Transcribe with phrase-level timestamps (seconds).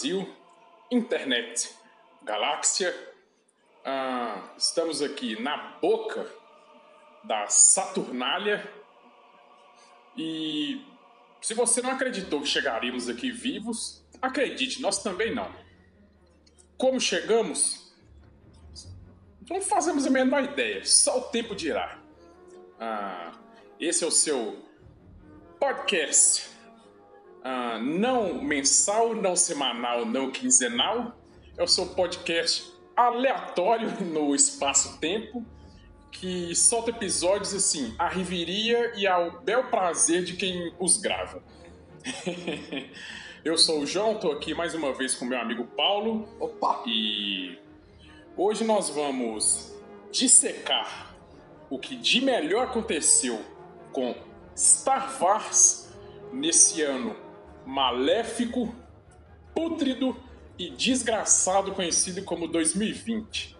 [0.00, 0.26] Brasil,
[0.90, 1.76] internet,
[2.22, 2.94] galáxia.
[3.84, 6.26] Ah, estamos aqui na boca
[7.22, 8.66] da Saturnália
[10.16, 10.82] e
[11.42, 15.54] se você não acreditou que chegaríamos aqui vivos, acredite, nós também não.
[16.78, 17.92] Como chegamos?
[19.50, 21.98] Não fazemos a menor ideia, só o tempo dirá.
[22.80, 23.32] Ah,
[23.78, 24.66] esse é o seu
[25.58, 26.49] podcast
[27.42, 31.16] ah, não mensal, não semanal, não quinzenal.
[31.56, 35.44] É o seu podcast aleatório no espaço-tempo
[36.10, 41.42] que solta episódios assim, à riveria e ao bel prazer de quem os grava.
[43.42, 46.28] Eu sou o João, estou aqui mais uma vez com meu amigo Paulo.
[46.38, 46.82] Opa!
[46.86, 47.58] E
[48.36, 49.74] hoje nós vamos
[50.12, 51.16] dissecar
[51.70, 53.40] o que de melhor aconteceu
[53.92, 54.14] com
[54.54, 55.90] Star Wars
[56.32, 57.16] nesse ano
[57.66, 58.74] maléfico,
[59.54, 60.16] pútrido
[60.58, 63.56] e desgraçado conhecido como 2020.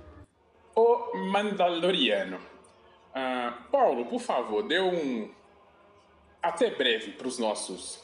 [0.75, 2.37] O Mandaloriano.
[2.37, 5.31] Uh, Paulo, por favor, dê um
[6.42, 8.01] até breve para os nossos.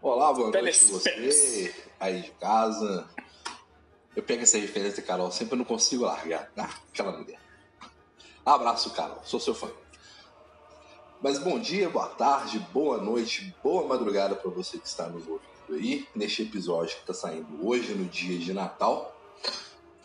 [0.00, 3.08] Olá, boa noite você aí de casa.
[4.14, 6.50] Eu pego essa referência, Carol, sempre eu não consigo largar.
[6.56, 7.38] Ah, aquela mulher.
[8.44, 9.70] Abraço, Carol, sou seu fã.
[11.22, 15.46] Mas bom dia, boa tarde, boa noite, boa madrugada para você que está nos ouvindo
[15.70, 19.18] aí neste episódio que está saindo hoje, no dia de Natal.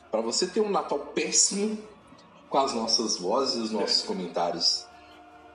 [0.10, 1.78] Para você ter um Natal péssimo
[2.50, 4.88] com as nossas vozes e os nossos comentários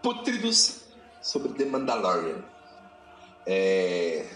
[0.02, 0.82] pútridos
[1.22, 2.44] sobre The Mandalorian.
[3.46, 4.28] É...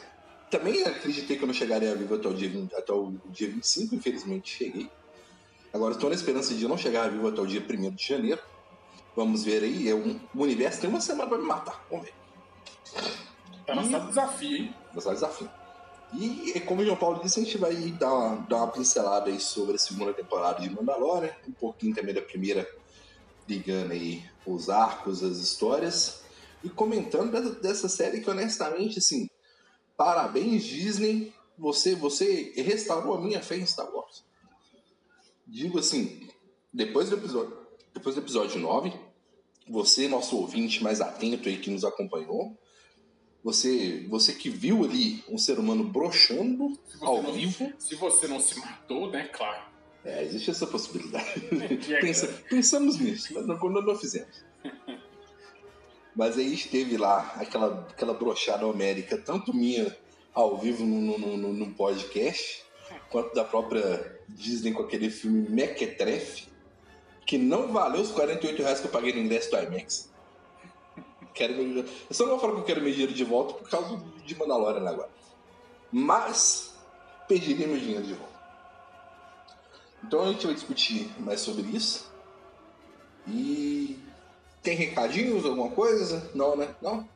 [0.50, 3.94] Também acreditei que eu não chegaria vivo até o dia, 20, até o dia 25,
[3.94, 4.91] infelizmente cheguei.
[5.72, 8.41] Agora estou na esperança de não chegar vivo até o dia 1 de janeiro
[9.16, 9.88] Vamos ver aí.
[9.88, 11.84] É um, o universo tem uma semana para me matar.
[11.91, 12.15] Vamos ver.
[13.66, 14.75] Tá lançado desafio, hein?
[14.94, 15.50] Lançado desafio.
[16.12, 19.38] E como o João Paulo disse, a gente vai dar uma, dar uma pincelada aí
[19.38, 22.69] sobre a segunda temporada de Mandalorian, um pouquinho também da primeira,
[23.48, 26.22] ligando aí os arcos, as histórias,
[26.65, 29.31] e comentando dessa, dessa série que honestamente, assim,
[29.97, 34.25] parabéns Disney, você, você restaurou a minha fé em Star Wars.
[35.47, 36.28] Digo assim,
[36.72, 37.56] depois do episódio,
[37.95, 38.93] depois do episódio 9,
[39.69, 42.56] você, nosso ouvinte mais atento aí que nos acompanhou,
[43.43, 47.73] você, você que viu ali um ser humano broxando ao não, vivo.
[47.78, 49.28] Se você não se matou, né?
[49.33, 49.71] Claro.
[50.05, 51.49] É, existe essa possibilidade.
[51.91, 54.45] É Pensa, pensamos nisso, mas não, não, não fizemos.
[56.15, 59.97] mas aí esteve lá aquela, aquela brochada homérica, tanto minha
[60.34, 62.62] ao vivo no, no, no podcast,
[63.11, 66.50] quanto da própria Disney com aquele filme Mequetrefe
[67.26, 70.10] que não valeu os 48 reais que eu paguei no ingresso do IMAX.
[71.34, 71.84] Quero meu...
[71.84, 74.34] Eu só não vou falar que eu quero meu dinheiro de volta por causa de
[74.36, 75.08] Mandalorian agora.
[75.92, 76.75] Mas
[77.28, 78.41] pediria meu dinheiro de volta.
[80.04, 82.10] Então a gente vai discutir mais sobre isso.
[83.28, 83.98] E
[84.62, 86.30] tem recadinhos, alguma coisa?
[86.34, 86.75] Não, né?
[86.80, 87.09] Não?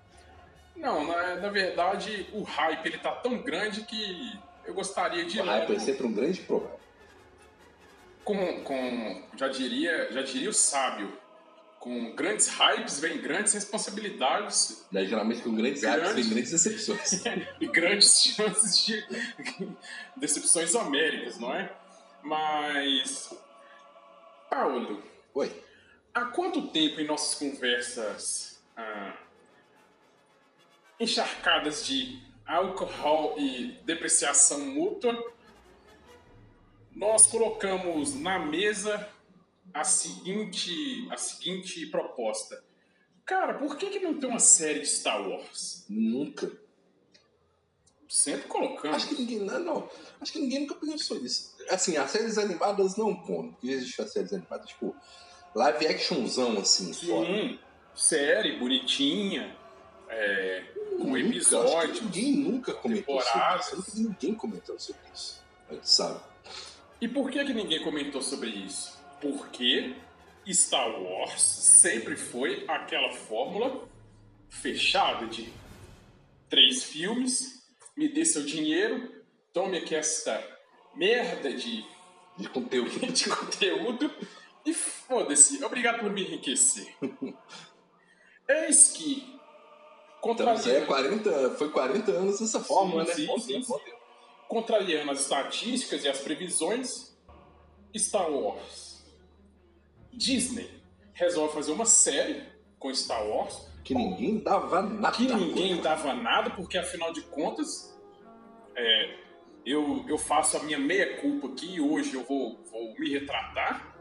[0.77, 5.41] Não, na, na verdade o hype ele tá tão grande que eu gostaria de.
[5.41, 6.84] O hype é sempre um grande problema
[8.25, 11.25] com, com já diria já diria o sábio
[11.85, 14.87] com grandes hypes vem grandes responsabilidades.
[14.91, 17.23] Daí, geralmente com grandes, grandes hypes vem grandes decepções.
[17.61, 19.07] E grandes chances de
[20.17, 21.71] decepções homéricas não é?
[22.23, 23.35] Mas
[24.49, 25.03] Paulo
[25.35, 25.63] oi.
[26.15, 29.19] há quanto tempo em nossas conversas ah,
[30.99, 35.34] encharcadas de álcool e depreciação mútua
[36.95, 39.09] nós colocamos na mesa
[39.73, 42.63] a seguinte, a seguinte proposta.
[43.27, 45.85] Cara, por que, que não tem uma série de Star Wars?
[45.89, 46.51] Nunca.
[48.09, 48.95] Sempre colocando.
[48.95, 49.41] Acho que ninguém.
[49.41, 51.57] Não, não, Acho que ninguém nunca pensou nisso.
[51.71, 53.53] Assim, as séries animadas não contam.
[53.53, 54.95] Porque existem as séries animadas, tipo,
[55.55, 57.59] live actionzão, assim, Sim, fora.
[57.95, 59.57] série, bonitinha.
[60.09, 60.63] É,
[61.01, 62.03] com episódios.
[62.03, 63.67] Ninguém nunca comentou temporadas.
[63.67, 64.03] sobre isso.
[64.03, 65.43] Ninguém comentou sobre isso.
[65.69, 66.21] A gente sabe.
[67.05, 68.99] E por que, que ninguém comentou sobre isso?
[69.21, 69.95] Porque
[70.49, 73.87] Star Wars sempre foi aquela fórmula
[74.49, 75.53] fechada de
[76.49, 77.63] três filmes,
[77.95, 79.23] me dê seu dinheiro,
[79.53, 80.43] tome aqui esta
[80.95, 81.85] merda de,
[82.39, 84.11] de conteúdo, de conteúdo
[84.65, 86.91] e foda-se, obrigado por me enriquecer.
[88.49, 89.39] Eis que.
[90.23, 90.71] Contrariando...
[90.71, 93.35] Então, é 40, foi 40 anos dessa forma, sim, né?
[93.37, 93.75] Sim, sim, sim.
[94.49, 97.17] Contrariando as estatísticas e as previsões,
[97.97, 99.05] Star Wars.
[100.13, 100.71] Disney
[101.13, 102.43] resolve fazer uma série
[102.79, 103.69] com Star Wars.
[103.83, 105.17] Que ninguém dava nada.
[105.17, 107.95] Que ninguém dava nada, porque afinal de contas,
[108.77, 109.17] é,
[109.67, 113.95] eu, eu faço a minha meia-culpa aqui, hoje eu vou, vou me retratar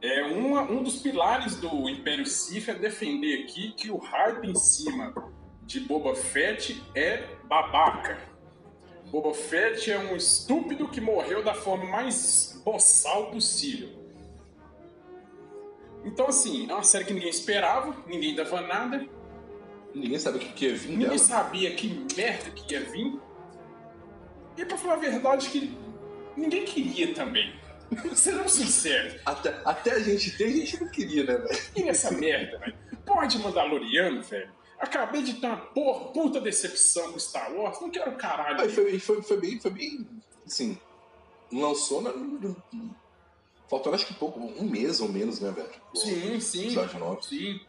[0.00, 4.54] é uma, um dos pilares do Império Sith é defender aqui que o hype em
[4.54, 5.12] cima
[5.64, 8.16] de Boba Fett é babaca.
[9.10, 13.88] Boba Fett é um estúpido que morreu da forma mais boçal possível.
[16.04, 19.06] Então, assim, é uma série que ninguém esperava, ninguém dava nada.
[19.94, 20.90] Ninguém sabia o que ia vir.
[20.90, 21.18] Ninguém dela.
[21.18, 23.18] sabia que merda que ia vir.
[24.56, 25.76] E pra falar a verdade, que
[26.36, 27.54] ninguém queria também.
[28.14, 29.20] Sejamos sinceros.
[29.24, 31.60] Até, até a gente tem, a gente não queria, né, velho?
[31.76, 32.76] E essa merda, velho?
[33.06, 34.57] Pode Mandaloriano, velho.
[34.78, 37.80] Acabei de ter uma porra, puta decepção com Star Wars.
[37.80, 38.60] Não quero caralho.
[38.60, 40.06] Aí foi, foi, foi, bem, foi bem.
[40.46, 40.78] Assim.
[41.52, 42.12] Lançou na.
[43.68, 45.70] Faltou acho que pouco, um mês ou menos, né, velho?
[45.94, 46.64] Sim, sim.
[46.66, 47.22] Episódio 9.
[47.22, 47.60] Sim.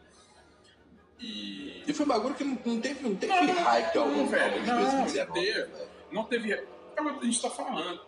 [1.18, 1.84] E...
[1.86, 4.66] e foi um bagulho que não, não teve, não teve não, hype não, algum, velho.
[4.66, 5.58] Não, 2019, não teve.
[5.58, 5.86] Né?
[6.12, 6.52] Não teve.
[6.52, 8.00] É o que a gente tá falando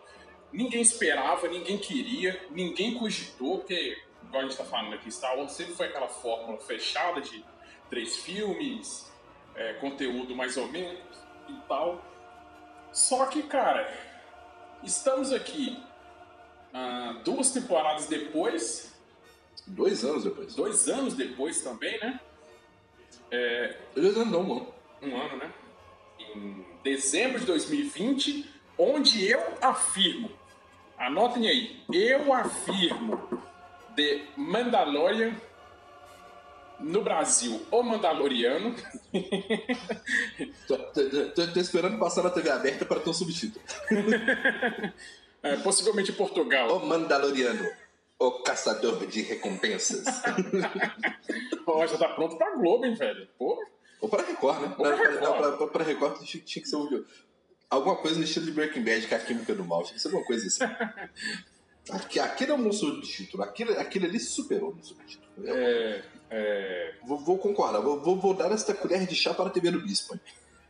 [0.53, 5.51] ninguém esperava, ninguém queria, ninguém cogitou, porque, igual a gente está falando aqui, Star Wars
[5.51, 7.43] sempre foi aquela fórmula fechada de
[7.93, 9.11] três filmes,
[9.55, 10.99] é, conteúdo mais ou menos
[11.47, 12.03] e tal.
[12.91, 13.87] Só que, cara,
[14.83, 15.77] estamos aqui
[16.73, 18.91] ah, duas temporadas depois.
[19.67, 20.55] Dois anos depois.
[20.55, 22.19] Dois anos depois também, né?
[23.29, 24.73] É, dois anos não, um ano.
[25.03, 25.53] Um ano, né?
[26.19, 30.31] Em dezembro de 2020, onde eu afirmo
[30.97, 31.83] Anotem aí.
[31.91, 33.17] Eu afirmo
[33.95, 35.33] The Mandalorian
[36.83, 38.75] no Brasil, o Mandaloriano.
[40.67, 43.63] tô, tô, tô, tô, esperando passar na TV aberta para ter um subtítulo.
[45.41, 46.77] é, possivelmente em Portugal.
[46.77, 47.65] O Mandaloriano,
[48.19, 50.05] o caçador de recompensas.
[51.65, 53.27] oh, já tá pronto pra Globo, hein, velho?
[53.37, 53.63] Pô.
[54.01, 54.75] Ou para Record, né?
[54.77, 57.05] Para Record, pra, pra, pra, pra Record tinha, tinha que ser um
[57.69, 59.83] alguma coisa no estilo de Breaking Bad, que é a química do mal.
[59.83, 60.63] Tinha que ser alguma coisa assim.
[61.89, 63.43] Aqui, aquilo é um subtítulo.
[63.43, 65.27] Aquilo, aquilo ali superou no subtítulo.
[65.45, 66.95] É, é...
[67.05, 67.81] Vou, vou, concordar.
[67.81, 70.17] Vou, vou, vou, dar esta colher de chá para a TV do Bispo.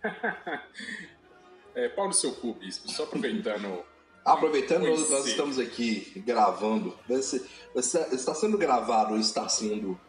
[1.75, 2.89] é, pau no seu cu, Bispo.
[2.89, 3.83] Só aproveitando...
[4.25, 6.97] Aproveitando, nós, nós, estamos aqui gravando.
[7.09, 9.99] está sendo gravado ou está sendo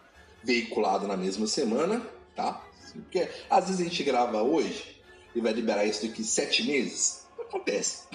[0.40, 2.00] veiculado na mesma semana,
[2.36, 2.64] tá?
[2.92, 5.02] Porque às vezes a gente grava hoje
[5.34, 7.23] e vai liberar isso daqui sete meses?
[7.48, 8.08] Acontece.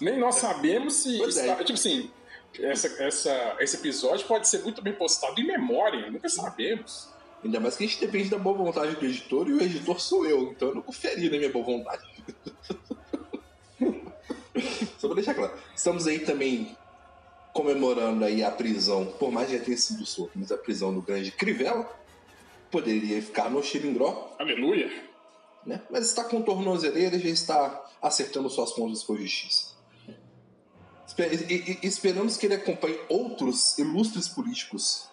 [0.00, 1.20] Nem nós sabemos se.
[1.22, 1.56] Está, é.
[1.56, 2.10] Tipo assim,
[2.58, 7.08] essa, essa, esse episódio pode ser muito bem postado em memória, nunca sabemos.
[7.42, 10.26] Ainda mais que a gente depende da boa vontade do editor e o editor sou
[10.26, 12.02] eu, então eu não conferi na minha boa vontade.
[14.98, 15.52] Só pra deixar claro.
[15.74, 16.76] Estamos aí também
[17.52, 21.00] comemorando aí a prisão, por mais que já tenha sido solto, mas a prisão do
[21.00, 21.88] grande Crivella
[22.70, 24.36] poderia ficar no Xilindró.
[24.38, 25.09] Aleluia!
[25.64, 25.82] Né?
[25.90, 29.74] mas está com tornozeleira e já está acertando suas contas com justiça.
[31.82, 35.08] esperamos que ele acompanhe outros ilustres políticos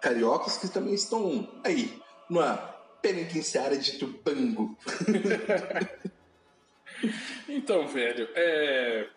[0.00, 2.00] cariocas que também estão aí,
[2.30, 2.56] na
[3.02, 4.76] penitenciária de Tupango.
[7.48, 9.08] então, velho, é...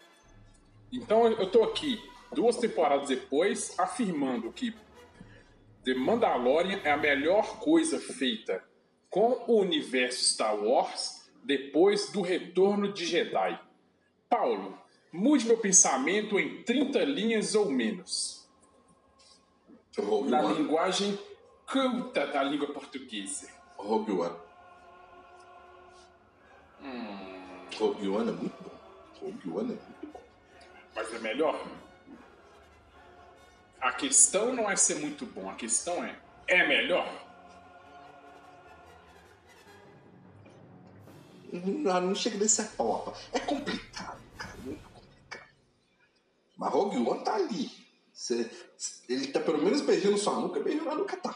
[0.92, 2.02] então eu tô aqui
[2.34, 4.76] duas temporadas depois afirmando que
[5.84, 8.64] The Mandalorian é a melhor coisa feita
[9.12, 13.60] com o universo Star Wars depois do retorno de Jedi.
[14.30, 14.80] Paulo,
[15.12, 18.50] mude meu pensamento em 30 linhas ou menos.
[19.98, 20.56] Na One.
[20.56, 21.20] linguagem
[21.70, 23.50] culta da língua portuguesa.
[23.76, 24.36] Rogue One.
[26.82, 27.68] Hum...
[27.78, 28.80] Rogue One é muito bom.
[29.20, 30.22] Rogue One é muito bom.
[30.96, 31.68] Mas é melhor?
[33.82, 37.31] A questão não é ser muito bom, a questão é: é melhor?
[41.52, 44.56] Não, não chega nesse pau, É complicado, cara.
[44.64, 45.50] Muito complicado.
[46.58, 47.70] Mas Rogue One tá ali.
[48.14, 48.50] Você,
[49.10, 51.36] ele tá pelo menos beijando sua nuca, beijando na nuca tá.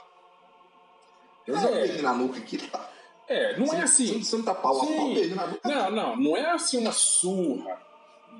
[1.47, 1.71] Mas é.
[1.71, 2.91] beijo na nuca aqui, ele tá.
[3.27, 4.23] É, não é assim.
[4.23, 5.67] Você não tá pau a pau, beijo na nuca.
[5.67, 5.91] Não, tá.
[5.91, 7.81] não, não é assim uma surra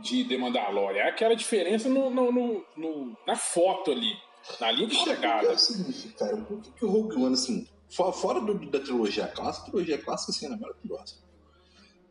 [0.02, 1.02] de The Mandalorian.
[1.02, 4.16] É aquela diferença no, no, no, no na foto ali.
[4.60, 5.38] Na linha de chegada.
[5.38, 6.38] O que é o seguinte, cara?
[6.38, 10.32] Por que, que o Rogue One, assim, Fora do, da trilogia clássica, a trilogia clássica
[10.32, 11.16] assim, é maravilhosa.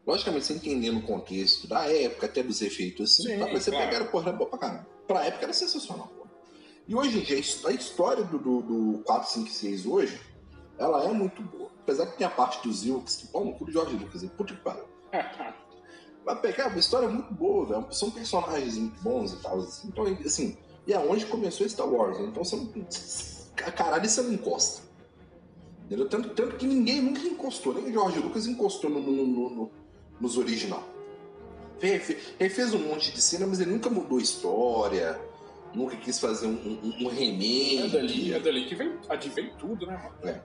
[0.06, 3.86] Logicamente, você entendendo o contexto da época, até dos efeitos assim, Sim, tá, você claro.
[3.86, 4.86] pegaram, porra, boa pra caramba.
[5.06, 6.30] Pra época era sensacional, porra.
[6.86, 10.20] E hoje em dia, a história do, do, do 4, 5 6 hoje,
[10.78, 11.70] ela é muito boa.
[11.82, 14.28] Apesar que tem a parte dos Wilkes, que pau no cu do George Lucas, e
[14.28, 14.84] puta que pariu.
[16.24, 17.92] Mas pegar, a história é muito boa, velho.
[17.92, 19.58] São personagens muito bons e tal.
[19.58, 19.88] Assim.
[19.88, 20.56] Então, assim,
[20.86, 22.26] e aonde começou Star Wars, né?
[22.26, 22.68] Então você não.
[23.54, 24.82] Caralho, você não encosta.
[25.84, 26.08] Entendeu?
[26.08, 29.70] Tanto, tanto que ninguém nunca encostou, nem o George Lucas encostou no, no, no,
[30.20, 30.82] nos original.
[31.80, 35.20] Ele fez um monte de cena, mas ele nunca mudou história,
[35.74, 37.82] nunca quis fazer um, um, um remake.
[37.82, 40.28] É dali, é dali que vem, advém tudo, né, mano?
[40.28, 40.42] É.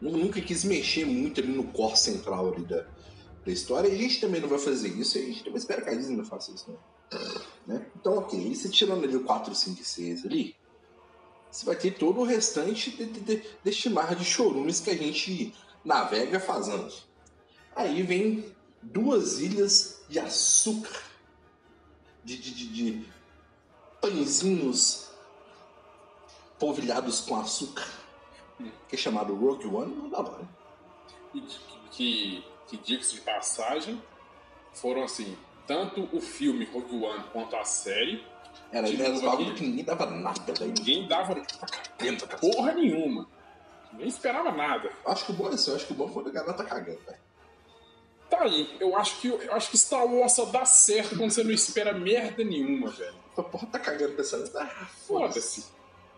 [0.00, 2.86] Nunca quis mexer muito ali no core central ali da,
[3.44, 3.88] da história.
[3.88, 5.94] E a gente também não vai fazer isso, e a gente também espera que a
[5.94, 6.76] Disney não faça isso, né?
[7.66, 7.86] né?
[8.00, 10.56] Então, ok, e você tirando ali o 4, 5 e 6 ali,
[11.50, 14.96] você vai ter todo o restante de, de, de, deste mar de chorumes que a
[14.96, 15.52] gente
[15.84, 17.09] navega faz anos.
[17.80, 18.44] Aí vem
[18.82, 21.02] duas ilhas de açúcar,
[22.22, 23.08] de, de, de, de
[24.02, 25.08] pãezinhos
[26.58, 27.88] polvilhados com açúcar,
[28.86, 30.48] que é chamado Rogue One e Mandalorian.
[31.34, 34.02] E que, que, que de passagem,
[34.74, 35.34] foram assim,
[35.66, 38.22] tanto o filme Rogue One quanto a série.
[38.70, 38.88] Era,
[39.22, 40.74] bagulho que ninguém dava nada, velho.
[40.76, 41.34] Ninguém dava
[42.38, 43.26] porra nenhuma.
[43.94, 44.92] Nem esperava nada.
[45.06, 47.00] Acho que o bom é assim, acho que o bom foi a galera tá cagando,
[47.06, 47.29] velho.
[48.30, 51.42] Tá aí, eu acho que eu acho que Star Wars só dá certo quando você
[51.42, 53.14] não espera merda nenhuma, velho.
[53.36, 55.64] A porra tá cagando pensando, ah, foda-se.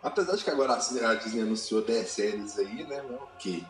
[0.02, 3.02] Apesar de que agora a Disney anunciou 10 séries aí, né?
[3.22, 3.64] Ok.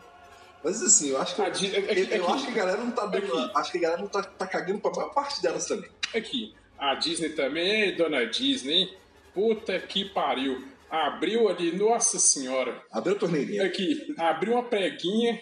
[0.63, 1.49] Mas assim, eu acho que.
[1.51, 3.39] Disney, é, é, eu, acho que a galera não tá dando.
[3.39, 5.89] É acho que a galera não tá, tá cagando pra maior parte delas também.
[6.13, 6.53] Aqui.
[6.77, 8.97] A Disney também, dona Disney.
[9.33, 10.67] Puta que pariu.
[10.89, 12.81] Abriu ali, nossa senhora.
[12.91, 13.65] Abriu a torneirinha.
[13.65, 15.41] Aqui, abriu uma preguinha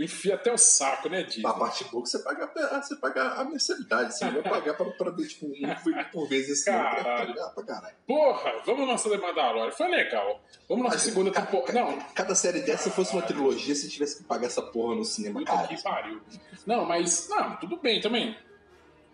[0.00, 1.46] Enfia até o saco, né, Didi?
[1.46, 2.50] A parte boa que você paga,
[2.80, 4.16] você paga a mensalidade.
[4.16, 7.34] Você vai pagar pra, pra ver, tipo, um por vez esse caralho.
[7.34, 7.96] Pra, pra caralho.
[8.06, 9.70] Porra, vamos lançar The Mandalorian.
[9.72, 10.42] Foi legal.
[10.66, 11.72] Vamos lançar a segunda temporada.
[11.72, 11.98] Não.
[12.14, 15.40] Cada série dessa, se fosse uma trilogia, se tivesse que pagar essa porra no cinema,
[15.40, 15.68] Puta cara.
[15.68, 16.20] que pariu.
[16.66, 17.28] Não, mas.
[17.28, 18.34] Não, tudo bem também.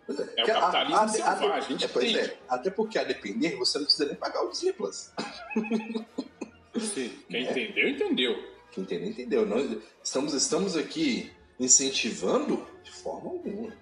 [0.09, 3.05] É, é o capitalismo a, a, selvagem, a, gente é, pois é, Até porque a
[3.05, 5.13] depender, você não precisa nem pagar o Disney Plus.
[7.29, 7.51] Quem é.
[7.51, 8.58] entendeu, entendeu.
[8.79, 9.47] Quem entendeu, entendeu.
[9.47, 13.73] Nós estamos, estamos aqui incentivando de forma alguma.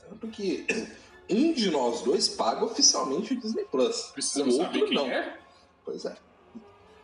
[0.00, 0.66] Tanto que
[1.30, 4.10] um de nós dois paga oficialmente o Disney Plus.
[4.12, 5.06] Precisamos o outro saber quem não.
[5.06, 5.38] é?
[5.84, 6.16] Pois é.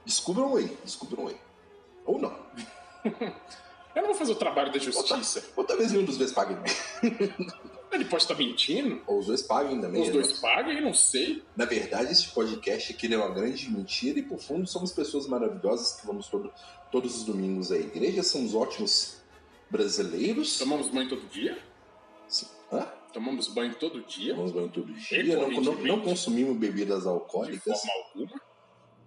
[0.04, 1.36] Descubram aí, descubram aí.
[2.04, 2.36] Ou não.
[3.94, 5.40] Eu não vou fazer o trabalho da justiça.
[5.56, 6.54] Ou, ou talvez nenhum dos dois pague.
[7.94, 9.00] Ele pode estar mentindo.
[9.06, 10.02] Ou os dois paguem também.
[10.02, 11.42] Os dois paguem, não sei.
[11.56, 16.00] Na verdade, esse podcast aqui é uma grande mentira e, por fundo, somos pessoas maravilhosas
[16.00, 16.52] que vamos todo,
[16.90, 18.22] todos os domingos à igreja.
[18.22, 19.22] Somos ótimos
[19.70, 20.58] brasileiros.
[20.58, 21.58] Tomamos banho todo dia?
[22.28, 22.46] Sim.
[22.72, 22.86] Hã?
[23.12, 24.32] Tomamos banho todo dia.
[24.32, 25.36] Tomamos banho todo dia.
[25.36, 27.80] Não, não, não, consumimos bebidas alcoólicas.
[27.80, 28.40] De forma alguma.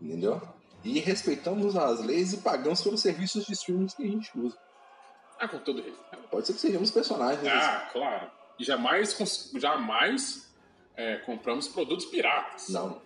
[0.01, 0.41] Entendeu?
[0.84, 4.58] E respeitamos as leis e pagamos pelos serviços de streaming que a gente usa.
[5.39, 6.27] Ah, com todo respeito.
[6.32, 7.51] Pode ser que sejamos personagens.
[7.51, 8.37] Ah, claro.
[8.60, 9.16] E jamais,
[9.56, 10.48] jamais
[10.96, 12.70] é, compramos produtos piratas.
[12.70, 13.02] Não.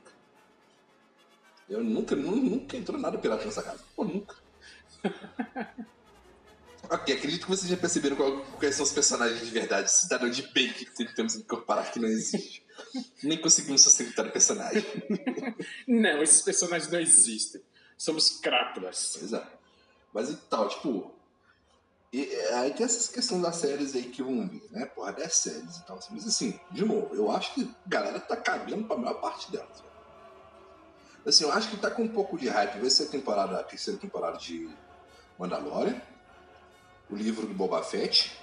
[1.70, 3.84] Eu nunca, nunca entrou nada pirata nessa casa.
[3.96, 4.36] Pô, nunca.
[6.90, 9.92] ok, acredito que vocês já perceberam qual, quais são os personagens de verdade.
[9.92, 12.66] Cidadão de bem que temos que incorporar que não existe.
[13.24, 14.86] Nem conseguimos sustentar o personagem.
[15.88, 17.62] não, esses personagens não existem.
[17.98, 19.32] Somos crápulas.
[19.32, 19.44] É.
[20.14, 21.14] Mas então, tipo,
[22.14, 24.86] e é, aí tem essas questões das séries aí que vão vir, né?
[24.86, 25.98] Porra, 10 séries e tal.
[25.98, 26.14] Assim.
[26.14, 29.80] Mas assim, de novo, eu acho que a galera tá cagando pra maior parte delas.
[29.80, 29.92] Velho.
[31.26, 32.80] Assim, eu acho que tá com um pouco de hype.
[32.80, 34.70] Vai ser a temporada, a terceira temporada de
[35.40, 36.02] Mandalorian,
[37.10, 38.38] o livro do Boba Fett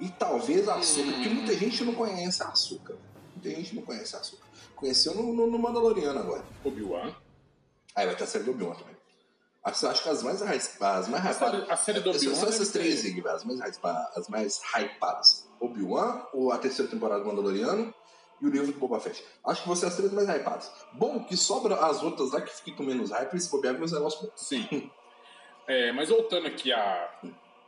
[0.00, 2.96] e talvez a Açúcar, porque muita gente não conhece a Açúcar.
[3.34, 4.46] Muita gente não conhece a Açúcar.
[4.74, 6.44] Conheceu no, no, no Mandaloriano agora.
[6.64, 7.14] Obi-Wan.
[7.94, 8.97] Aí vai ter a série do Obi-Wan também.
[9.64, 11.70] Acho que as mais, as mais hypadas.
[11.70, 12.34] A série do Obi-Wan.
[12.34, 13.60] São essas três aí, as mais,
[14.16, 16.22] as mais hypadas: Obi-Wan,
[16.52, 17.92] a terceira temporada do Mandaloriano
[18.40, 19.22] e o livro do Boba Fett.
[19.44, 20.70] Acho que vão ser as três mais hypadas.
[20.92, 24.22] Bom, que sobra as outras lá que ficam menos hype e se bobear meus negócios
[24.22, 24.32] bons.
[24.36, 24.90] Sim.
[25.66, 27.10] é, mas voltando aqui a,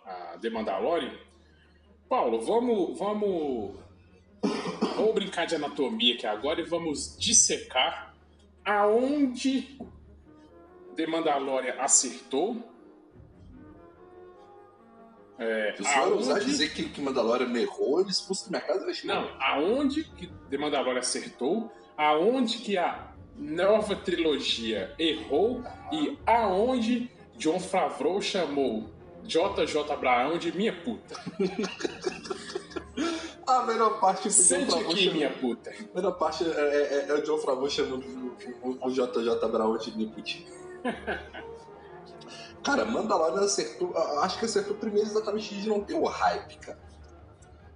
[0.07, 1.19] a The Mandalorian,
[2.09, 3.77] Paulo, vamos, vamos,
[4.97, 8.15] vamos brincar de anatomia aqui agora e vamos dissecar
[8.65, 9.79] aonde
[10.97, 12.57] The Mandalorian acertou.
[15.39, 20.05] É, Se o usar dizer que, que Mandalorian errou, ele expulso do mercado Não, aonde
[20.05, 28.91] que The Mandalorian acertou, aonde que a nova trilogia errou e aonde John Favreau chamou
[29.25, 31.15] JJ Abraão de minha puta.
[33.47, 35.71] A melhor parte foi Sente aqui, minha puta.
[35.71, 38.05] A melhor parte é, é, é o John Favreau chamando
[38.63, 40.47] o, o JJ Abraão de minha putinha.
[42.63, 43.97] cara, Mandalorian acertou.
[44.23, 46.79] Acho que acertou primeiro exatamente de não ter o hype, cara.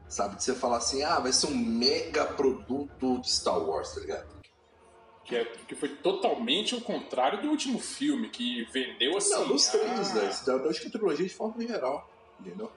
[0.08, 0.37] Sabe?
[0.37, 4.34] De você falar assim, ah, vai ser um mega produto de Star Wars, tá ligado?
[5.25, 9.30] Que, é, que foi totalmente o contrário do último filme, que vendeu assim.
[9.30, 10.14] Não, dos três, ah...
[10.14, 10.68] né?
[10.68, 12.08] Acho que a trilogia de forma geral,
[12.38, 12.70] entendeu?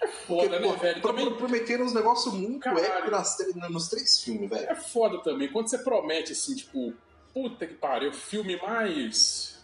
[0.00, 1.02] É foda, Porque, né, pô, velho?
[1.02, 1.34] Também...
[1.34, 4.68] Prometeram uns negócios muito épicos nas, nos três filmes, velho.
[4.68, 5.50] É foda também.
[5.50, 6.92] Quando você promete, assim, tipo,
[7.32, 9.55] puta que pariu, filme mais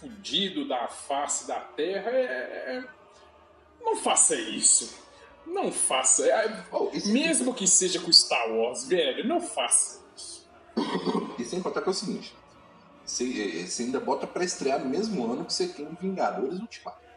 [0.00, 2.24] fudido da face da Terra, é...
[2.24, 2.84] é, é
[3.80, 4.98] não faça isso.
[5.46, 6.26] Não faça.
[6.26, 6.64] É...
[6.70, 10.48] Oh, Mesmo que seja com Star Wars, velho, não faça isso.
[11.38, 12.34] E sem contar que é o seguinte:
[13.04, 17.08] você, você ainda bota pra estrear no mesmo ano que você tem Vingadores Ultimato.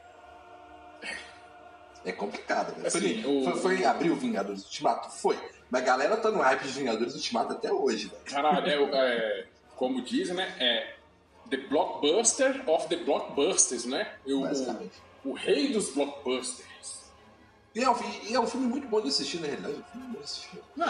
[2.04, 2.88] É complicado, né?
[2.88, 3.44] Assim, foi, o...
[3.44, 5.12] foi, foi abrir o Vingadores Ultimato?
[5.12, 5.38] Foi.
[5.70, 8.24] Mas a galera tá no hype de Vingadores Ultimato até hoje, velho.
[8.24, 10.56] Caralho, é, é, como dizem, né?
[10.60, 10.91] É
[11.52, 14.18] The Blockbuster of the Blockbusters, né?
[14.26, 15.02] O, Basicamente.
[15.24, 17.12] O, o rei dos blockbusters.
[17.76, 19.76] E é, um, e é um filme muito bom de assistir, na realidade.
[19.76, 20.62] É um filme bom de assistir.
[20.76, 20.88] Não,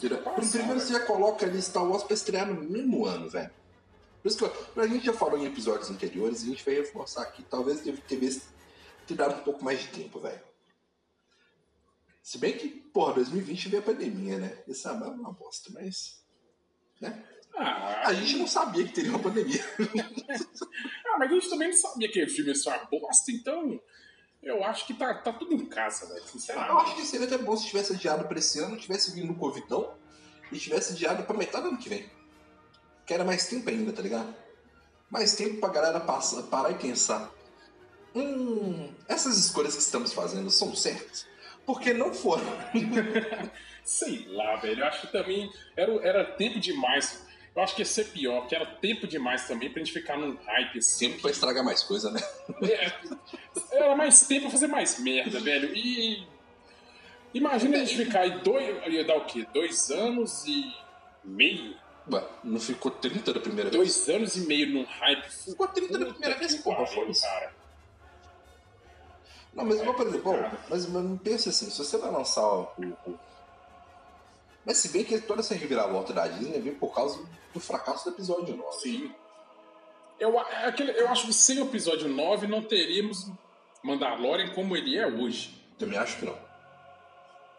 [0.00, 3.50] Primeiro você já coloca ali Star Wars pra estrear no mesmo ano, velho.
[4.22, 7.22] Por isso que a gente já falou em episódios anteriores e a gente vai reforçar
[7.22, 7.42] aqui.
[7.42, 8.40] Talvez deve ter
[9.06, 10.40] ter dado um pouco mais de tempo, velho.
[12.22, 14.58] Se bem que, porra, 2020 veio a pandemia, né?
[14.68, 16.22] Isso é uma bosta, mas.
[17.00, 17.22] Né?
[17.54, 19.62] Ah, a gente não sabia que teria uma pandemia.
[21.06, 23.80] ah, mas a gente também não sabia que o filme ia ser uma bosta, então.
[24.42, 26.72] Eu acho que tá, tá tudo em casa, velho, sinceramente.
[26.72, 29.36] Eu acho que seria até bom se tivesse adiado pra esse ano, tivesse vindo o
[29.36, 29.94] Covidão
[30.50, 32.10] e tivesse adiado pra metade do ano que vem.
[33.06, 34.34] Que era mais tempo ainda, tá ligado?
[35.08, 37.32] Mais tempo pra galera passar, parar e pensar
[38.14, 41.26] hum, essas escolhas que estamos fazendo são certas?
[41.64, 42.44] Porque não foram.
[43.84, 44.80] Sei lá, velho.
[44.80, 47.24] Eu acho que também era, era tempo demais.
[47.54, 50.36] Eu acho que ia ser pior, que era tempo demais também pra gente ficar num
[50.36, 51.08] hype assim.
[51.08, 52.20] Tempo pra estragar mais coisa, né?
[52.62, 52.92] É,
[53.76, 55.74] era mais tempo pra fazer mais merda, velho.
[55.74, 56.26] E.
[57.34, 58.86] Imagina a gente ficar aí dois.
[58.86, 59.46] Ia dar o quê?
[59.52, 60.74] Dois anos e
[61.22, 61.76] meio?
[62.10, 64.06] Ué, não ficou 30 da primeira dois vez?
[64.06, 65.30] Dois anos e meio num hype.
[65.30, 67.52] Ficou 30 da primeira vez, porra, foi cara.
[69.54, 72.62] Não, mas, é, por exemplo, bom, mas, mas pensa assim, se você vai lançar o,
[73.06, 73.18] o,
[74.64, 78.14] Mas se bem que toda essa reviravolta da Disney vem por causa do fracasso do
[78.14, 78.78] episódio 9.
[78.78, 79.12] Sim.
[80.18, 83.28] Eu, é aquele, eu acho que sem o episódio 9 não teríamos
[83.82, 85.54] Mandalorian como ele é hoje.
[85.78, 86.38] Também acho que não.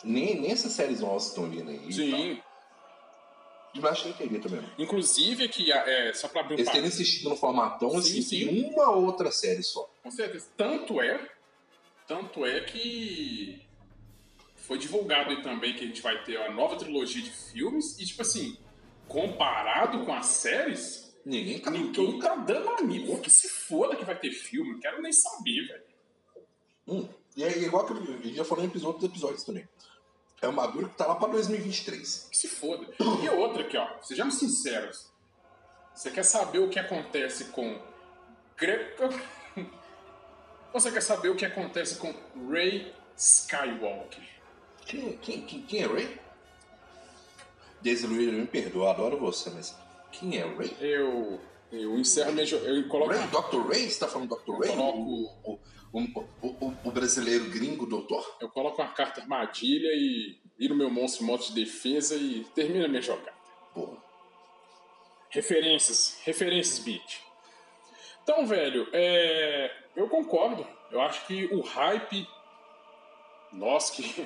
[0.04, 1.92] Nem, nem essas séries novas estão vindo aí.
[1.92, 2.42] Sim.
[3.76, 4.62] Eu acho que não teria também.
[4.78, 8.70] Inclusive, que é, só pra abrir um Eles teriam insistido no formatão assim, sim.
[8.70, 9.90] uma outra série só.
[10.02, 10.48] Com certeza.
[10.56, 11.20] Tanto é
[12.08, 13.62] tanto é que
[14.64, 18.06] foi divulgado aí também que a gente vai ter a nova trilogia de filmes e,
[18.06, 18.58] tipo assim,
[19.08, 23.06] comparado com as séries, ninguém tá, ninguém tá dando a mim.
[23.22, 25.84] Que se foda que vai ter filme, não quero nem saber, velho.
[26.88, 29.68] Hum, e é igual que gente já falou em episódios, episódios também.
[30.42, 32.30] É uma dura que tá lá pra 2023.
[32.32, 32.88] Que se foda.
[33.22, 35.12] E outra aqui, ó, sejamos sinceros.
[35.94, 37.80] Você quer saber o que acontece com
[38.58, 39.04] Greco
[40.74, 42.14] você quer saber o que acontece com
[42.50, 44.33] Ray Skywalker?
[44.86, 46.20] Quem, quem, quem, quem é Ray?
[47.82, 49.78] Daisy me perdoa, adoro você, mas
[50.12, 50.76] quem é Ray?
[50.80, 51.40] Eu,
[51.72, 52.48] eu encerro minha...
[52.48, 53.12] Eu coloco...
[53.12, 53.28] Ray?
[53.28, 53.68] Dr.
[53.68, 53.90] Ray?
[53.90, 54.60] Você tá falando Dr.
[54.60, 54.70] Ray?
[54.70, 55.00] Coloco...
[55.94, 58.38] O, o, o, o, brasileiro gringo doutor?
[58.42, 63.02] Eu coloco uma carta armadilha e viro meu monstro moto de defesa e termina minha
[63.02, 63.34] jogada.
[63.76, 63.98] Porra.
[65.30, 66.20] Referências.
[66.24, 67.22] Referências, beat.
[68.24, 69.72] Então, velho, é...
[69.96, 70.66] eu concordo.
[70.90, 72.28] Eu acho que o hype.
[73.52, 74.26] Nossa, que.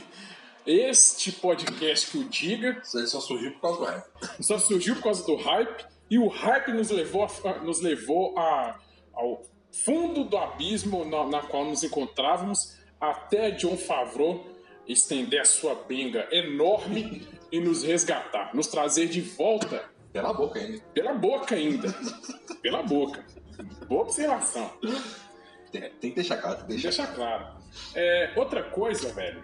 [0.68, 2.82] Este podcast que o diga.
[2.84, 4.44] Isso aí só surgiu por causa do hype.
[4.44, 5.86] Só surgiu por causa do hype.
[6.10, 8.78] E o hype nos levou, a, nos levou a,
[9.14, 14.46] ao fundo do abismo na, na qual nos encontrávamos, até John Favreau
[14.86, 19.90] estender a sua benga enorme e nos resgatar, nos trazer de volta.
[20.12, 20.84] Pela boca ainda.
[20.94, 21.96] Pela boca ainda.
[22.62, 23.26] Pela boca.
[23.88, 24.70] Boa observação.
[25.72, 26.66] Tem, tem que deixar claro.
[26.66, 27.58] Deixar claro.
[27.96, 29.44] É, outra coisa, velho,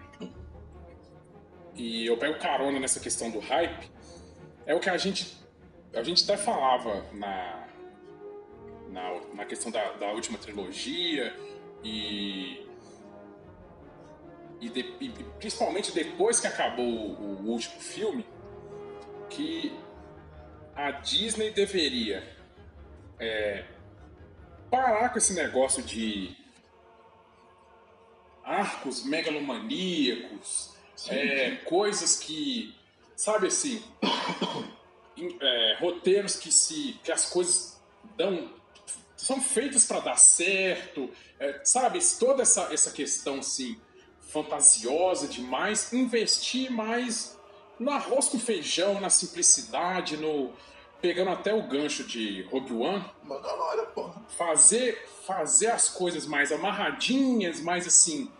[1.76, 3.90] e eu pego carona nessa questão do hype,
[4.66, 5.36] é o que a gente,
[5.94, 7.68] a gente até falava na,
[8.88, 11.34] na, na questão da, da última trilogia
[11.82, 12.66] e,
[14.60, 15.08] e, de, e,
[15.38, 18.24] principalmente depois que acabou o, o último filme,
[19.28, 19.76] que
[20.74, 22.22] a Disney deveria
[23.18, 23.64] é,
[24.70, 26.36] parar com esse negócio de
[28.42, 30.73] arcos megalomaníacos,
[31.08, 32.74] é, coisas que,
[33.16, 33.82] sabe assim,
[35.40, 37.80] é, roteiros que se que as coisas
[38.16, 38.50] dão
[39.16, 41.98] são feitas para dar certo, é, sabe?
[42.18, 43.80] Toda essa, essa questão assim
[44.20, 47.38] fantasiosa demais, investir mais
[47.78, 50.52] no arroz com feijão, na simplicidade, no
[51.00, 54.22] pegando até o gancho de Rogue One, Mandalorian, porra.
[54.38, 58.30] Fazer, fazer as coisas mais amarradinhas, mais assim,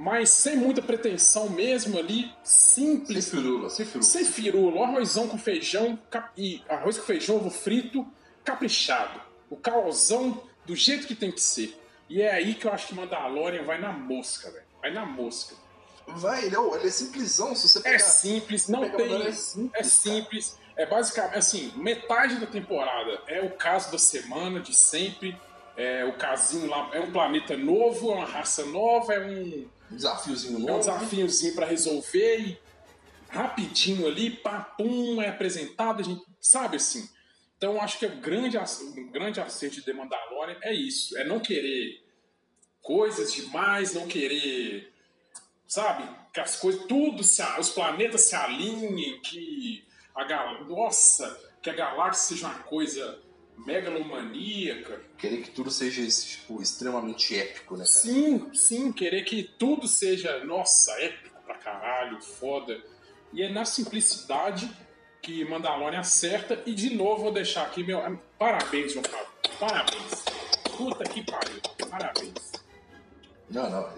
[0.00, 3.26] mas sem muita pretensão mesmo ali, simples.
[3.26, 4.02] Sem firula, sem firula.
[4.02, 5.98] Sem firula, arrozão com feijão,
[6.38, 8.06] e arroz com feijão, ovo frito,
[8.42, 9.20] caprichado.
[9.50, 11.78] O caosão do jeito que tem que ser.
[12.08, 14.64] E é aí que eu acho que Mandalorian vai na mosca, velho.
[14.80, 15.54] Vai na mosca.
[16.06, 19.26] Vai, ele é, ele é simplesão, se você pegar, É simples, não tem.
[19.26, 19.70] É simples.
[19.74, 20.58] É simples.
[20.76, 25.38] É basicamente assim, metade da temporada é o caso da semana, de sempre.
[25.76, 30.58] É o casinho lá, é um planeta novo, é uma raça nova, é um desafiozinho
[30.58, 30.70] novo.
[30.70, 32.60] É um desafiozinho para resolver e
[33.28, 37.08] rapidinho ali, papum, é apresentado, a gente sabe assim.
[37.56, 41.38] Então acho que o grande, um grande acerto de The Mandalorian é isso, é não
[41.40, 42.02] querer
[42.80, 44.92] coisas demais, não querer,
[45.66, 50.64] sabe, que as coisas, tudo, se, os planetas se alinhem, que a gal...
[50.64, 53.20] Nossa, que a galáxia seja uma coisa
[53.66, 55.00] megalomaníaca.
[55.18, 57.84] Querer que tudo seja tipo, extremamente épico, né?
[57.84, 57.88] Cara?
[57.88, 62.80] Sim, sim, querer que tudo seja, nossa, épico pra caralho, foda.
[63.32, 64.70] E é na simplicidade
[65.22, 66.62] que Mandalorian acerta.
[66.66, 68.00] E de novo vou deixar aqui meu.
[68.38, 69.26] Parabéns, João Paulo.
[69.58, 70.24] Parabéns.
[70.76, 71.60] Puta que pariu.
[71.90, 72.52] Parabéns.
[73.48, 73.92] Não, não.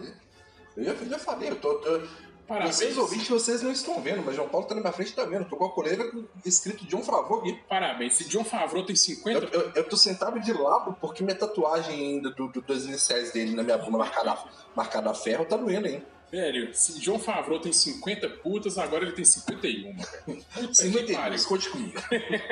[0.76, 2.02] Eu já, eu já falei, eu tô, tô
[2.52, 2.76] Parabéns.
[2.76, 5.46] Vocês ouvintes, vocês não estão vendo, mas João Paulo tá na minha frente tá vendo.
[5.46, 6.04] Tô com a coleira
[6.44, 7.58] escrito John Favreau aqui.
[7.66, 8.12] Parabéns.
[8.12, 9.46] Se John Favreau tem 50...
[9.46, 13.32] Eu, eu, eu tô sentado de lado porque minha tatuagem ainda do, do, das iniciais
[13.32, 14.36] dele na minha bunda marcada,
[14.76, 16.04] marcada a ferro tá doendo hein?
[16.30, 20.44] Velho, se John Favreau tem 50 putas, agora ele tem 51, velho.
[20.74, 22.02] 51, esconde comigo.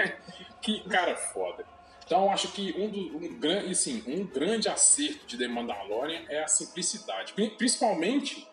[0.63, 1.63] que cara foda.
[2.07, 6.49] Então, acho que um, do, um, assim, um grande acerto de The Mandalorian é a
[6.49, 7.35] simplicidade.
[7.57, 8.50] Principalmente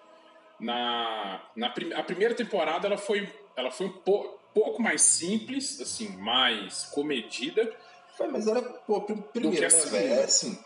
[0.60, 6.10] na, na a primeira temporada ela foi, ela foi um po, pouco mais simples, assim,
[6.18, 7.72] mais comedida.
[8.18, 10.14] Foi, mas era, pô, primeiro, né, velho?
[10.14, 10.58] É assim,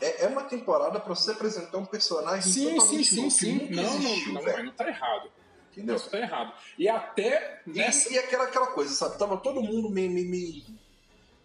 [0.00, 3.74] é, é uma temporada para você apresentar um personagem sim, totalmente sim, sim, sim.
[3.74, 5.30] Não, existiu, não, não, não, tá errado.
[5.72, 5.96] Entendeu?
[5.96, 6.52] Isso tá errado.
[6.78, 8.10] E até nessa...
[8.10, 9.18] E, e aquela, aquela coisa, sabe?
[9.18, 10.64] Tava todo mundo meio, meio, meio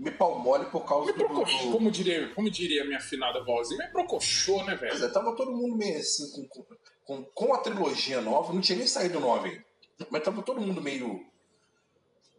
[0.01, 3.85] me pau mole por causa me do, do, Como diria, como diria minha afinada vozinha,
[3.85, 4.91] me procochou, né, velho?
[4.91, 6.65] Pois é, tava todo mundo meio assim, com,
[7.11, 9.65] com, com a trilogia nova, não tinha nem saído o 9
[10.09, 11.23] mas tava todo mundo meio.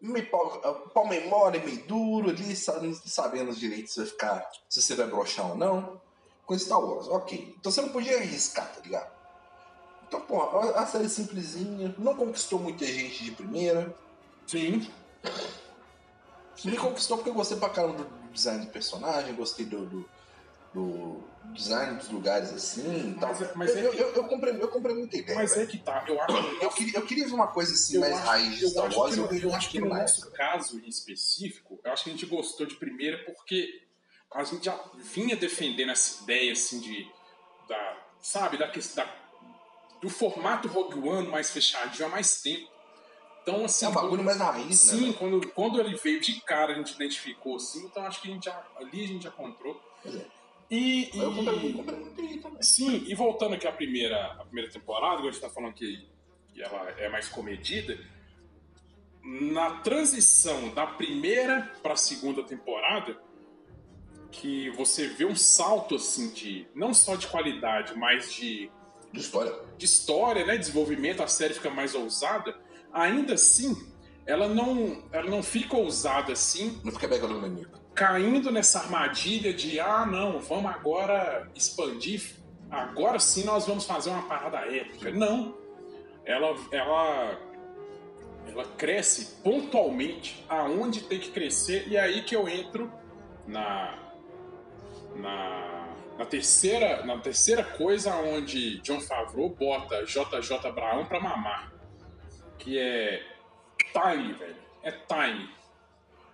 [0.00, 0.60] meio pau,
[0.92, 4.50] pau mole, meio duro ali, sabendo direito se vai ficar.
[4.68, 6.00] se você vai brochar ou não.
[6.44, 7.54] Com Star Wars, ok.
[7.56, 9.12] Então você não podia arriscar, tá ligado?
[10.08, 13.94] Então, pô, a série simplesinha, não conquistou muita gente de primeira.
[14.46, 14.90] Sim.
[16.64, 20.08] Me conquistou porque eu gostei pra caramba do design do personagem, gostei do, do,
[20.74, 23.14] do design dos lugares assim.
[23.16, 23.48] Mas, tal.
[23.48, 24.02] É, mas eu, é que...
[24.02, 25.38] eu, eu, comprei, eu comprei muita ideia.
[25.38, 26.36] Mas é que tá, eu acho.
[26.60, 29.16] Eu queria, eu queria ver uma coisa assim, mais acho, raiz de Star Wars.
[29.16, 32.66] Eu, eu, acho que no nosso caso em específico, eu acho que a gente gostou
[32.66, 33.82] de primeira porque
[34.32, 37.10] a gente já vinha defendendo essa ideia assim de.
[37.68, 39.14] Da, sabe, da, da,
[40.00, 42.70] do formato Rogue One mais fechadinho há mais tempo.
[43.42, 43.84] Então, assim.
[43.84, 45.16] É um bagulho mais raiz, sim, né?
[45.18, 48.44] quando, quando ele veio de cara, a gente identificou assim, então acho que a gente
[48.44, 49.80] já, ali a gente já encontrou.
[50.04, 50.41] É.
[50.72, 51.18] E, e...
[51.18, 52.62] Eu comprei, comprei muito aí também.
[52.62, 56.08] Sim, e voltando aqui à primeira, à primeira temporada, a gente tá falando que,
[56.48, 57.98] que ela é mais comedida.
[59.22, 63.20] Na transição da primeira para a segunda temporada,
[64.30, 68.70] que você vê um salto assim de não só de qualidade, mas de
[69.12, 72.58] de história, de história, né, desenvolvimento, a série fica mais ousada
[72.90, 73.76] ainda assim,
[74.24, 76.80] ela não, ela não fica ousada assim.
[76.82, 77.81] Não fica megalomaníaca.
[77.94, 82.36] Caindo nessa armadilha de, ah, não, vamos agora expandir.
[82.70, 85.10] Agora sim nós vamos fazer uma parada épica.
[85.10, 85.54] Não.
[86.24, 87.38] Ela, ela,
[88.46, 91.86] ela cresce pontualmente aonde tem que crescer.
[91.88, 92.90] E é aí que eu entro
[93.46, 93.98] na,
[95.16, 101.72] na, na terceira, na terceira coisa onde John Favreau bota JJ Brown pra mamar
[102.62, 103.22] que é
[103.92, 104.56] Time, velho.
[104.82, 105.50] É Time.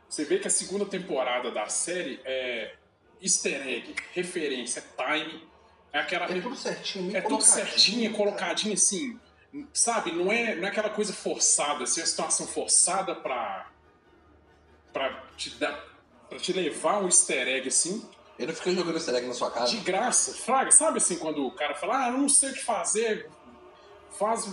[0.08, 2.74] Você vê que a segunda temporada da série é
[3.20, 5.46] easter egg, referência, time.
[5.92, 6.24] É aquela.
[6.26, 9.18] É tudo certinho, É tudo certinho, colocadinho assim.
[9.72, 10.12] Sabe?
[10.12, 13.70] Não é, não é aquela coisa forçada, assim, a situação forçada pra.
[14.92, 15.84] pra te dar.
[16.28, 18.06] pra te levar um easter egg assim.
[18.38, 19.70] Ele fica jogando easter egg na sua casa?
[19.70, 20.70] De graça, fraga.
[20.70, 23.28] Sabe assim, quando o cara fala, ah, não sei o que fazer,
[24.16, 24.48] faz,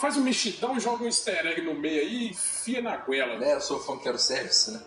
[0.00, 3.44] faz um mexidão, joga um easter egg no meio aí e fia na goela.
[3.44, 4.84] É, eu sou fã que quero service, né?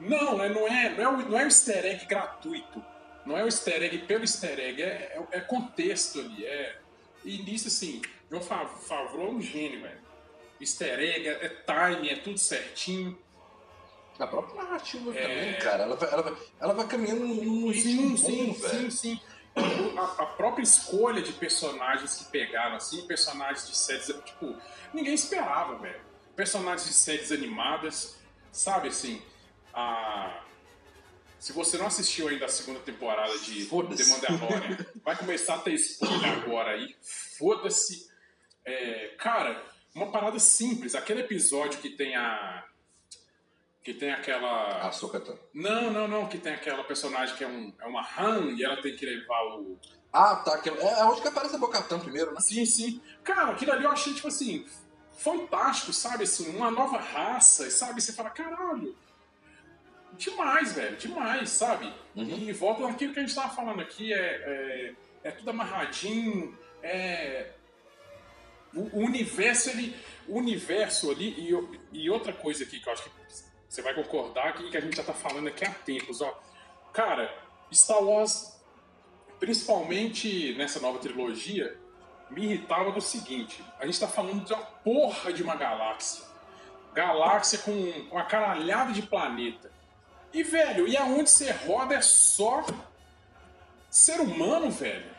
[0.00, 2.82] Não, né, não é, não é, o, não é o easter egg gratuito.
[3.26, 6.44] Não é o easter egg pelo easter egg, é, é, é contexto ali.
[6.44, 6.78] É...
[7.24, 10.00] E nisso, assim, João Favreau é um gênio, velho.
[10.58, 13.18] Easter egg, é, é time, é tudo certinho.
[14.18, 15.22] A própria narrativa é...
[15.22, 15.82] também, cara.
[15.84, 18.90] Ela vai, ela vai, ela vai caminhando num ritmo sim, bom, sim, velho.
[18.90, 19.20] Sim, sim.
[19.98, 24.56] A, a, própria escolha de personagens que pegaram, assim, personagens de séries, tipo,
[24.94, 26.00] ninguém esperava, velho.
[26.36, 28.16] Personagens de séries animadas,
[28.52, 29.20] sabe, assim,
[29.74, 30.42] a...
[31.38, 35.72] Se você não assistiu ainda a segunda temporada de The Mandalorian, vai começar a ter
[35.74, 36.94] spoiler agora aí.
[37.38, 38.10] Foda-se.
[38.64, 40.94] É, cara, uma parada simples.
[40.94, 42.64] Aquele episódio que tem a
[43.82, 44.86] que tem aquela.
[44.86, 45.36] A Sokatan.
[45.54, 48.80] Não, não, não, que tem aquela personagem que é, um, é uma Han e ela
[48.80, 49.78] tem que levar o.
[50.12, 50.58] Ah, tá.
[50.58, 52.40] Que, é onde que aparece a Bocatã primeiro, né?
[52.40, 53.00] Sim, sim.
[53.24, 54.66] Cara, aquilo ali eu achei, tipo assim,
[55.16, 56.24] fantástico, sabe?
[56.24, 58.00] Assim, uma nova raça, sabe?
[58.00, 58.94] Você fala, caralho.
[60.20, 61.90] Demais, velho, demais, sabe?
[62.14, 62.28] Uhum.
[62.28, 67.52] E volta naquilo que a gente tava falando aqui, é, é, é tudo amarradinho, é.
[68.74, 69.96] O, o universo, ele.
[70.28, 73.10] O universo ali, e, e outra coisa aqui que eu acho que
[73.66, 76.38] você vai concordar que, que a gente já tá falando aqui há tempos, ó.
[76.92, 77.34] Cara,
[77.72, 78.60] Star Wars,
[79.38, 81.78] principalmente nessa nova trilogia,
[82.28, 86.28] me irritava do seguinte: a gente tá falando de uma porra de uma galáxia.
[86.92, 87.72] Galáxia com
[88.12, 89.79] uma caralhada de planeta.
[90.32, 92.64] E, velho, e aonde você roda é só
[93.90, 95.10] ser humano, velho.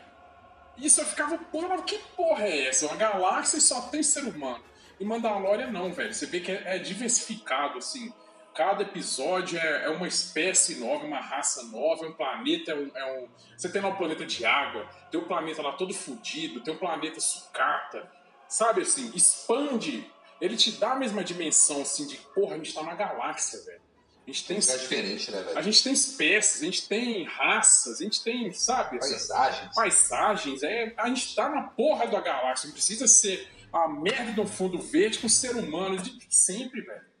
[0.78, 2.86] Isso eu ficava, porra, que porra é essa?
[2.86, 4.64] Uma galáxia e só tem ser humano.
[4.98, 6.14] E Mandalorian não, velho.
[6.14, 8.12] Você vê que é, é diversificado, assim.
[8.54, 12.72] Cada episódio é, é, uma espécie nova, uma raça nova, é um planeta.
[12.72, 13.28] É um, é um...
[13.56, 16.78] Você tem lá um planeta de água, tem um planeta lá todo fodido, tem um
[16.78, 18.10] planeta sucata.
[18.48, 20.10] Sabe assim, expande.
[20.40, 23.81] Ele te dá a mesma dimensão, assim, de porra, a gente tá na galáxia, velho.
[24.26, 24.56] A gente tem.
[24.56, 25.58] É diferente, né, velho?
[25.58, 28.98] A gente tem espécies, a gente tem raças, a gente tem, sabe?
[28.98, 29.74] Paisagens.
[29.74, 30.62] Paisagens.
[30.62, 32.68] É, a gente tá na porra da galáxia.
[32.68, 37.12] Não precisa ser a merda do fundo verde com o ser humano de sempre, velho.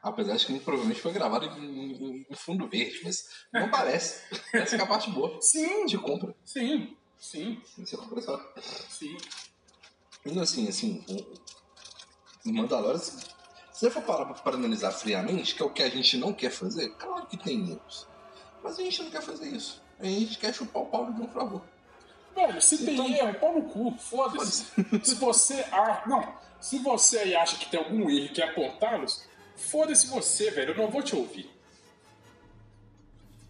[0.00, 4.22] Apesar de que provavelmente foi gravado em, em fundo verde, mas não parece.
[4.52, 5.40] Essa é a parte boa.
[5.42, 5.86] Sim.
[5.86, 6.34] De compra.
[6.44, 7.60] Sim, sim.
[7.80, 8.54] É compra só.
[8.88, 9.16] Sim.
[10.24, 11.04] E assim, assim,
[12.46, 13.00] o Mandalorian,
[13.78, 16.50] se você for parar para analisar friamente, que é o que a gente não quer
[16.50, 18.08] fazer, claro que tem erros.
[18.62, 19.82] Mas a gente não quer fazer isso.
[20.00, 21.62] A gente quer chupar o pau de um favor.
[22.34, 23.04] Velho, se então...
[23.04, 24.66] tem erro, pau no cu, foda-se.
[25.02, 25.64] se você.
[25.70, 26.34] Ah, não.
[26.60, 30.76] Se você aí acha que tem algum erro e quer apontá-los, Foda-se você, velho, eu
[30.76, 31.50] não vou te ouvir.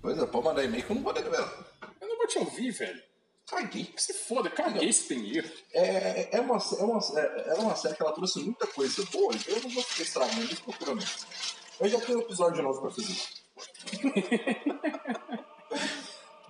[0.01, 1.65] Pois é, pode mandar e-mail que eu não vou mesmo.
[2.01, 3.03] Eu não vou te ouvir, velho.
[3.49, 3.89] Caguei.
[3.97, 5.51] Se foda, caguei se tem erro.
[5.73, 9.35] É, é, uma, é, uma, é, é uma série que ela trouxe muita coisa boa,
[9.35, 11.03] então eu não vou ficar estragando isso procurando.
[11.81, 13.09] Eu já tenho um episódio novo pra fazer.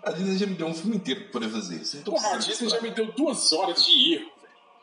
[0.02, 1.98] a Disney já me deu um filme inteiro pra poder fazer isso.
[1.98, 4.32] Então Porra, a Disney já me deu duas horas de erro.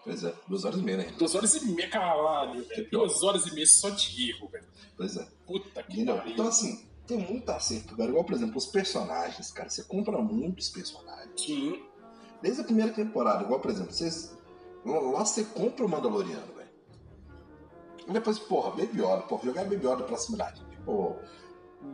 [0.06, 1.14] Pois é, duas horas e meia, né?
[1.18, 2.90] Duas horas e meia, caralho, velho.
[2.92, 4.66] Duas horas e meia só de erro, velho.
[4.96, 5.28] Pois é.
[5.46, 6.32] Puta que pariu.
[6.32, 8.10] Então, assim, tem muito acerto, cara.
[8.10, 9.70] Igual, por exemplo, os personagens, cara.
[9.70, 11.30] Você compra muitos personagens.
[11.36, 11.84] Sim.
[12.46, 14.38] Desde a primeira temporada, igual, por exemplo, vocês.
[14.86, 16.70] Lá você compra o Mandaloriano, velho.
[18.08, 20.70] E depois, porra, Baby Yoda, porra, jogar Baby Yoda pra cima da gente.
[20.70, 21.18] Tipo.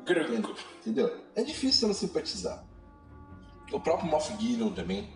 [0.04, 0.54] Granco.
[0.82, 1.10] Entendeu?
[1.36, 2.66] É difícil você não simpatizar.
[3.72, 5.10] O próprio Moff Gideon também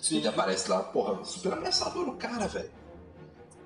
[0.00, 0.16] Sim.
[0.16, 2.72] Ele aparece lá, porra, super ameaçador o cara, velho.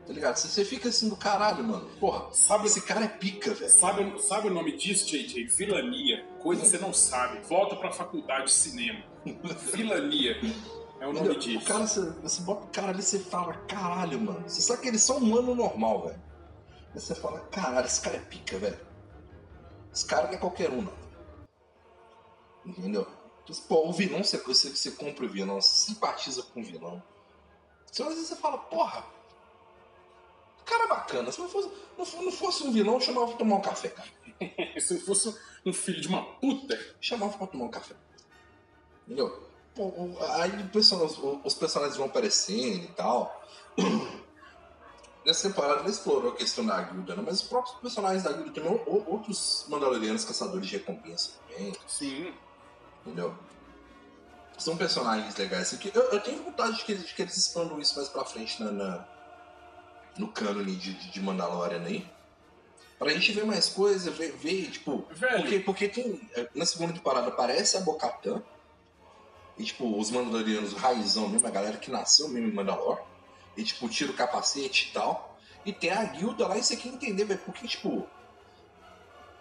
[0.07, 0.37] Tá ligado?
[0.37, 1.89] Você fica assim do caralho, mano.
[1.99, 3.71] Porra, sabe, esse cara é pica, velho.
[3.71, 5.47] Sabe, sabe o nome disso, JJ?
[5.57, 6.27] Vilania.
[6.43, 7.41] Coisa que você não sabe.
[7.49, 9.03] Volta pra faculdade de cinema.
[9.73, 10.37] Vilania.
[11.01, 11.39] É o nome Entendeu?
[11.39, 11.65] disso.
[11.65, 14.49] O cara, você, você bota o cara ali e você fala, caralho, mano.
[14.49, 16.23] Você sabe que eles são humano normal, velho.
[16.95, 18.79] Aí você fala, caralho, esse cara é pica, velho.
[19.93, 20.93] Esse cara não é qualquer um, não.
[22.65, 23.07] Entendeu?
[23.69, 27.03] Pô, o vilão, você, você, você compra o vilão, você simpatiza com o vilão.
[27.91, 29.05] Às vezes você fala, porra,
[30.65, 31.31] cara bacana.
[31.31, 34.09] Se não fosse, não, não fosse um vilão, eu chamava pra tomar um café, cara.
[34.81, 37.95] Se não fosse um filho de uma puta, chamava pra tomar um café.
[39.07, 39.49] Entendeu?
[39.75, 39.93] Pô,
[40.35, 40.53] aí
[41.45, 43.45] os personagens vão aparecendo e tal.
[45.27, 47.23] Nessa temporada ele explorou a questão da guilda, né?
[47.25, 51.73] mas os próprios personagens da guilda também, outros Mandalorianos caçadores de recompensa também.
[51.89, 52.33] Sim.
[53.05, 53.35] Entendeu?
[54.59, 55.75] São personagens legais.
[55.75, 58.25] Assim, eu, eu tenho vontade de que, eles, de que eles expandam isso mais pra
[58.25, 59.09] frente na, na
[60.17, 62.07] no cânone de, de Mandalorian aí.
[62.99, 65.07] Pra gente ver mais coisas, ver, ver tipo.
[65.11, 65.43] Velho.
[65.43, 66.21] Porque, porque tem.
[66.55, 68.43] Na segunda temporada aparece a Bocatã.
[69.57, 73.01] E, tipo, os Mandalorianos raizão mesmo, a galera que nasceu mesmo em Mandalor.
[73.57, 75.39] E, tipo, tira o capacete e tal.
[75.65, 78.07] E tem a guilda lá, e você quer entender, velho, porque, tipo.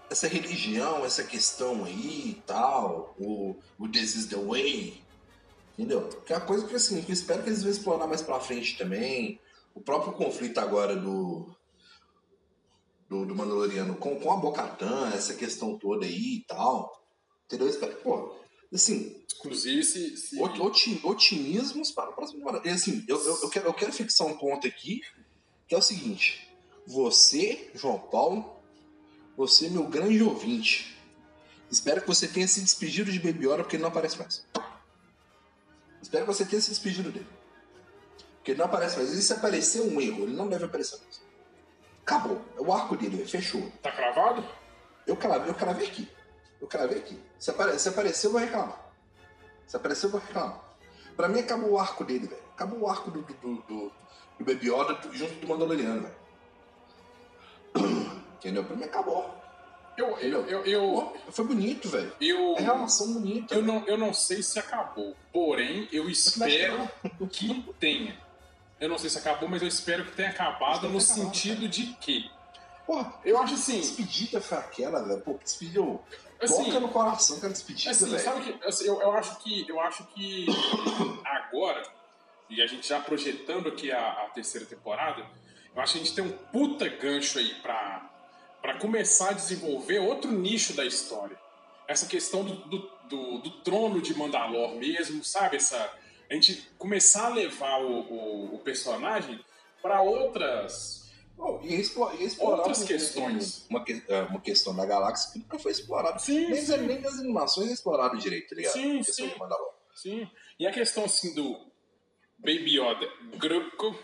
[0.10, 5.02] Essa religião, essa questão aí e tal, o, o This is the Way,
[5.74, 6.08] entendeu?
[6.24, 8.40] Que é uma coisa que, assim, que eu espero que eles vão explorar mais pra
[8.40, 9.40] frente também.
[9.74, 11.50] O próprio conflito agora do,
[13.10, 17.04] do, do Mandaloriano com, com a Bocatã, essa questão toda aí e tal.
[17.46, 17.68] Entendeu?
[17.68, 18.36] Eu espero que, pô,
[18.74, 20.18] assim, Inclusive, se.
[20.18, 20.42] se...
[20.42, 22.68] oti- oti- otimismos para o próximo temporada.
[22.68, 25.02] E assim, eu, eu, eu, quero, eu quero fixar um ponto aqui,
[25.68, 26.50] que é o seguinte.
[26.88, 28.56] Você, João Paulo,
[29.38, 30.98] você, meu grande ouvinte,
[31.70, 34.46] espero que você tenha se despedido de Baby Yoda porque ele não aparece mais.
[36.02, 37.28] Espero que você tenha se despedido dele.
[38.38, 39.12] Porque ele não aparece mais.
[39.12, 41.22] E se aparecer um erro, ele não deve aparecer mais.
[42.02, 42.42] Acabou.
[42.58, 43.72] É o arco dele, fechou.
[43.82, 44.46] Tá cravado?
[45.08, 46.08] Eu cravei, eu cravei aqui.
[46.64, 47.20] Eu cravei aqui.
[47.38, 48.80] Se, apare, se aparecer, eu vou reclamar.
[49.68, 50.62] Se aparecer, eu vou reclamar.
[51.14, 52.42] Pra mim, acabou o arco dele, velho.
[52.56, 53.92] Acabou o arco do, do, do, do,
[54.40, 56.16] do Baby Yoda junto do Mandaloriano, velho.
[58.40, 58.64] Entendeu?
[58.64, 59.36] Pra mim, acabou.
[59.98, 60.18] Eu.
[60.20, 60.46] Eu.
[60.48, 60.66] Eu.
[60.66, 62.14] eu, foi bonito, velho.
[62.22, 63.54] eu, É relação bonita.
[63.54, 65.14] eu não, eu não sei se acabou.
[65.34, 66.90] Porém, eu espero
[67.30, 68.18] que tenha.
[68.80, 71.88] Eu não sei se acabou, mas eu espero que tenha acabado no tenha sentido de
[72.00, 72.32] que.
[72.86, 73.80] Porra, Eu acho assim.
[73.80, 75.22] despedida foi aquela, velho.
[75.22, 76.02] Pô, que despediu.
[76.42, 78.20] Assim, Toca no coração aquela despedida, Assim, velho.
[78.20, 80.46] sabe que assim, eu, eu acho que eu acho que
[81.24, 81.82] agora
[82.50, 85.26] e a gente já projetando aqui a, a terceira temporada,
[85.74, 88.10] eu acho que a gente tem um puta gancho aí pra
[88.62, 91.38] para começar a desenvolver outro nicho da história.
[91.86, 95.58] Essa questão do, do, do, do trono de Mandalor mesmo, sabe?
[95.58, 95.92] Essa
[96.30, 99.44] a gente começar a levar o, o, o personagem
[99.82, 101.03] para outras
[101.64, 103.66] E explorar, e explorar Outras questões.
[103.70, 106.20] Uma, é, uma questão da galáxia que nunca foi explorada.
[106.20, 106.78] Sim, nem, sim.
[106.78, 108.74] nem as animações exploraram direito, tá ligado?
[108.74, 109.32] Sim, sim.
[109.96, 110.30] Sim.
[110.60, 111.54] E a questão assim do
[112.40, 113.96] Baby Yoda Gruco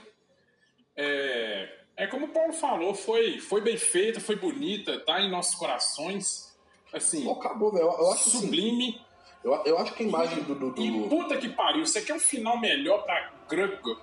[0.95, 5.55] é, é como o Paulo falou, foi, foi bem feita, foi bonita, tá em nossos
[5.55, 6.49] corações.
[6.93, 7.83] Assim, Pô, acabou, velho.
[7.85, 9.01] Eu, eu acho assim, sublime.
[9.43, 10.55] eu, eu acho que a imagem do.
[10.55, 13.99] do, do- E puta que pariu, você quer um final melhor pra Gruco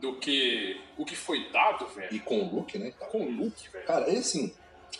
[0.00, 2.14] do que o que foi dado, velho?
[2.14, 2.90] E com o Luke, né?
[3.10, 3.86] Com o Luke, velho.
[3.86, 4.54] Cara, é assim.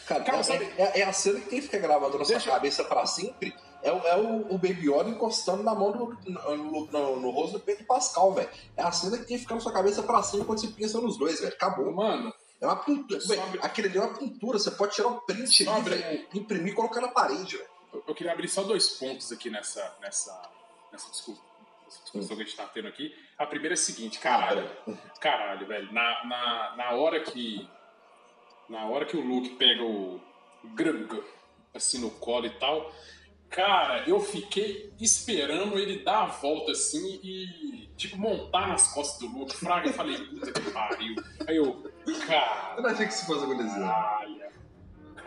[0.07, 2.35] Cara, Cara, é, sabe- é- é a cena que tem que ficar gravada na sua
[2.37, 3.55] Deixa- cabeça pra sempre.
[3.83, 7.55] É, o- é o, o Baby Yoda encostando na mão do, no, no, no- rosto
[7.59, 8.49] do Pedro Pascal, velho.
[8.77, 11.01] É a cena que tem que ficar na sua cabeça pra sempre quando você pensa
[11.01, 11.53] nos dois, velho.
[11.53, 11.93] Acabou.
[11.93, 13.21] Mano, É uma pintura.
[13.21, 14.59] Sobre- velho, Aquele ali é uma pintura.
[14.59, 16.27] Você pode tirar um print ali, Sobre- velho.
[16.35, 17.69] Imprimir e colocar na parede, velho.
[17.93, 20.51] eu- eu queria abrir só dois pontos aqui nessa, nessa,
[20.93, 21.43] nessa discussão,
[21.89, 23.15] discussão que a gente tá tendo aqui.
[23.39, 24.69] A primeira é a seguinte, caralho.
[25.21, 25.93] Caralho, velho.
[25.93, 27.69] Na, na, na hora que.
[28.69, 30.21] Na hora que o Luke pega o
[30.75, 31.23] Grug
[31.75, 32.93] assim no colo e tal.
[33.49, 39.39] Cara, eu fiquei esperando ele dar a volta assim e, tipo, montar nas costas do
[39.39, 39.55] Luke.
[39.57, 41.15] Fraga, eu falei, puta que pariu.
[41.47, 41.93] Aí eu,
[42.27, 43.79] cara, Eu não achei que isso fosse acontecer.
[43.79, 44.46] caralho.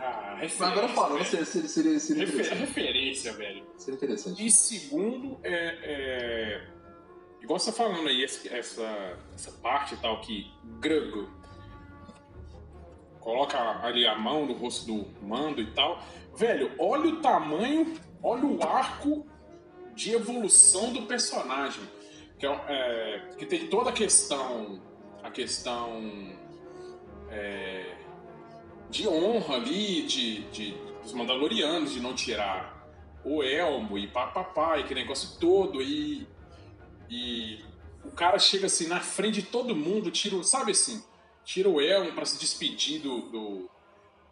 [0.00, 0.66] Mas referência.
[0.66, 1.24] agora falando, velho.
[1.26, 2.60] seria, seria, seria, seria Refer- interessante.
[2.60, 3.66] referência, velho.
[3.76, 4.46] Seria interessante.
[4.46, 6.66] E segundo, é, é,
[7.42, 8.48] igual você tá falando aí, essa,
[9.34, 11.28] essa parte e tal que Grego
[13.20, 16.02] coloca ali a mão no rosto do mando e tal.
[16.36, 19.26] Velho, olha o tamanho, olha o arco
[19.94, 21.82] de evolução do personagem.
[22.38, 24.80] Que, é, é, que tem toda a questão.
[25.22, 26.32] A questão.
[27.30, 27.94] é,
[28.90, 30.72] de honra ali, de, de,
[31.02, 32.78] dos Mandalorianos, de não tirar
[33.24, 36.26] o elmo e papapá, e aquele negócio todo, e,
[37.08, 37.62] e
[38.04, 41.02] o cara chega assim na frente de todo mundo, tira, o- sabe assim,
[41.44, 43.70] tira o elmo pra se despedir do, do,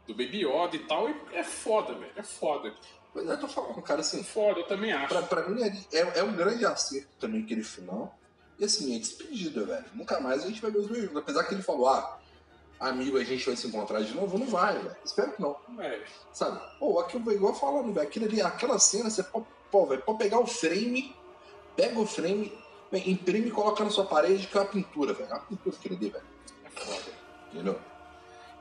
[0.06, 2.74] do Baby Yoda e tal, e é foda, velho, é foda.
[3.12, 5.08] Pois é, eu tô falando, cara, assim, foda, eu também acho.
[5.08, 8.18] Pra, pra mim é, é, é um grande acerto também aquele final.
[8.58, 9.84] E assim, é despedida, velho.
[9.94, 11.16] Nunca mais a gente vai ver os dois juntos.
[11.16, 12.18] Apesar que ele falou, ah,
[12.80, 14.96] amigo, a gente vai se encontrar de novo, não vai, velho.
[15.04, 15.56] Espero que não.
[15.78, 16.00] É,
[16.32, 16.60] Sabe?
[16.78, 18.06] Pô, aquilo igual falando, velho.
[18.06, 21.14] Aquilo ali, aquela cena, você pode, pô, velho, pode pegar o frame,
[21.76, 22.52] pega o frame,
[22.90, 25.30] velho, imprime e coloca na sua parede, que é uma pintura, velho.
[25.30, 26.24] É uma pintura aquele ali, velho.
[26.64, 27.12] é foda.
[27.52, 27.78] Entendeu?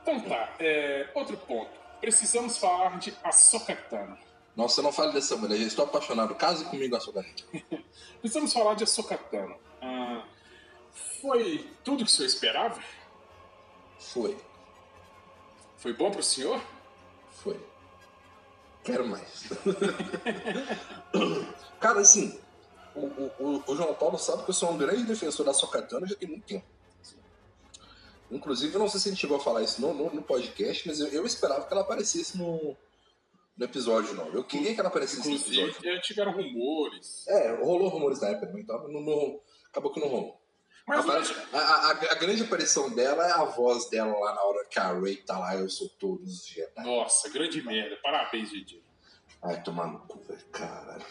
[0.02, 1.70] Então tá, é, outro ponto.
[2.00, 4.16] Precisamos falar de Ahsoka Tano.
[4.56, 6.34] Nossa, não fale dessa mulher, já estou apaixonado.
[6.34, 7.24] Case comigo, açúcar.
[8.20, 9.56] Precisamos falar de Ahsoka Tano.
[9.80, 10.24] Ah,
[11.20, 12.80] foi tudo que o senhor esperava?
[13.98, 14.36] Foi,
[15.76, 16.60] Foi bom pro senhor?
[17.42, 17.58] foi.
[18.84, 19.48] Quero mais.
[21.78, 22.38] Cara, assim,
[22.94, 26.16] o, o, o- João Paulo sabe que eu sou um grande defensor da Socatana já
[26.16, 26.64] tem muito tempo.
[28.30, 31.00] Inclusive, eu não sei se gente chegou a falar isso no, no, no podcast, mas
[31.00, 32.76] eu, eu, esperava que ela aparecesse no,
[33.56, 34.26] no episódio não.
[34.28, 36.00] Eu queria que ela aparecesse Inclusive, no episódio.
[36.02, 37.26] tiveram rumores.
[37.28, 39.40] É, rolou rumores na época, então não, não,
[39.70, 40.37] acabou que não rolou.
[40.88, 41.06] Mas
[41.52, 44.78] a, a, a, a, grande aparição dela é a voz dela lá na hora que
[44.78, 46.82] a Ray tá lá, eu sou todos os Jedi.
[46.82, 47.98] Nossa, grande merda.
[48.02, 48.82] Parabéns, Didi.
[49.42, 50.42] Ai, tomar no cu, velho.
[50.50, 51.04] Caralho.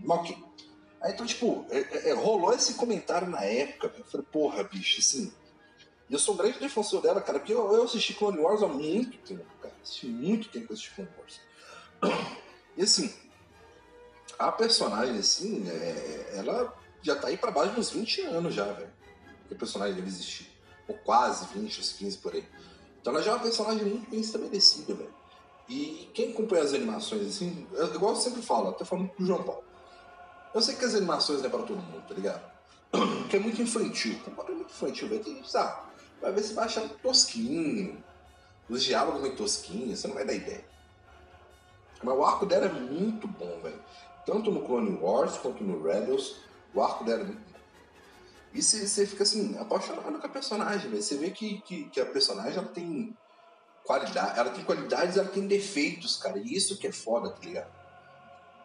[0.00, 0.44] Mas ok.
[1.00, 3.88] Aí, então, tipo, é, é, é rolou esse comentário na época.
[3.88, 4.00] Véio.
[4.02, 5.32] Eu falei, porra, bicho, assim.
[6.10, 9.16] Eu sou um grande defensor dela, cara, porque eu, eu assisti Clone Wars há muito
[9.18, 9.74] tempo, cara.
[9.82, 11.40] Assisti muito tempo que assisti Clone Wars.
[12.76, 13.14] E assim,
[14.38, 18.64] a personagem, assim, é, ela já tá aí pra base de uns 20 anos já,
[18.64, 18.90] velho.
[19.48, 20.50] Que a personagem deve existir.
[20.86, 22.44] Ou quase 20, uns 15 por aí.
[23.00, 25.14] Então ela já é uma personagem muito bem estabelecida, velho.
[25.68, 29.64] E quem acompanha as animações, assim, igual eu sempre falo, até falando pro João Paulo.
[30.52, 32.42] Eu sei que as animações não é pra todo mundo, tá ligado?
[32.90, 34.18] Porque é muito infantil.
[34.26, 35.22] É muito infantil, velho.
[35.22, 35.82] Tem, sabe?
[36.20, 38.02] Vai ver se vai achar tosquinho.
[38.68, 40.64] Os diálogos muito tosquinhos, você não vai dar ideia.
[42.02, 43.80] Mas o arco dela é muito bom, velho.
[44.26, 46.36] Tanto no Clone Wars quanto no Rebels,
[46.74, 47.50] o arco dela é muito bom.
[48.52, 51.02] E você fica assim, apaixonado com a personagem, velho.
[51.02, 53.16] Você vê que, que, que, a personagem ela tem
[53.84, 56.38] qualidade, ela tem qualidades, ela tem defeitos, cara.
[56.38, 57.70] E isso que é foda, tá ligado?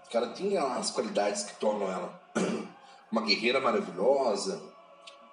[0.10, 2.22] Que ela tem as qualidades que tornam ela
[3.12, 4.62] uma guerreira maravilhosa.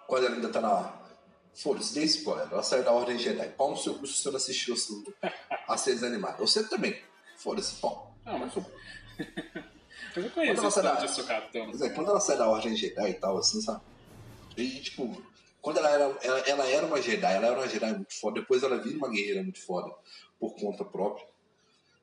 [0.06, 1.00] Quando ela ainda tá na.
[1.54, 2.48] Foda-se, dei spoiler.
[2.50, 3.48] Ela saiu da Ordem Jedi.
[3.50, 4.74] Pau no seu se você não assistiu
[5.68, 6.38] a séries animadas.
[6.38, 6.98] Você também.
[7.36, 8.14] Foda-se, pau.
[8.24, 8.52] Não, mas.
[10.16, 11.86] eu conheço quando ela sai da...
[11.86, 13.80] É, quando ela sai da Ordem Jedi e tal, assim, sabe?
[14.56, 15.22] E, tipo,
[15.60, 18.62] quando ela era, ela, ela, era uma Jedi, ela era uma Jedi muito foda, depois
[18.62, 19.94] ela vira uma guerreira muito foda
[20.38, 21.26] por conta própria.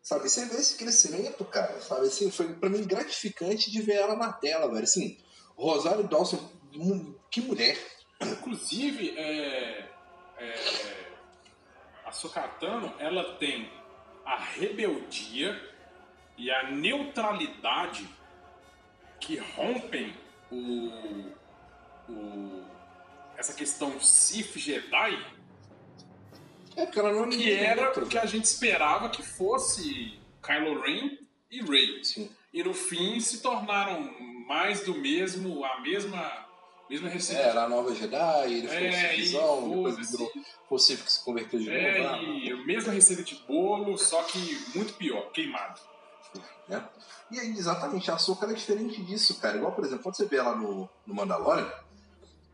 [0.02, 4.16] Sabe, você vê esse crescimento, cara, sabe, assim, foi pra mim gratificante de ver ela
[4.16, 5.18] na tela, velho, assim,
[5.56, 6.40] Rosário Dawson,
[7.30, 7.78] que mulher.
[8.22, 9.90] Inclusive, é,
[10.38, 11.10] é,
[12.06, 13.70] a Sokatano, ela tem
[14.26, 15.68] a rebeldia
[16.40, 18.08] e a neutralidade
[19.20, 20.14] que rompem
[20.50, 20.90] o,
[22.10, 22.64] o
[23.38, 25.40] essa questão Sith Jedi
[26.76, 31.18] é, ela não é que era o que a gente esperava que fosse Kylo Ren
[31.52, 32.04] e Rey.
[32.04, 32.30] Sim.
[32.54, 34.02] E no fim se tornaram
[34.48, 36.48] mais do mesmo, a mesma
[36.90, 37.42] mesma receita.
[37.44, 40.32] É, era a nova Jedi, ele foi é, visão, depois virou
[40.70, 42.48] o Sith que se converteu de é, novo.
[42.48, 44.40] É, a mesma receita de bolo, só que
[44.74, 45.80] muito pior, queimado.
[46.70, 46.82] É.
[47.32, 49.58] E aí, exatamente, a Ahsoka é diferente disso, cara.
[49.58, 51.72] Igual, por exemplo, quando você vê ela no, no Mandalorian,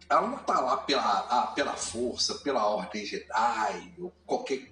[0.10, 4.72] ela não tá lá pela, ah, pela força, pela ordem Jedi, ou qualquer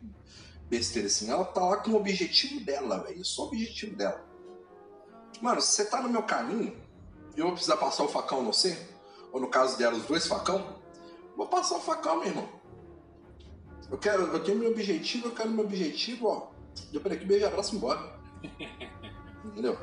[0.70, 1.30] besteira assim.
[1.30, 3.24] Ela tá lá com o objetivo dela, velho.
[3.24, 4.24] Só o objetivo dela.
[5.42, 6.84] Mano, se você tá no meu caminho
[7.36, 8.78] eu vou precisar passar o facão no você,
[9.32, 10.80] ou no caso dela, os dois facão,
[11.36, 12.50] vou passar o facão, meu irmão.
[13.90, 16.52] Eu quero, eu tenho meu objetivo, eu quero meu objetivo, ó.
[16.92, 18.20] Deu para aqui, beijo, abraço, embora.
[19.46, 19.78] Entendeu?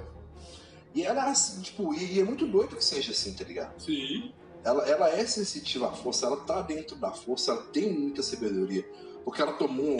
[0.94, 3.80] E ela, assim, tipo, e é muito doido que seja assim, tá ligado?
[3.80, 4.32] Sim
[4.64, 8.86] ela, ela é sensitiva à força, ela tá dentro da força, ela tem muita sabedoria,
[9.24, 9.96] porque ela tomou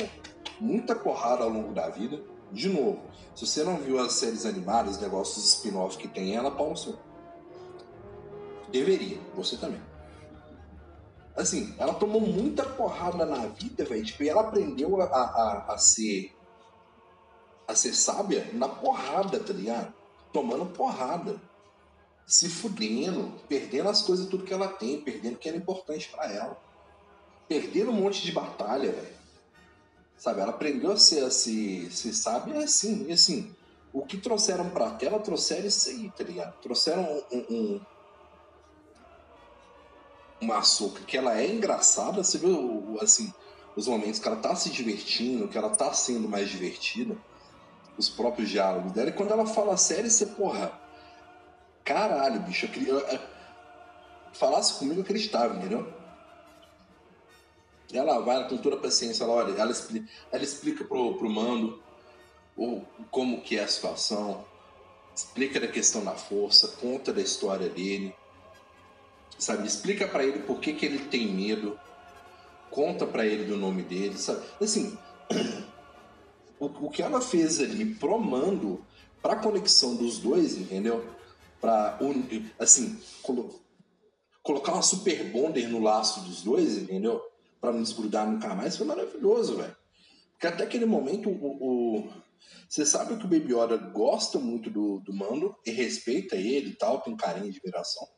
[0.61, 2.21] muita porrada ao longo da vida.
[2.53, 3.01] De novo,
[3.35, 6.99] se você não viu as séries animadas, negócios spin-off que tem ela, pau no.
[8.71, 9.81] Deveria, você também.
[11.37, 14.05] Assim, ela tomou muita porrada na vida, velho.
[14.05, 16.37] Tipo, e ela aprendeu a, a, a ser.
[17.71, 19.93] A ser sábia na porrada, tá ligado?
[20.33, 21.41] Tomando porrada
[22.27, 26.31] se fudendo, perdendo as coisas, tudo que ela tem, perdendo o que era importante para
[26.33, 26.57] ela.
[27.49, 29.21] Perdendo um monte de batalha, velho.
[30.17, 33.53] Sabe, ela aprendeu a ser, a se, se sabe, é assim, e assim,
[33.93, 36.55] o que trouxeram pra tela, trouxeram isso aí, tá ligado?
[36.61, 37.03] Trouxeram
[37.33, 37.81] um, um
[40.41, 43.33] uma açúcar que ela é engraçada, você viu, assim,
[43.75, 47.17] os momentos que ela tá se divertindo, que ela tá sendo mais divertida,
[48.01, 50.81] os próprios diálogos dela, e quando ela fala sério, você, porra,
[51.91, 52.93] Caralho, bicho, eu queria.
[52.93, 53.21] Eu...
[54.33, 55.93] Falasse comigo, eu acreditava, entendeu?
[57.93, 61.83] Ela vai com toda a paciência, ela olha, ela explica, ela explica pro, pro mando
[62.57, 64.45] o, como que é a situação,
[65.13, 68.15] explica da questão da força, conta da história dele,
[69.37, 69.67] sabe?
[69.67, 71.77] Explica para ele por que, que ele tem medo,
[72.71, 74.47] conta para ele do nome dele, sabe?
[74.61, 74.97] Assim,
[76.61, 78.85] o, o que ela fez ali pro mando,
[79.21, 81.05] pra conexão dos dois, entendeu?
[81.61, 81.99] para
[82.59, 83.61] assim colo
[84.43, 87.23] colocar uma super bonder no laço dos dois, entendeu?
[87.61, 89.77] Para não desgrudar nunca mais, foi maravilhoso, velho.
[90.33, 92.11] Porque até aquele momento o, o,
[92.67, 96.75] você sabe que o Baby Yoda gosta muito do, do Mando e respeita ele e
[96.75, 98.09] tal, tem carinho e admiração.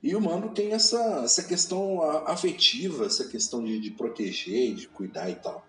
[0.00, 5.28] E o Mando tem essa, essa questão afetiva, essa questão de, de proteger, de cuidar
[5.28, 5.66] e tal.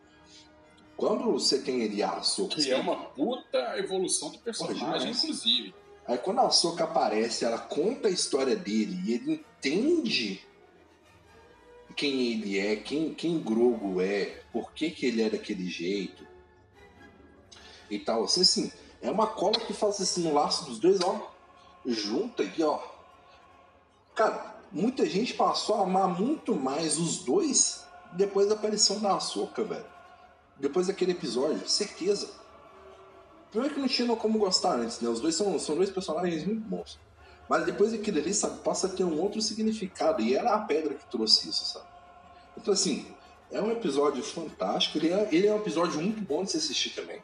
[0.96, 2.56] Quando você tem ele a Ahsoka...
[2.56, 5.74] Que é uma puta evolução do personagem, inclusive.
[6.06, 10.46] Aí quando a Ahsoka aparece, ela conta a história dele e ele entende
[11.96, 16.26] quem ele é, quem, quem Grogo é, por que, que ele é daquele jeito
[17.90, 18.24] e tal.
[18.24, 18.72] Assim, assim,
[19.02, 21.32] é uma cola que faz assim no laço dos dois, ó,
[21.86, 22.80] junta e ó.
[24.16, 29.64] Cara, muita gente passou a amar muito mais os dois depois da aparição da Ahsoka,
[29.64, 29.93] velho.
[30.60, 32.30] Depois daquele episódio, certeza.
[33.52, 35.10] Primeiro que não tinha como gostar antes, né?
[35.10, 37.00] Os dois são, são dois personagens muito bons.
[37.50, 40.22] Mas depois daquilo ali, sabe, passa a ter um outro significado.
[40.22, 41.86] E era a pedra que trouxe isso, sabe?
[42.58, 43.06] Então, assim,
[43.52, 44.98] é um episódio fantástico.
[44.98, 47.22] Ele é, ele é um episódio muito bom de se assistir também.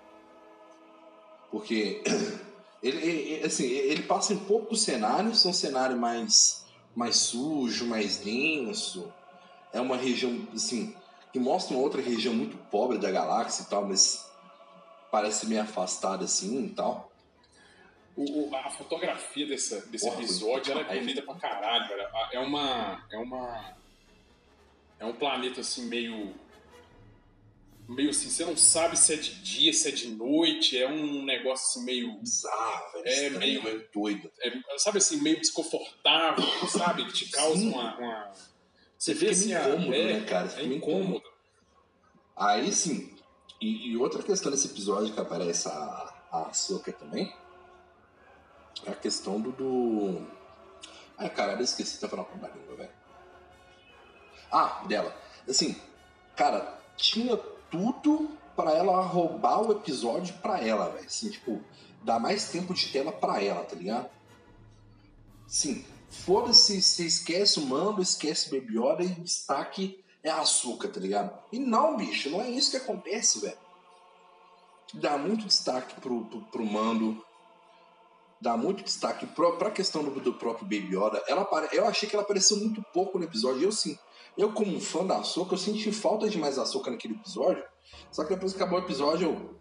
[1.50, 2.04] Porque
[2.84, 6.66] ele, ele, assim, ele passa em poucos cenários, são cenários mais,
[6.96, 9.12] mais sujo, mais denso.
[9.74, 10.96] É uma região, assim,
[11.32, 14.30] que mostra uma outra região muito pobre da galáxia e tal, mas
[15.12, 17.12] parece meio afastada assim e tal.
[18.16, 22.08] O, a fotografia desse, desse Porra, episódio ela é bonita pra caralho, velho.
[22.34, 23.06] É uma.
[23.10, 23.76] É uma.
[25.00, 26.34] É um planeta assim meio
[27.90, 31.24] meio assim, você não sabe se é de dia, se é de noite, é um
[31.26, 32.20] negócio assim meio.
[32.20, 33.08] Bizarro, velho.
[33.08, 33.68] É meio.
[33.68, 34.32] É doido.
[34.42, 37.06] É, sabe assim, meio desconfortável, sabe?
[37.06, 38.32] Que te causa uma, uma,
[39.00, 40.50] Você vê assim, incômodo, é, né, cara?
[40.50, 41.24] Você é incômodo.
[42.36, 43.16] Aí sim.
[43.62, 47.34] E, e, outra questão desse episódio que aparece a, a Soca também
[48.86, 49.54] é a questão do.
[49.54, 50.28] do...
[51.18, 52.92] Ai, caralho, eu esqueci de falar com a língua, velho.
[54.52, 55.16] Ah, dela.
[55.48, 55.82] Assim,
[56.36, 57.38] cara, tinha
[57.72, 61.06] tudo para ela roubar o episódio pra ela, velho.
[61.06, 61.62] Assim, tipo,
[62.04, 64.10] dar mais tempo de tela pra ela, tá ligado?
[65.48, 71.38] Sim, foda-se, você esquece o mando, esquece Baby Yoda e destaque é açúcar, tá ligado?
[71.52, 73.58] E não, bicho, não é isso que acontece, velho.
[74.94, 77.24] Dá muito destaque pro, pro, pro mando,
[78.42, 81.24] dá muito destaque pro, pra questão do, do próprio Baby Yoda.
[81.28, 83.98] Ela, eu achei que ela apareceu muito pouco no episódio, eu sim
[84.40, 87.64] eu, como um fã da Açúcar, eu senti falta de mais Açúcar naquele episódio.
[88.10, 89.60] Só que depois que acabou o episódio, eu.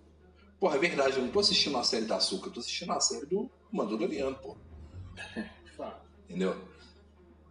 [0.60, 3.00] Porra, é verdade, eu não tô assistindo a série da Açúcar, eu tô assistindo a
[3.00, 4.56] série do Mandaloriano, pô.
[6.28, 6.56] Entendeu?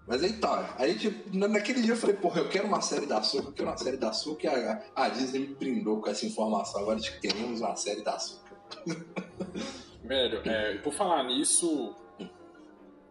[0.07, 0.75] Mas aí tá.
[0.77, 3.69] Aí, tipo, naquele dia eu falei, porra, eu quero uma série da Açúcar, eu quero
[3.69, 7.11] uma série da Açúcar, e a, a Disney me brindou com essa informação agora de
[7.11, 8.55] que teremos uma série da Açúcar.
[10.03, 11.93] Velho, é, por falar nisso,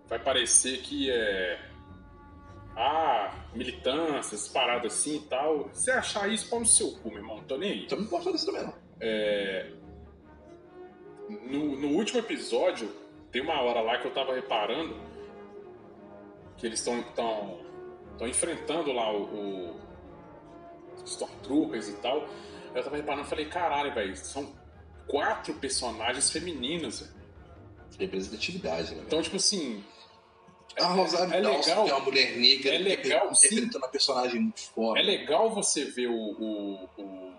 [0.09, 1.61] vai parecer que é
[2.75, 5.69] ah, militâncias, paradas assim e tal.
[5.73, 7.37] Você achar isso, pau no seu cu, meu irmão.
[7.37, 7.87] Não tô nem aí.
[7.87, 8.75] Tô me importando isso também, não.
[9.01, 9.73] É...
[11.29, 12.91] No, no último episódio,
[13.31, 14.95] tem uma hora lá que eu tava reparando
[16.57, 17.61] que eles estão tão,
[18.19, 19.81] tão enfrentando lá o, o
[21.05, 22.27] Stormtroopers e tal.
[22.75, 24.53] Eu tava reparando e falei, caralho, velho, são
[25.07, 27.17] quatro personagens femininas, velho.
[27.99, 29.05] Representatividade, né?
[29.07, 29.83] Então, tipo assim,
[30.79, 34.41] a Rosário é Dawson, legal, que é uma mulher negra, é legal, interpretando uma personagem
[34.41, 35.01] muito foda.
[35.01, 37.33] É legal você ver o, o, o,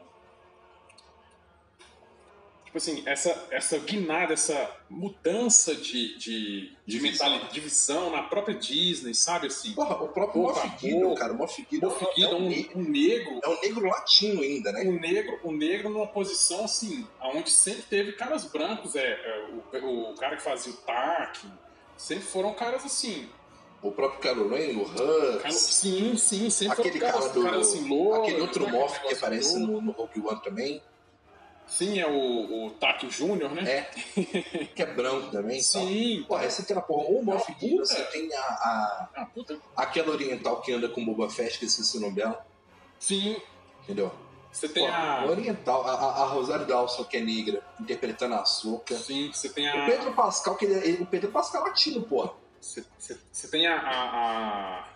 [2.78, 8.56] Tipo assim, essa, essa guinada, essa mudança de, de, de mentalidade, de visão na própria
[8.56, 9.74] Disney, sabe assim?
[9.74, 13.40] Porra, o próprio Moff Gideon, cara, o Moff Gideon, Moff Gideon é um, um, negro...
[13.44, 14.84] É um negro latino ainda, né?
[14.84, 19.02] Um negro, um negro numa posição, assim, onde sempre teve caras brancos, é,
[19.74, 21.52] é o, o cara que fazia o Tarkin
[21.98, 23.28] sempre foram caras assim.
[23.82, 25.56] O próprio Carol Rain, o Hux.
[25.56, 29.82] Sim, sim, sempre aquele cara do, caras assim, louco, Aquele outro Moff que aparece no,
[29.82, 30.82] no Rogue One também.
[31.68, 33.70] Sim, é o, o Taki Júnior, né?
[33.70, 33.82] É.
[34.74, 35.62] que é branco também.
[35.62, 36.24] Sim.
[36.28, 39.60] Porra, aí você tem a porra, o Moff Gideon, você tem a, a, a puta.
[39.76, 42.46] aquela oriental que anda com Boba Fett, que esqueci o nome dela.
[43.00, 43.36] Sim.
[43.84, 44.12] Entendeu?
[44.52, 45.26] Você tem a.
[45.26, 48.96] Oriental, a, a Rosário Dawson, que é negra, interpretando a Açúcar.
[48.96, 49.84] Sim, você tem a.
[49.84, 52.34] O Pedro Pascal, que ele, é, o Pedro Pascal é latino, porra.
[52.60, 54.88] Você, você, você tem a, a,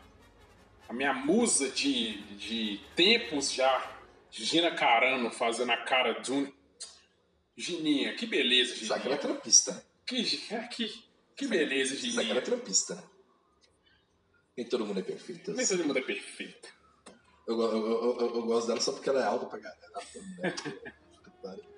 [0.90, 3.92] a, minha musa de, de tempos já,
[4.32, 6.52] Gina Carano, fazendo a cara de.
[7.56, 9.02] Gininha, que beleza, Gininha.
[9.06, 9.86] Ela é trampista.
[10.06, 11.04] Que, que,
[11.36, 12.32] que beleza, Gininha.
[12.32, 13.04] Ela é trampista.
[14.56, 15.54] Nem todo mundo é perfeito.
[15.54, 16.70] Nem todo mundo é perfeito.
[17.47, 19.82] Eu, eu, eu, eu, gosto dela só porque ela é alta pra caralho.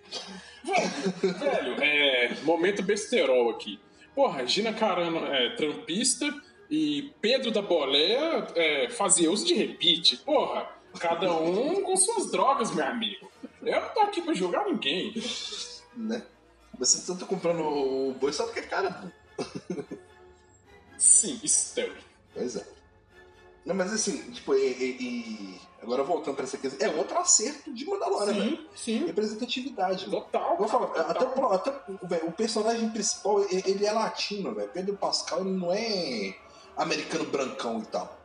[1.39, 3.79] velho, é, momento besterol aqui.
[4.13, 6.29] Porra, Gina Carano é trampista
[6.69, 10.17] e Pedro da Boleia é, fazia uso de repeat.
[10.17, 10.69] Porra,
[10.99, 13.31] cada um com suas drogas, meu amigo.
[13.65, 15.13] Eu não tô aqui pra julgar ninguém.
[15.95, 16.23] Né?
[16.77, 19.13] Você tá comprando o boi só porque é cara.
[20.97, 21.89] Sim, estão.
[22.33, 22.65] Pois é.
[23.65, 25.61] Não, mas assim, tipo, e, e, e...
[25.81, 28.69] agora voltando pra essa questão, é outro acerto de Mandalorian, sim, velho.
[28.75, 29.05] Sim.
[29.05, 30.09] Representatividade.
[30.09, 30.57] Total.
[30.57, 34.69] Vou falar, até, até véio, o personagem principal, ele é latino, velho.
[34.69, 36.35] Pedro Pascal ele não é
[36.75, 38.19] americano brancão e tal.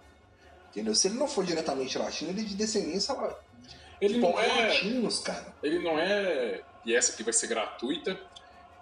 [0.70, 0.95] Entendeu?
[0.95, 3.14] Se ele não for diretamente latino, ele é de descendência
[4.01, 5.55] ele não é latinos, cara.
[5.62, 6.62] Ele não é.
[6.84, 8.18] E essa aqui vai ser gratuita.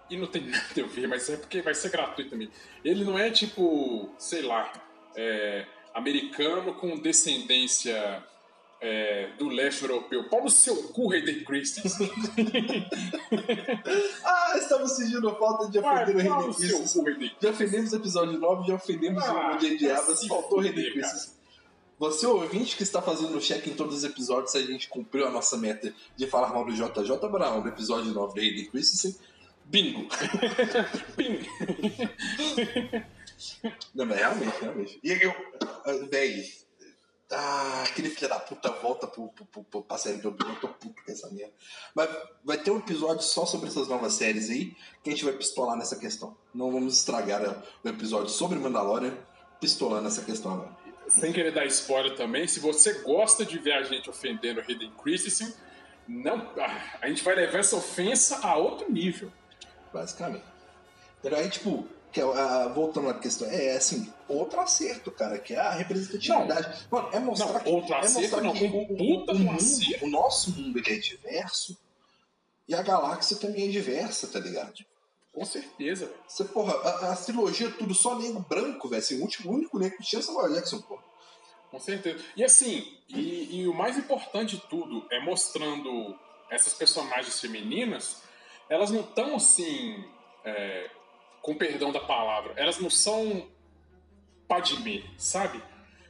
[0.08, 2.50] E não tem nada a ver, mas é porque vai ser gratuito também.
[2.84, 4.72] Ele não é tipo, sei lá,
[5.16, 8.22] é, americano com descendência
[8.80, 10.28] é, do leste europeu.
[10.28, 12.10] Pau no seu cu, Hayden Christensen.
[14.24, 17.32] ah, estamos sentindo falta de ofender o Hayden Christensen.
[17.40, 19.90] Já ofendemos o episódio 9, já ofendemos ah, o J.J.
[19.90, 21.35] Abrams, faltou o Hayden Christensen.
[21.98, 25.30] Você, ouvinte que está fazendo check em todos os episódios, se a gente cumpriu a
[25.30, 29.16] nossa meta de falar mal do JJ Brown no episódio 9 do Hayden Christensen,
[29.64, 30.06] bingo!
[31.16, 31.46] bingo!
[33.94, 35.00] Não, mas realmente, realmente.
[35.02, 35.34] E eu,
[36.10, 36.44] véi,
[37.30, 40.68] ah, aquele filho da puta volta pro, pro, pro, pro, pra série do Obi-Wan, tô
[40.68, 41.52] puto com essa merda.
[41.94, 42.08] Mas
[42.44, 45.76] vai ter um episódio só sobre essas novas séries aí, que a gente vai pistolar
[45.76, 46.36] nessa questão.
[46.54, 49.16] Não vamos estragar o episódio sobre Mandalorian
[49.60, 50.85] pistolando essa questão agora.
[51.08, 54.92] Sem querer dar spoiler também, se você gosta de ver a gente ofendendo o Hayden
[55.02, 55.52] Christensen,
[56.08, 59.32] não, ah, a gente vai levar essa ofensa a outro nível.
[59.92, 60.44] Basicamente.
[61.20, 65.58] Então, aí, tipo, que uh, voltando à questão, é assim, outro acerto, cara, que é
[65.58, 66.86] a representatividade.
[66.90, 69.58] Não, Mano, é mostrar não, que, outro é acerto, não, que o, puta o, mundo,
[70.02, 71.76] o nosso mundo ele é diverso
[72.68, 74.84] e a galáxia também é diversa, tá ligado?
[75.36, 76.18] Com certeza, velho.
[76.26, 79.02] Você, porra, a, a trilogia tudo só negro branco, velho.
[79.02, 81.02] Assim, o, último, único negro que tinha é Samuel Jackson, porra.
[81.70, 82.24] Com certeza.
[82.34, 86.18] E assim, e, e o mais importante de tudo é mostrando
[86.50, 88.22] essas personagens femininas,
[88.70, 90.02] elas não estão assim.
[90.42, 90.90] É,
[91.42, 93.46] com perdão da palavra, elas não são
[94.48, 95.62] Padmé, sabe?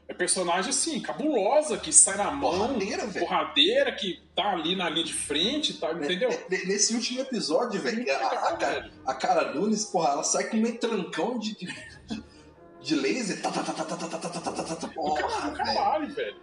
[0.07, 5.05] É personagem assim, cabulosa, que sai na mão, porradeira, porradeira que tá ali na linha
[5.05, 6.29] de frente, tá, entendeu?
[6.49, 11.39] Nesse último episódio, velho, a, a, a, Cara Nunes, porra, ela sai com meio trancão
[11.39, 11.75] de, de,
[12.81, 13.41] de laser.
[13.41, 16.37] Tá, tá, tá, tá, tá, tá, tá, tá, tá, tá, porra, caralho, velho.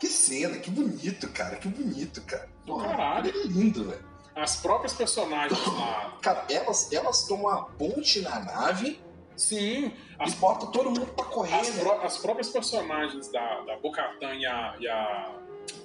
[0.00, 2.48] Que cena, que bonito, cara, que bonito, cara.
[2.66, 3.32] Porra, caralho.
[3.32, 4.08] Que lindo, velho
[4.40, 6.16] as próprias personagens lá.
[6.22, 9.00] Cara, elas, elas tomam a ponte na nave.
[9.36, 9.92] Sim.
[10.18, 11.60] As, e bota todo mundo pra correr.
[11.60, 15.32] As, pró as próprias personagens da, da Bocatan e a, e, a,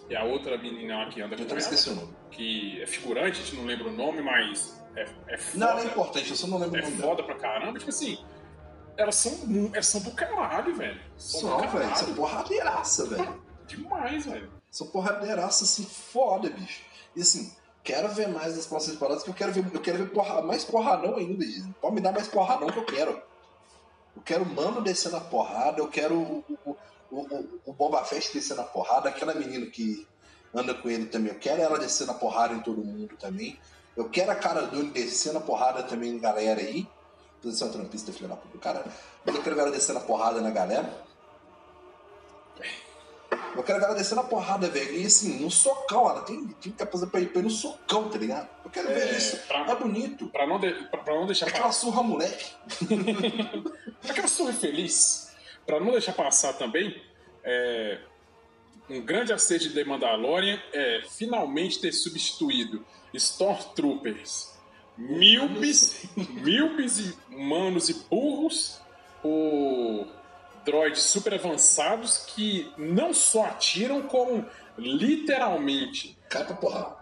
[0.10, 1.58] e a outra menina lá que anda com ela.
[1.58, 2.14] esqueci o nome.
[2.32, 5.66] Que é figurante, a gente não lembra o nome, mas é, é foda.
[5.66, 6.98] Não, não é importante, eu só não lembro é o nome.
[6.98, 7.28] É foda dela.
[7.28, 7.80] pra caramba.
[7.80, 8.18] Tipo assim,
[8.98, 11.02] elas são, elas são do caralho, velho.
[11.18, 11.96] São, são velho.
[11.96, 13.44] São porradeiraça, velho.
[13.68, 14.52] Demais, velho.
[14.70, 16.82] São porradeiraça, assim, foda, bicho.
[17.16, 17.52] E assim,
[17.84, 20.64] quero ver mais das próximas temporadas, que eu quero ver, eu quero ver porra, mais
[20.64, 21.46] porradão ainda.
[21.82, 23.22] Pode me dar mais porradão que eu quero.
[24.16, 26.78] Eu quero o Mano descendo a porrada, eu quero o, o,
[27.14, 30.07] o, o Boba Fett descendo a porrada, aquela menina que
[30.53, 33.59] anda com ele também, eu quero ela descendo a porrada em todo mundo também.
[33.95, 36.88] Eu quero a cara Dune descendo a porrada também em galera aí.
[37.41, 38.84] Posição trampista, filha da puta do cara.
[39.26, 40.89] Eu quero ela descendo a porrada na galera.
[43.55, 44.93] Eu quero ver ela descendo a porrada, velho.
[44.95, 48.18] E assim, no socão, ela tem, tem capacidade pra ir, pra ir no socão, tá
[48.18, 48.49] ligado?
[48.66, 49.38] Eu quero é, ver isso.
[49.47, 50.28] Pra, é bonito.
[50.28, 51.47] Pra não, de, pra, pra não deixar.
[51.47, 52.51] Aquela surra moleque.
[54.09, 55.32] Aquela surra feliz.
[55.66, 57.01] Pra não deixar passar também,
[57.43, 57.99] é,
[58.89, 64.53] um grande acerto de The Mandalorian é finalmente ter substituído Stormtroopers
[64.97, 68.80] míopes, míopes e humanos e burros
[69.22, 70.07] por
[70.66, 74.45] droids super avançados que não só atiram, como
[74.78, 76.18] literalmente.
[76.30, 76.97] Cai pra porra.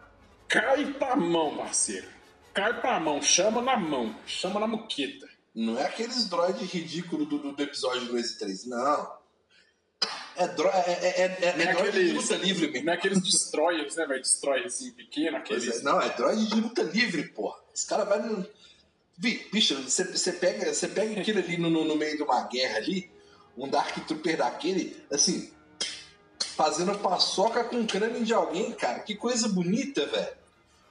[0.47, 2.07] Cai pra mão, parceiro.
[2.53, 5.30] Cai pra mão, chama na mão, chama na muqueta.
[5.54, 9.22] Não é aqueles droids ridículos do, do, do, episódio 2 e 3, não.
[10.36, 12.86] É, dro é, é, é, é, é droid de luta livre mesmo.
[12.86, 14.22] Não é aqueles destroyers, né, velho?
[14.22, 15.68] Destroyers assim, pequeno, aqueles.
[15.68, 17.60] É, não, é droid de luta livre, porra.
[17.76, 18.47] Esse cara vai no.
[19.18, 23.12] Bicho, você pega, pega aquilo ali no, no meio de uma guerra ali,
[23.56, 25.52] um Dark Trooper daquele, assim,
[26.56, 28.99] fazendo paçoca com o crânio de alguém, cara.
[28.99, 30.41] Que coisa bonita, velho.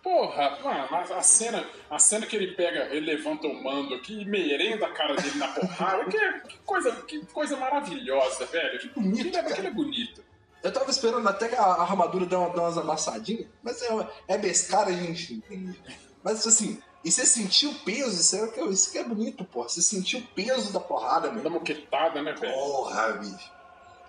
[0.03, 4.25] Porra, mano, a cena, a cena que ele pega, ele levanta o mando aqui e
[4.25, 8.79] merenda a cara dele na porrada, que, que, coisa, que coisa maravilhosa, velho.
[8.79, 9.69] Que bonito, que, cara.
[9.69, 10.25] é bonito.
[10.63, 13.89] Eu tava esperando até que a, armadura dê, uma, dê umas amassadinhas, mas é,
[14.29, 15.79] é bescara, a gente entende.
[16.23, 19.63] Mas assim, e você sentiu o peso, isso, é, isso que é bonito, pô.
[19.63, 21.43] Você sentiu o peso da porrada, meu.
[21.43, 22.53] Da moquetada, né, velho?
[22.53, 23.51] Porra, bicho.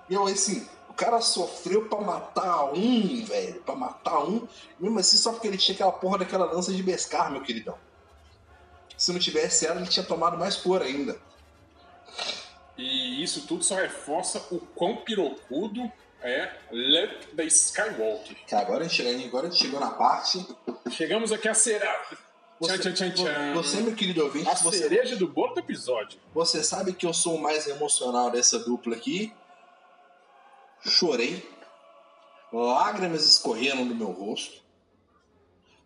[0.10, 3.62] E eu, assim, o cara sofreu pra matar um, velho.
[3.62, 4.46] Pra matar um.
[4.78, 7.78] Mesmo assim, só porque ele tinha aquela porra daquela lança de Bescar, meu queridão.
[8.98, 11.18] Se não tivesse ela, ele tinha tomado mais cor ainda.
[12.78, 15.90] E isso tudo só reforça o quão pirocudo
[16.22, 18.36] é Luke da Skywalker.
[18.46, 20.46] Que agora a gente, agora a gente chegou na parte.
[20.90, 21.82] Chegamos aqui a ser.
[22.60, 23.54] Você, tchan, tchan, tchan.
[23.54, 26.20] você, meu querido ouvinte, A você, cereja do bolo do episódio.
[26.34, 29.34] você sabe que eu sou o mais emocional dessa dupla aqui.
[30.86, 31.48] Chorei.
[32.52, 34.62] Lágrimas escorreram do meu rosto.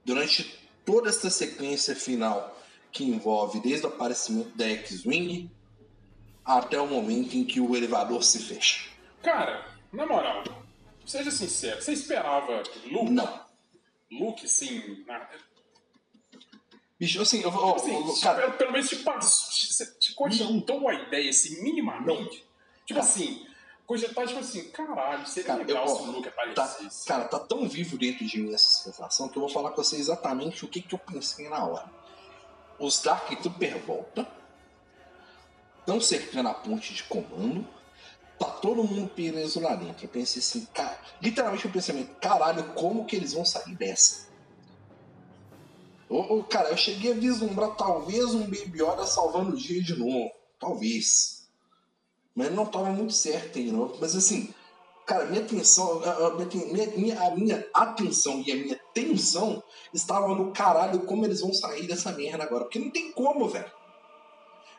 [0.03, 0.43] Durante
[0.85, 2.57] toda essa sequência final
[2.91, 5.51] que envolve desde o aparecimento da X-Wing
[6.43, 8.87] até o momento em que o elevador se fecha.
[9.23, 10.43] Cara, na moral,
[11.05, 13.11] seja sincero, você esperava Luke?
[13.11, 13.45] Não.
[14.11, 15.03] Luke, sim.
[15.07, 15.27] Na...
[16.99, 17.75] Bicho, assim, eu vou.
[17.75, 22.45] Assim, eu- cara, pelo, menos te, passou- te, te cogitou a ideia, assim, minimamente.
[22.85, 23.01] tipo Cara.
[23.01, 23.45] assim,
[23.85, 27.05] cogitar, tipo assim, caralho, seria Cara, legal eu- se o Luke tá, aparecesse.
[27.05, 29.97] cara, tá tão vivo dentro de mim essa sensação que eu vou falar com você
[29.97, 31.91] exatamente o que, que eu pensei na hora.
[32.79, 34.27] Os Dark Trooper voltam,
[35.79, 37.65] estão cercando a ponte de comando,
[38.39, 40.05] tá todo mundo preso lá dentro.
[40.05, 44.25] Eu pensei assim, cara, literalmente o pensamento, caralho, como que eles vão sair dessa?
[46.09, 49.95] Ô, ô, cara, eu cheguei a vislumbrar talvez um Baby Yoda salvando o dia de
[49.95, 50.31] novo.
[50.59, 51.34] Talvez.
[52.35, 53.93] Mas não tava muito certo ainda.
[53.99, 54.53] Mas assim,
[55.05, 59.63] cara, minha atenção, a, minha, minha- a minha atenção e a minha tensão
[59.93, 62.65] estava no caralho como eles vão sair dessa merda agora.
[62.65, 63.71] Porque não tem como, velho.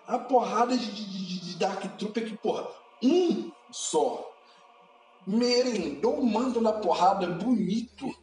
[0.06, 2.68] A porrada de, de, de- Dark Trooper que, porra,
[3.02, 4.30] um só
[5.26, 8.14] merendou o mando na porrada bonito.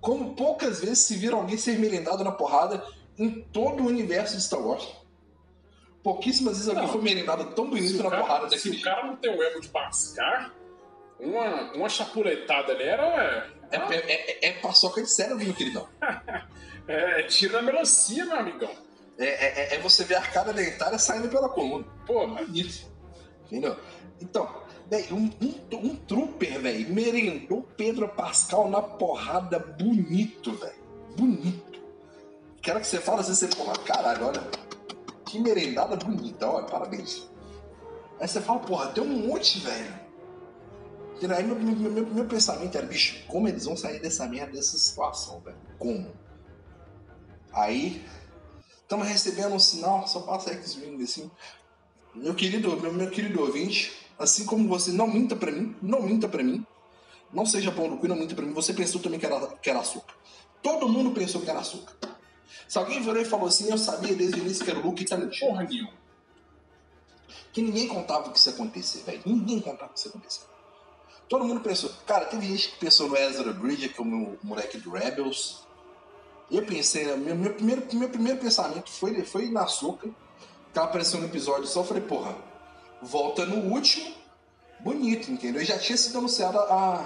[0.00, 2.84] Como poucas vezes se viram alguém ser merendado na porrada
[3.16, 4.86] em todo o universo de Star Wars.
[6.04, 8.72] Pouquíssimas vezes alguém foi merendado tão Se bonito o na cara- porrada se daquele o
[8.78, 8.84] jeito.
[8.84, 10.52] cara não tem o ego de bascar,
[11.18, 13.50] uma, uma chapuletada ali era.
[13.72, 15.88] É, é, é, é paçoca de cérebro, meu queridão.
[16.86, 18.70] É, tiro na melancia, meu amigão.
[19.18, 19.24] É,
[19.72, 21.82] é, é você ver a arcada dentária saindo pela coluna.
[22.06, 22.84] Porra, Bonito.
[23.46, 23.74] Entendeu?
[24.20, 30.74] Então, velho, um, um, um trooper, velho, merendou Pedro Pascal na porrada bonito, velho.
[31.16, 31.80] Bonito.
[32.60, 34.42] Quero que você fale assim, você, porra, caralho, olha.
[35.34, 37.28] Que merendada bonita, olha, parabéns.
[38.20, 39.92] Aí você fala, porra, tem um monte, velho.
[41.20, 44.52] E aí meu, meu, meu, meu pensamento era, bicho, como eles vão sair dessa merda,
[44.52, 45.56] dessa situação, velho?
[45.76, 46.06] Como?
[47.52, 48.06] Aí,
[48.80, 51.28] estamos recebendo um sinal, só passa X-Wing assim.
[52.14, 56.28] Meu querido, meu, meu querido ouvinte, assim como você, não minta pra mim, não minta
[56.28, 56.64] pra mim.
[57.32, 58.52] Não seja pão do cu, não minta pra mim.
[58.52, 60.14] Você pensou também que era, que era açúcar.
[60.62, 62.13] Todo mundo pensou que era açúcar.
[62.68, 65.04] Se alguém virou e falou assim, eu sabia desde o início que era o Luke,
[65.04, 65.92] tá porra nenhuma.
[67.52, 69.22] Que ninguém contava que isso ia acontecer, velho.
[69.24, 70.42] Ninguém contava que isso ia acontecer.
[71.28, 71.90] Todo mundo pensou.
[72.06, 75.64] Cara, teve gente que pensou no Ezra Bridger, que é o meu moleque do Rebels.
[76.50, 80.86] Eu pensei, né, meu, meu, primeiro, meu primeiro pensamento foi, foi na Soca, que ela
[80.86, 81.80] apareceu no episódio só.
[81.80, 82.36] Eu falei, porra,
[83.00, 84.14] volta no último,
[84.80, 85.62] bonito, entendeu?
[85.62, 87.04] E já tinha sido anunciada a,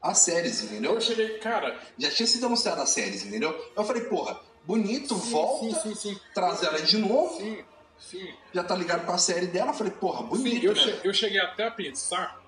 [0.00, 0.94] a séries, entendeu?
[0.94, 1.80] Eu cheguei, cara.
[1.98, 3.52] Já tinha sido anunciada a séries, entendeu?
[3.76, 6.20] Eu falei, porra, bonito, volta, Sim, sim, sim.
[6.34, 7.64] traz ela de novo, Sim,
[7.98, 8.34] sim.
[8.52, 9.72] já tá ligado com a série dela.
[9.72, 10.80] Falei, porra, Sim, bonito, eu, né?
[10.80, 12.42] che- eu cheguei até a pensar.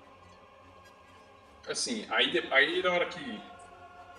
[1.67, 3.41] Assim, aí, aí na hora que.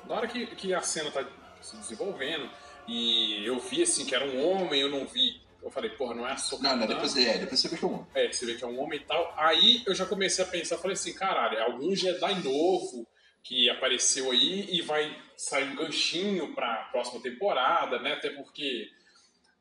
[0.07, 1.25] Na hora que, que a cena tá
[1.63, 2.49] se desenvolvendo,
[2.87, 5.41] e eu vi assim que era um homem, eu não vi.
[5.63, 6.69] Eu falei, porra, não é a Sokatã.
[6.77, 8.07] Não, não, depois, é, depois você vê que eu amo.
[8.15, 9.35] É, você vê que é um homem e tal.
[9.37, 13.07] Aí eu já comecei a pensar, falei assim, caralho, é algum Jedi novo
[13.49, 18.13] que apareceu aí e vai sair um ganchinho pra próxima temporada, né?
[18.13, 18.89] Até porque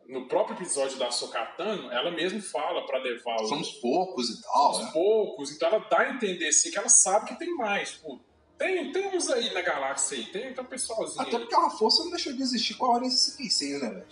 [0.10, 4.54] no próprio episódio da Sokatano, ela mesma fala pra levar os, Somos poucos e tal,
[4.68, 4.90] aos né?
[4.92, 7.92] poucos, então ela dá a entender assim que ela sabe que tem mais.
[7.92, 8.20] Tipo,
[8.58, 11.40] tem, tem uns aí na galáxia aí, tem, tem um pessoalzinho Até aí.
[11.44, 14.06] porque a força não deixou de existir com a Ordem 66, né, velho?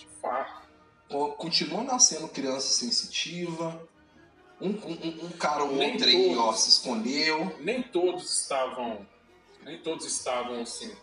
[1.10, 3.88] Co- Continua nascendo criança sensitiva.
[4.62, 7.58] Um, um, um cara ou outro aí, ó, se escondeu.
[7.60, 9.06] Nem todos estavam.
[9.66, 10.96] Nem todos estavam assim.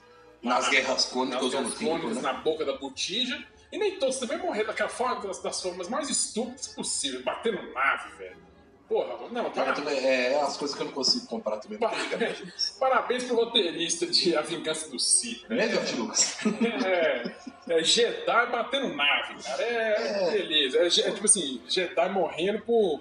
[0.42, 2.22] Nas na- guerras crônicas nas guerras crônicas, né?
[2.22, 3.44] na boca da botija.
[3.70, 8.16] E nem todos também morreram daquela forma, das, das formas mais estúpidas possíveis, batendo nave,
[8.18, 8.42] velho.
[8.88, 12.52] Porra, não, para- também, é, é as coisas que eu não consigo comprar também politicamente.
[12.78, 15.48] parabéns pro roteirista de A Vingança do Sith.
[15.48, 16.36] Né, George Lucas?
[16.84, 17.34] É,
[17.78, 19.62] é Jedi batendo nave, cara.
[19.62, 20.30] É, É.
[20.32, 20.78] beleza.
[20.78, 23.00] É, é tipo assim, Jedi morrendo por.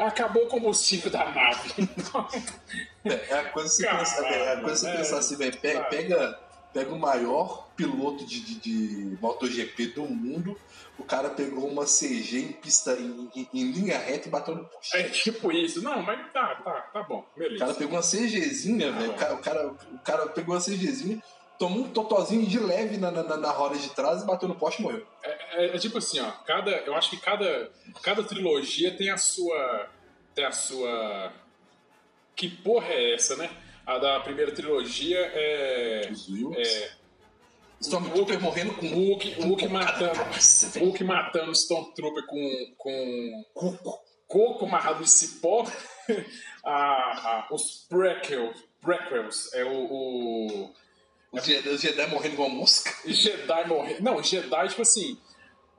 [0.00, 1.88] Acabou o combustível da nave.
[3.04, 4.96] É a coisa que você Caralho, pensa, é que você é.
[4.96, 5.56] pensar assim, velho.
[5.58, 5.90] Pega, Sabe?
[5.96, 6.40] pega,
[6.72, 10.58] pega o maior piloto de, de, de MotoGP do mundo.
[10.98, 14.64] O cara pegou uma CG em pista em, em- em linha reta e bateu no
[14.64, 14.96] poste.
[14.96, 15.82] É tipo isso.
[15.82, 17.24] Não, mas tá, tá, tá bom.
[17.36, 17.58] O Beleza.
[17.58, 19.10] cara pegou uma CGzinha, velho.
[19.10, 19.18] O Ah.
[19.18, 21.22] cara, o, cara, o cara pegou uma CGzinha,
[21.58, 24.80] tomou um totozinho de leve na, na, na- roda de trás e bateu no poste
[24.80, 25.06] e morreu.
[25.22, 26.30] É, é- é tipo assim, ó.
[26.44, 27.70] Cada, eu acho que cada,
[28.02, 29.88] cada trilogia tem a sua.
[30.34, 31.32] tem a sua.
[32.34, 33.50] Que porra é essa, né?
[33.86, 36.08] A da primeira trilogia é.
[36.12, 36.28] Os
[36.58, 36.90] é
[37.80, 40.14] Stormtrooper morrendo com Hulk, Hulk matando.
[40.14, 40.78] Cabeça.
[40.78, 42.74] Hulk matando Stormtrooper com.
[42.78, 45.66] com coco, coco amarrado em cipó.
[46.64, 50.74] a, a- os prequels, prequels é o, o
[51.36, 52.92] Os Jedi, morrendo igual mosca.
[53.06, 54.02] Jedi morrer.
[54.02, 55.18] Não, Jedi, tipo assim,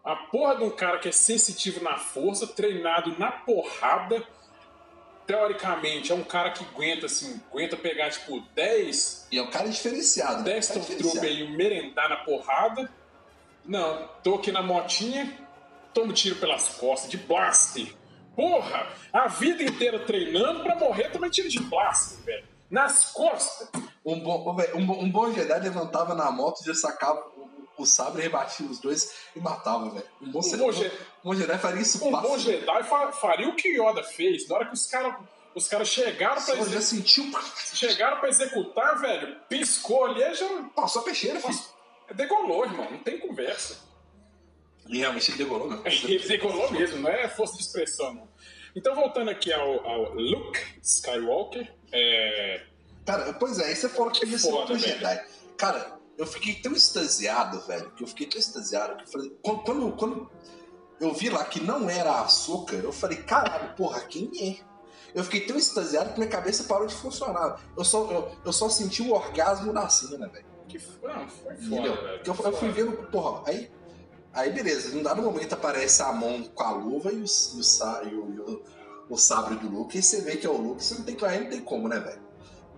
[0.03, 4.23] a porra de um cara que é sensitivo na força, treinado na porrada.
[5.25, 9.67] Teoricamente, é um cara que aguenta, assim, aguenta pegar, tipo, 10, E é um cara
[9.67, 10.37] diferenciado.
[10.37, 10.53] né?
[10.53, 12.89] 10 Um cara Stormtrooper e merendar na porrada.
[13.65, 15.37] Não, tô aqui na motinha,
[15.93, 17.93] tomo tiro pelas costas, de blaster.
[18.37, 22.45] Porra, a vida inteira treinando pra morrer também tiro de blaster, velho.
[22.71, 23.69] Nas costas.
[24.09, 28.21] Um bom, um, bom- um bom Jedi levantava na moto, já sacava o, o sabre,
[28.21, 30.05] rebatia os dois e matava, velho.
[30.21, 30.91] Um bom, Um bom Je- um
[31.31, 32.29] bom Jedi faria isso Um fácil.
[32.29, 34.47] bom Jedi fa- faria o que Yoda fez.
[34.47, 35.15] Na hora que os caras
[35.53, 37.25] os cara chegaram, pra exe- sentiu.
[37.73, 41.59] chegaram pra executar, velho, piscou ali e já Passou a peixeira, filho.
[42.15, 42.89] degolou, irmão.
[42.91, 43.77] Não tem conversa.
[44.87, 45.81] E realmente ele devorou, meu.
[45.85, 48.27] Ele degolou mesmo, não é força de expressão, não.
[48.73, 52.63] Então, voltando aqui ao, ao Luke Skywalker, é,
[53.07, 54.79] Cara, pois é, aí você falou que outro velho.
[54.99, 55.25] Jedi.
[55.57, 59.37] Cara, eu fiquei tão extasiado, velho, que eu fiquei tão extasiado que eu falei.
[59.41, 60.29] Quando, quando,
[60.99, 64.29] eu vi lá que não era açúcar, eu falei, caralho, porra, quem
[64.61, 64.67] é?
[65.15, 67.61] Eu fiquei tão extasiado que minha cabeça parou de funcionar.
[67.77, 70.45] Eu só, eu, eu só senti o orgasmo da cena, velho.
[70.67, 72.21] que foi, não, foi foda, velho.
[72.25, 73.71] Eu, eu fui vendo, porra, aí,
[74.33, 78.03] aí beleza, num dado momento aparece a mão com a luva e o, e o,
[78.03, 78.63] e o, e o-
[79.09, 81.39] o sabre do Luke, e você vê que é o Luke, você não tem, aí
[81.39, 82.26] não tem como, né, velho?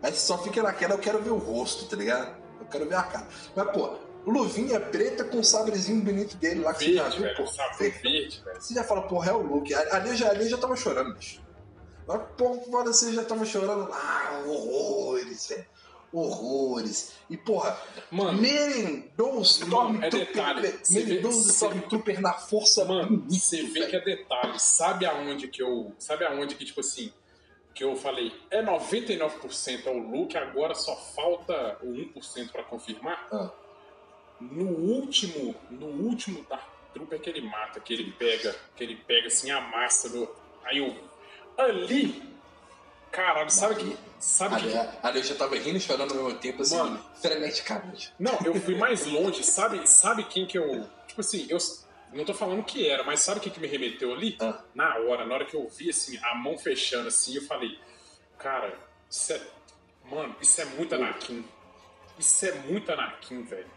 [0.01, 2.35] Aí você só fica naquela, eu quero ver o rosto, tá ligado?
[2.59, 3.27] Eu quero ver a cara.
[3.55, 3.95] Mas, pô,
[4.25, 7.37] luvinha preta com o sabrezinho bonito dele lá que você já Verde, viu, velho.
[7.37, 7.47] pô.
[7.47, 7.99] Sabe, verde.
[8.01, 8.61] verde, velho.
[8.61, 9.73] Você já fala, porra, é o Luke.
[9.73, 11.41] Ali eu já, ali eu já tava chorando, bicho.
[12.07, 13.89] Mas, pô, você já tava chorando.
[13.91, 15.65] Ah, horrores, velho.
[16.11, 17.11] Horrores.
[17.29, 17.77] E, porra,
[18.11, 19.41] Mano, merendou é.
[19.41, 20.61] Stormtrooper.
[20.61, 24.59] Vê- Merendou Stormtrooper na força, Mano, você vê que é detalhe.
[24.59, 25.93] Sabe aonde que eu.
[25.99, 27.13] Sabe aonde que, tipo assim,
[27.79, 33.25] que eu falei, é 99% é o Luke, agora só falta o 1% pra confirmar?
[33.31, 33.51] Ah.
[34.37, 39.27] No último, no último Dark Trooper que ele mata, que ele pega, que ele pega
[39.27, 40.29] assim a massa do.
[40.65, 40.93] Aí eu.
[41.57, 42.21] Ali.
[43.13, 43.97] Caralho, sabe que.
[44.19, 44.77] Sabe Ali, que.
[45.01, 46.99] ali eu já tava rindo e chorando ao mesmo tempo, assim, Mano.
[47.21, 48.13] freneticamente.
[48.19, 50.85] Não, eu fui mais longe, sabe, sabe quem que eu.
[51.07, 51.57] Tipo assim, eu
[52.13, 54.35] não tô falando que era, mas sabe quem que me remeteu ali?
[54.39, 54.63] Ah.
[54.73, 57.77] Na hora, na hora que eu vi assim, a mão fechando assim, eu falei,
[58.37, 58.77] cara,
[59.09, 59.41] isso é.
[60.05, 61.45] Mano, isso é muito Anakin.
[62.17, 63.71] Isso é muito Anakin, velho.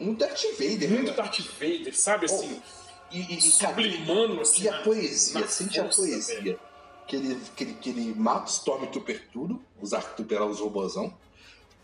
[0.00, 1.16] Um Darth Vader, Muito né?
[1.16, 2.62] Darth Vader, sabe assim?
[3.10, 4.64] E, e, cara, sublimando assim.
[4.64, 6.34] E a poesia, sente a força, poesia.
[6.36, 6.60] velho.
[7.06, 11.16] Que ele, que, ele, que ele mata os Stormtrooper tudo, os Arctrooper lá, os robôzão,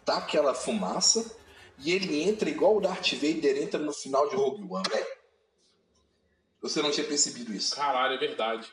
[0.05, 1.35] tá aquela fumaça,
[1.79, 5.07] e ele entra igual o Darth Vader entra no final de Rogue One, velho.
[6.65, 7.77] Você não tinha percebido isso.
[7.77, 8.67] Caralho, é verdade.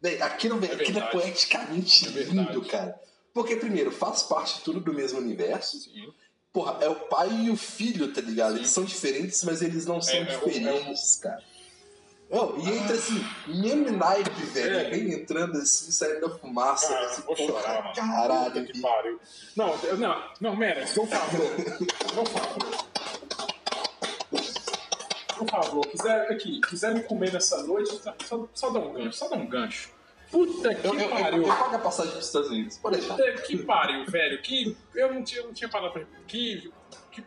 [0.00, 2.98] Véi, aquilo, É aquilo é poeticamente É lindo, cara.
[3.32, 5.78] Porque, primeiro, faz parte tudo do mesmo universo.
[5.78, 6.12] Sim.
[6.52, 8.52] Porra, é o pai e o filho, tá ligado?
[8.52, 8.58] Sim.
[8.58, 11.42] Eles são diferentes, mas eles não são É, é o- é o- diferentes, cara.
[12.30, 14.76] Oh, e entra assim, mesmo naipe, velho.
[14.78, 14.90] É.
[14.90, 16.88] Vem entrando assim, saindo da fumaça.
[16.88, 17.94] Cara, assim, vou porra, chorar, mano.
[17.94, 19.20] Caralho, que pariu.
[19.54, 21.50] Não, não, não, Menes, não favor.
[22.16, 22.86] Não favor.
[25.36, 27.90] Por favor, quiser aqui, quiser me comer nessa noite,
[28.26, 29.90] só, só, dá um gancho, só dá um gancho.
[30.30, 31.42] Puta que Eu, eu, eu, pariu.
[31.42, 33.14] eu pago a passagem pros Estados Unidos, pode deixar.
[33.16, 34.42] Puta que pariu, velho.
[34.42, 36.06] Que eu não tinha, eu não tinha palavra.
[36.26, 36.72] Que,
[37.12, 37.24] que,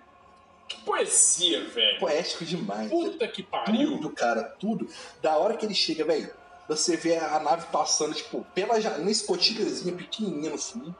[0.67, 1.99] que poesia, velho.
[1.99, 2.89] Poético demais.
[2.89, 3.11] velho.
[3.11, 3.91] Puta que pariu.
[3.91, 4.89] Tudo, cara, tudo.
[5.21, 6.29] Da hora que ele chega, velho,
[6.67, 10.93] você vê a nave passando, tipo, pela janela, escotilhazinha pequenininha no fundo.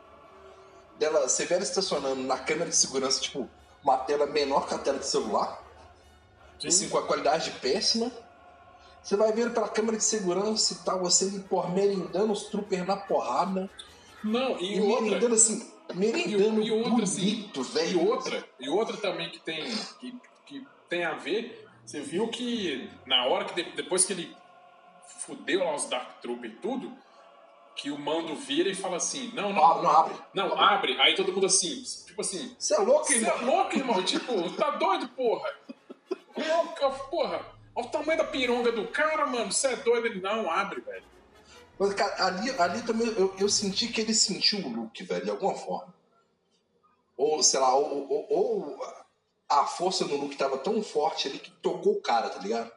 [0.98, 3.50] Dela, você vê ela estacionando na câmera de segurança, tipo,
[3.84, 5.62] uma tela menor que a tela de celular.
[6.66, 8.12] Assim, com a qualidade péssima.
[9.04, 12.98] Você vai vendo pela câmera de segurança e tal, você por merendando os troopers na
[12.98, 13.70] porrada.
[14.24, 15.02] Não, e, E, outra.
[15.04, 18.08] merendando assim, merendando E- e outra, assim, bonito, E velho.
[18.10, 19.64] outra, e outra também que tem,
[20.00, 20.12] que,
[20.46, 24.36] que tem a ver, você viu que na hora que de- depois que ele
[25.26, 26.92] fudeu lá os Dark Trooper e tudo,
[27.76, 30.16] que o mando vira e fala assim, não, não, Ah, não abre.
[30.34, 31.00] não, abre.
[31.00, 33.38] Aí todo mundo assim, tipo assim, Você é louco, você irmão?
[33.38, 34.04] é louco, irmão?
[34.04, 35.48] tipo, tá doido, porra?
[36.38, 39.52] Louca, Porra, olha o tamanho da pironga do cara, mano.
[39.52, 40.08] Você é doido?
[40.08, 41.04] Ele não abre, velho.
[41.80, 45.30] Mas, cara, ali, ali também eu, eu senti que ele sentiu o Luke, velho, de
[45.30, 45.94] alguma forma.
[47.16, 48.80] Ou, sei lá, ou, ou- ou
[49.50, 52.72] a força no Luke tava tão forte ali que tocou o cara, tá ligado?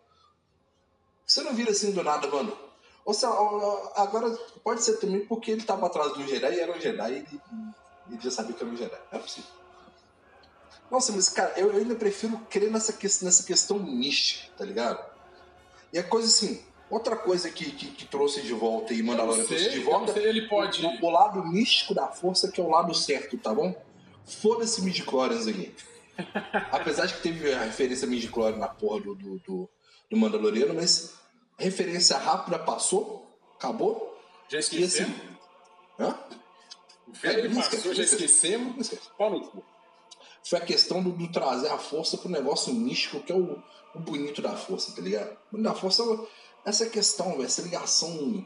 [1.26, 2.56] Você não vira assim do nada, mano.
[3.04, 3.28] Ou seja,
[3.96, 4.30] agora
[4.62, 7.40] pode ser também porque ele estava atrás do Jedi e era um Jedi e ele,
[8.10, 8.98] ele já sabia que era um Jedi.
[9.10, 9.50] É possível.
[10.90, 15.04] Nossa, mas cara, eu, eu ainda prefiro crer nessa, nessa questão mística, tá ligado?
[15.92, 19.70] E a coisa assim, outra coisa que, que, que trouxe de volta e Mandalorian trouxe
[19.70, 20.12] de volta.
[20.12, 20.84] Sei, ele pode.
[20.84, 23.74] O, o, lado místico da força, que é o lado certo, tá bom?
[24.26, 25.74] Foda-se midichlorians aqui.
[26.72, 29.68] Apesar de que teve a referência midichlorian na porra do, do, do,
[30.10, 31.14] do Mandaloriano, mas
[31.56, 34.18] referência rápida passou, acabou.
[34.48, 35.14] Já esquecemos?
[35.16, 35.28] Assim,
[36.00, 36.18] hã?
[37.06, 38.90] O velho é, passou, já esquecemos.
[39.16, 39.64] Pau no cu.
[40.44, 43.62] Foi a questão do, do, trazer a força pro negócio místico, que é o,
[43.94, 45.32] o bonito da força, tá ligado?
[45.32, 48.44] O bonito da força é essa questão, essa ligação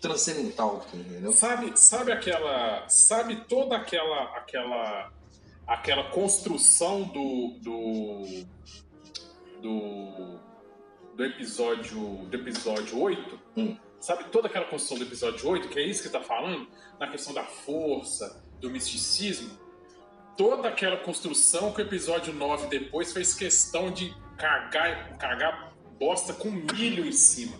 [0.00, 1.32] transcendental, entendeu?
[1.32, 2.88] Sabe, sabe aquela.
[2.88, 4.36] Sabe toda aquela.
[4.36, 5.12] aquela.
[5.66, 7.58] aquela construção do.
[7.60, 8.44] do.
[9.60, 10.44] do
[11.14, 13.76] do episódio do episódio 8, hum.
[14.00, 17.32] sabe toda aquela construção do episódio 8, que é isso que tá falando, na questão
[17.32, 19.50] da força, do misticismo,
[20.36, 26.50] toda aquela construção que o episódio 9 depois fez questão de cagar, cagar bosta com
[26.50, 27.56] milho em cima.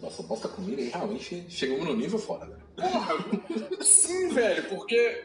[0.00, 2.62] Nossa, bosta com milho aí realmente chegamos no nível fora, velho.
[2.76, 3.14] Porra,
[3.82, 5.24] sim, velho, porque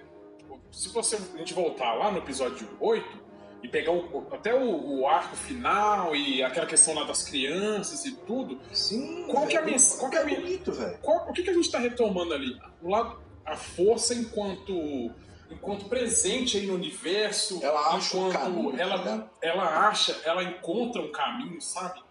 [0.72, 3.32] se você a gente voltar lá no episódio 8,
[3.64, 8.16] e pegar o, até o, o, arco final e aquela questão lá das crianças e
[8.16, 8.60] tudo.
[8.74, 9.26] Sim.
[9.30, 10.98] Qual que é a minha, qual que é a minha, bonito, velho.
[11.04, 12.60] O que, que a gente está retomando ali?
[12.82, 15.12] O lado, a força enquanto
[15.52, 17.60] enquanto presente aí no universo.
[17.62, 22.02] Ela acha um caminho, ela, tá ela acha, ela encontra um caminho, sabe?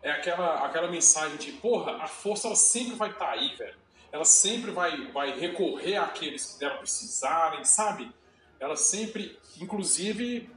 [0.00, 3.76] É aquela, aquela mensagem de, porra, a força ela sempre vai estar tá aí, velho.
[4.12, 8.12] Ela sempre vai, vai recorrer àqueles que dela precisarem, sabe?
[8.60, 10.48] Ela sempre, inclusive,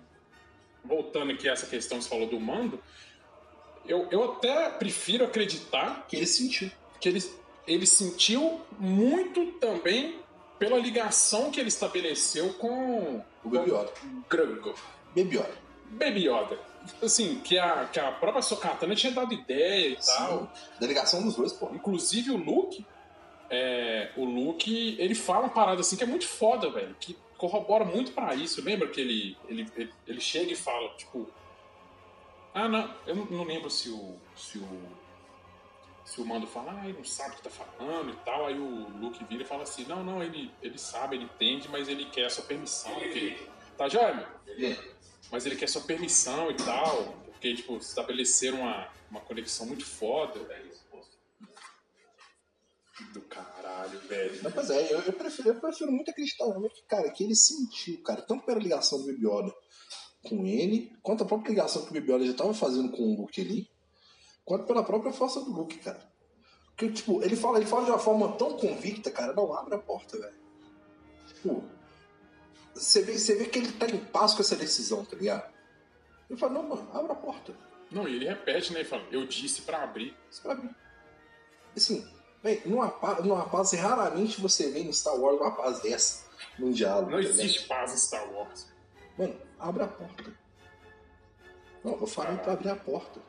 [0.84, 2.80] voltando aqui a essa questão que você falou do mando,
[3.88, 6.70] eu, eu até prefiro acreditar que ele sentiu.
[7.00, 7.24] Que ele,
[7.68, 10.20] ele sentiu muito também
[10.58, 13.94] pela ligação que ele estabeleceu com o Baby Yoda.
[14.30, 14.76] Grungo.
[15.16, 15.58] Baby Yoda.
[15.90, 16.60] Baby Yoda.
[17.02, 20.16] Assim, que a, que a própria Sokatana tinha dado ideia e Sim.
[20.16, 20.52] tal.
[20.80, 21.70] Da ligação dos dois, pô.
[21.74, 22.86] Inclusive o Luke,
[23.50, 26.96] é, o Luke, ele fala uma parada assim que é muito foda, velho.
[27.00, 28.64] Que corrobora muito para isso.
[28.64, 31.30] Lembra que ele, ele, ele, ele, chega e fala, tipo.
[32.54, 34.16] Ah, não, eu não lembro se o.
[34.36, 34.68] Se o.
[36.08, 38.48] Se o Mando fala, ah, ele não sabe o que tá falando e tal.
[38.48, 41.90] Aí o Luke vira e fala assim: não, não, ele, ele sabe, ele entende, mas
[41.90, 42.94] ele quer a sua permissão.
[42.94, 43.38] Porque...
[43.78, 44.26] Tá meu?
[44.70, 44.78] É.
[45.30, 47.14] Mas ele quer sua permissão e tal.
[47.26, 50.40] Porque, tipo, estabeleceram uma, uma conexão muito foda.
[53.14, 54.40] Do caralho, velho.
[54.42, 57.36] Mas, pois é, eu, eu, prefiro, eu prefiro muito acreditar realmente que, cara, que ele
[57.36, 59.54] sentiu, cara, tanto pela ligação do Baby Yoda
[60.24, 63.22] com ele, quanto a própria ligação que o Baby Yoda já tava fazendo com o
[63.22, 63.70] Luke ali,
[64.48, 66.00] quanto pela própria força do Luke, cara.
[66.68, 69.80] Porque, tipo, ele fala, ele fala de uma forma tão convicta, cara, não abre a
[69.80, 70.36] porta, velho.
[71.28, 71.64] Tipo,
[72.74, 75.54] você vê, você vê que ele tá em paz com essa decisão, tá ligado?
[76.30, 77.54] Ele fala, não, mano, abre a porta.
[77.92, 78.80] Não, e ele repete, né?
[78.80, 80.16] Ele fala, eu disse pra abrir.
[80.30, 80.76] Disse pra abrir.
[81.76, 82.08] Assim,
[82.42, 82.88] Véi, numa,
[83.24, 86.26] numa paz, raramente você vê em Star Wars uma paz dessa
[86.58, 87.12] num diálogo.
[87.12, 88.72] Não tá existe paz em Star Wars.
[89.18, 90.34] Mano, abre a porta.
[91.84, 93.20] Não, eu falei pra abrir a porta.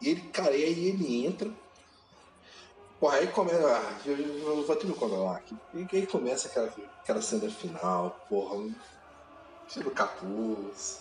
[0.00, 1.50] E ele, cara, e aí ele entra.
[2.98, 3.66] Porra, aí começa.
[3.66, 5.56] Ah, eu, eu, vou ter que lá aqui.
[5.74, 8.68] E aí começa aquela, aquela cena final, porra.
[9.68, 11.00] Tira o capuz.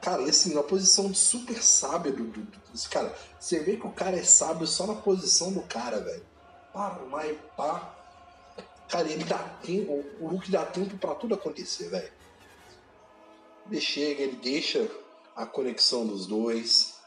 [0.00, 3.90] Cara, e assim, uma posição super sábia do, do, do, Cara, você vê que o
[3.90, 6.24] cara é sábio só na posição do cara, velho.
[6.72, 7.94] Para lá pá.
[8.88, 10.04] Cara, ele dá tempo.
[10.20, 12.12] O Luke dá tempo pra tudo acontecer, velho.
[13.70, 14.88] Ele chega, ele deixa
[15.36, 16.97] a conexão dos dois.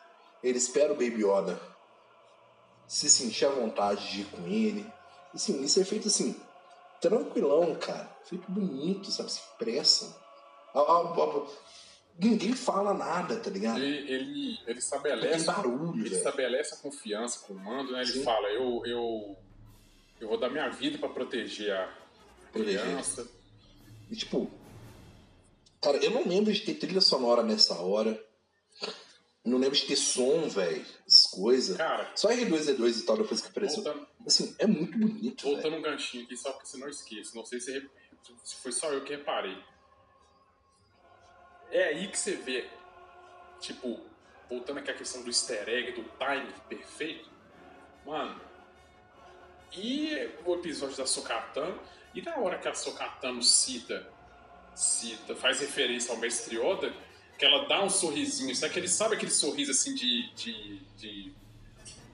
[0.44, 1.62] Ele espera o Baby Yoda
[2.88, 4.86] se sentir à vontade de ir com ele.
[5.34, 6.36] Assim, isso é feito assim,
[7.00, 8.10] tranquilão, cara.
[8.26, 9.32] Feito bonito, sabe?
[9.32, 10.20] Se pressa.
[10.74, 11.48] A, a, a,
[12.20, 13.80] ninguém fala nada, tá ligado?
[13.80, 15.46] Ele, ele, ele estabelece.
[15.46, 18.02] barulho, ele estabelece a confiança com o mando, né?
[18.02, 18.24] Ele Sim.
[18.24, 19.38] fala, eu, eu,
[20.20, 21.94] eu vou dar minha vida para proteger a
[22.52, 22.82] proteger.
[22.82, 23.28] criança.
[24.10, 24.52] E tipo,
[25.82, 28.22] cara, eu não lembro de ter trilha sonora nessa hora.
[29.44, 30.86] Não lembro de ter som, velho.
[31.08, 31.76] As coisas.
[31.78, 32.12] Cara.
[32.16, 33.84] Só R2D2 e tal, depois que apareceu.
[33.84, 35.44] Voltando, assim, é muito bonito.
[35.44, 35.80] Voltando véio.
[35.80, 37.32] um ganchinho aqui, só que você não esqueça.
[37.34, 37.90] Não sei se,
[38.44, 39.58] se foi só eu que reparei
[41.72, 42.70] é aí que você vê,
[43.60, 44.00] tipo,
[44.50, 47.30] voltando aqui à questão do easter egg, do time perfeito,
[48.06, 48.40] mano.
[49.74, 51.80] E o episódio da Sokatano,
[52.14, 54.12] e na hora que a Sokatano cita,
[54.76, 56.94] cita, faz referência ao Mestre Yoda,
[57.42, 61.34] que ela dá um sorrisinho, sabe que ele sabe aquele sorriso assim de, de, de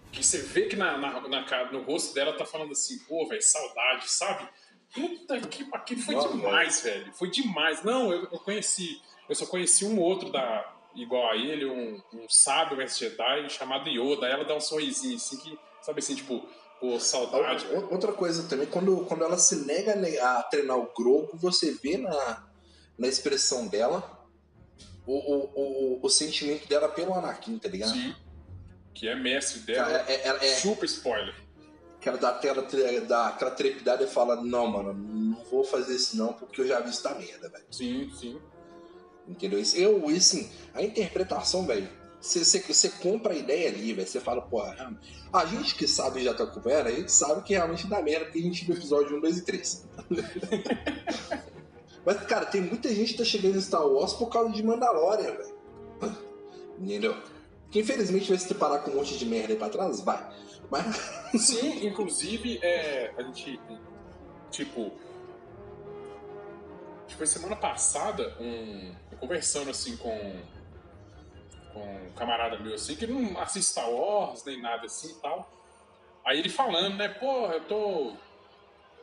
[0.09, 3.41] que você vê que na, na, na, no rosto dela tá falando assim, pô, velho,
[3.41, 4.47] saudade, sabe?
[4.93, 6.99] Puta que aquilo foi Nossa, demais, velho.
[7.01, 7.13] velho.
[7.13, 7.84] Foi demais.
[7.84, 9.01] Não, eu, eu conheci.
[9.28, 10.73] Eu só conheci um outro da.
[10.95, 14.28] Igual a ele, um, um sábio mestre Jedi chamado Yoda.
[14.28, 16.47] Ela dá um sorrisinho assim que, sabe assim, tipo,
[16.80, 17.67] pô, saudade.
[17.91, 22.47] Outra coisa também, quando, quando ela se nega a treinar o Grogu, você vê na,
[22.97, 24.16] na expressão dela
[25.07, 27.93] o, o, o, o sentimento dela pelo Anakin, tá ligado?
[27.93, 28.13] Sim.
[28.93, 30.05] Que é mestre dela.
[30.07, 31.47] é, é, é, super spoiler
[31.99, 32.61] que ela dá aquela,
[33.07, 36.79] dá aquela trepidada e fala, não, mano, não vou fazer isso não, porque eu já
[36.79, 37.65] vi isso da merda, velho.
[37.71, 38.39] Sim, sim.
[39.27, 39.61] Entendeu?
[39.75, 41.89] Eu, assim, a interpretação, velho,
[42.21, 44.07] você compra a ideia ali, velho.
[44.07, 44.97] Você fala, porra,
[45.33, 48.39] a gente que sabe já tá acompanhando, a gente sabe que realmente dá merda, porque
[48.39, 49.87] a gente viu episódio 1, 2 e 3.
[52.07, 55.35] Mas, cara, tem muita gente que tá chegando em Star Wars por causa de Mandalorian,
[55.35, 55.57] velho.
[56.79, 57.13] Entendeu?
[57.69, 60.25] Que infelizmente vai se deparar com um monte de merda aí pra trás, vai.
[60.71, 60.95] Mas...
[61.37, 63.59] Sim, inclusive, é, a gente,
[64.49, 64.93] tipo,
[67.17, 70.39] foi semana passada, um, conversando assim com,
[71.73, 75.51] com um camarada meu assim, que não assiste Star Wars nem nada assim e tal.
[76.23, 78.13] Aí ele falando, né, porra, eu tô,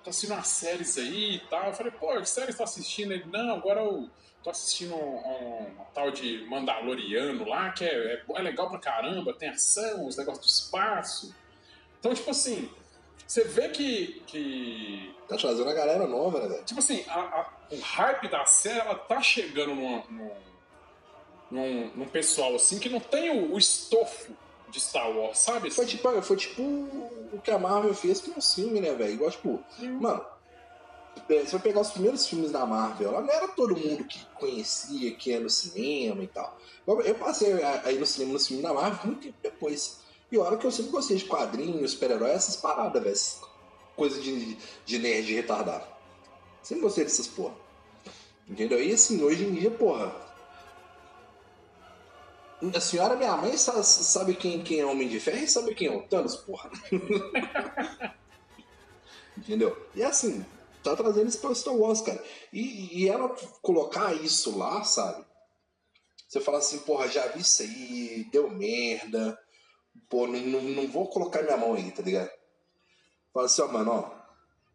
[0.04, 1.68] tô assistindo umas séries aí e tal.
[1.68, 3.12] Eu falei, pô, que série você tá assistindo?
[3.12, 4.08] Ele, não, agora eu
[4.42, 8.78] tô assistindo um, um, um, tal de Mandaloriano lá, que é, é, é legal pra
[8.78, 11.34] caramba, tem ação, os negócios do espaço.
[11.98, 12.70] Então, tipo assim,
[13.26, 14.22] você vê que.
[14.26, 15.14] que...
[15.26, 16.64] Tá trazendo a galera nova, né, velho?
[16.64, 20.02] Tipo assim, a, a, o hype da série, ela tá chegando num,
[21.50, 24.36] num, num, pessoal assim que não tem o, o, estofo
[24.74, 25.70] de Star Wars, sabe?
[25.70, 29.14] Foi tipo, foi tipo o que a Marvel fez com o filme, né, velho?
[29.14, 29.90] Igual, tipo, Sim.
[29.92, 30.24] mano,
[31.28, 34.26] é, você vai pegar os primeiros filmes da Marvel, lá não era todo mundo que
[34.34, 36.58] conhecia, que ia no cinema e tal.
[36.86, 37.52] Eu passei
[37.84, 40.00] aí no cinema, no filme da Marvel muito tempo depois.
[40.30, 43.48] E olha que eu sempre gostei de quadrinhos, super-heróis, essas paradas, velho.
[43.94, 45.86] Coisa de, de nerd retardado.
[46.62, 47.54] Sempre gostei dessas porra.
[48.48, 48.82] Entendeu?
[48.82, 50.23] E assim, hoje em dia, porra.
[52.72, 55.96] A senhora, minha mãe, sabe quem, quem é Homem de Ferro e sabe quem é
[55.96, 56.70] o Thanos, porra.
[59.36, 59.76] Entendeu?
[59.94, 60.46] E assim,
[60.82, 62.22] tá trazendo isso pra Star Wars, cara.
[62.52, 63.28] E, e ela
[63.60, 65.24] colocar isso lá, sabe?
[66.28, 69.38] Você fala assim, porra, já vi isso aí, deu merda
[70.08, 72.30] pô, não, não, não vou colocar minha mão aí, tá ligado?
[73.32, 74.10] Fala assim, ó, mano, ó,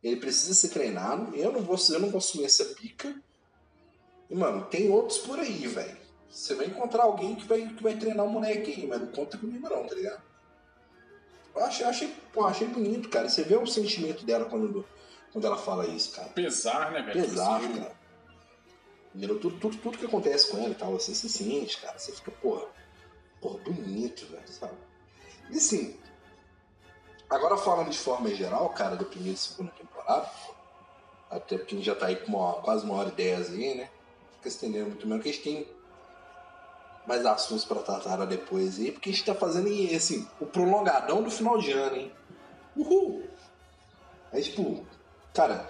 [0.04, 3.22] ele precisa ser treinado, eu não vou, eu não vou assumir essa pica.
[4.30, 5.98] E, mano, tem outros por aí, velho.
[6.30, 9.38] Você vai encontrar alguém que vai, que vai treinar o moleque aí, mas não conta
[9.38, 10.21] comigo não, tá ligado?
[11.55, 13.27] Eu achei, achei, pô, achei bonito, cara.
[13.27, 14.86] Você vê o sentimento dela quando,
[15.34, 16.30] quando ela fala isso, cara.
[16.30, 17.21] Pesar, né, velho?
[17.21, 17.99] Pesar, cara.
[19.13, 19.39] Entendeu?
[19.39, 21.97] Tudo, tudo, tudo que acontece com ela e tal, você se sente, cara.
[21.97, 22.65] Você fica, porra,
[23.41, 24.77] porra, bonito, velho, sabe?
[25.49, 25.97] E assim,
[27.27, 30.30] agora falando de forma geral, cara, da primeira e segunda temporada,
[31.30, 33.73] até porque a gente já tá aí com uma, quase uma hora e dez aí,
[33.73, 33.89] né?
[34.36, 35.78] Fica estendendo muito mesmo, que a gente tem
[37.10, 41.32] mais assuntos para tratar depois aí, porque a gente tá fazendo assim, o prolongadão do
[41.32, 42.12] final de ano, hein?
[42.78, 43.24] Uhul!
[44.32, 44.86] Aí, tipo,
[45.34, 45.70] cara,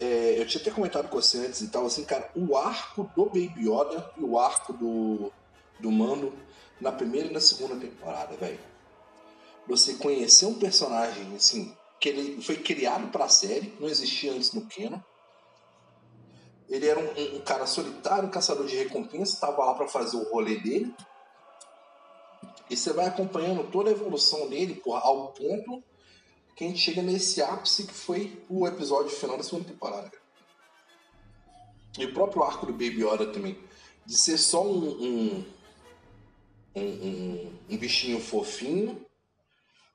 [0.00, 3.26] é, eu tinha até comentado com você antes e tal, assim, cara, o arco do
[3.26, 5.32] Baby Yoda e o arco do,
[5.80, 6.32] do Mando
[6.80, 8.74] na primeira e na segunda temporada, velho
[9.66, 14.52] você conhecer um personagem assim que ele foi criado para a série, não existia antes
[14.52, 15.00] no Canon.
[16.68, 20.30] Ele era um, um, cara solitário, um caçador de recompensa, estava lá para fazer o
[20.30, 20.94] rolê dele.
[22.70, 25.82] E você vai acompanhando toda a evolução dele porra, ao ponto
[26.56, 30.10] que a gente chega nesse ápice que foi o episódio final da segunda temporada.
[31.98, 33.58] E o próprio arco do Baby Yoda também.
[34.06, 35.44] De ser só um,
[36.74, 39.04] um, um, um bichinho fofinho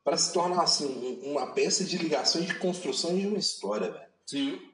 [0.03, 4.09] para se tornar assim uma peça de ligação de construção de uma história, velho.
[4.25, 4.68] Sim.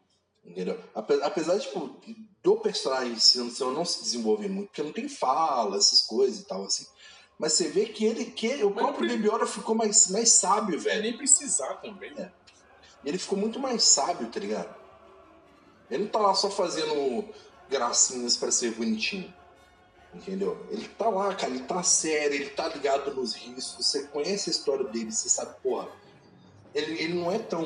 [0.46, 0.80] Entendeu?
[0.94, 2.00] Apesar tipo,
[2.44, 6.44] do personagem se não, não se desenvolver muito, porque não tem fala, essas coisas e
[6.46, 6.86] tal, assim.
[7.38, 10.80] Mas você vê que ele, que o Mas próprio Baby Yoda ficou mais, mais sábio,
[10.80, 11.02] velho.
[11.02, 12.14] Nem precisar também.
[12.18, 12.32] É.
[13.04, 14.74] Ele ficou muito mais sábio, tá ligado?
[15.90, 17.28] Ele não tá lá só fazendo
[17.70, 19.34] gracinhas para ser bonitinho.
[20.14, 20.66] Entendeu?
[20.70, 24.54] Ele tá lá, cara, ele tá sério, ele tá ligado nos riscos, você conhece a
[24.54, 25.90] história dele, você sabe, porra.
[26.74, 27.64] Ele, ele não é tão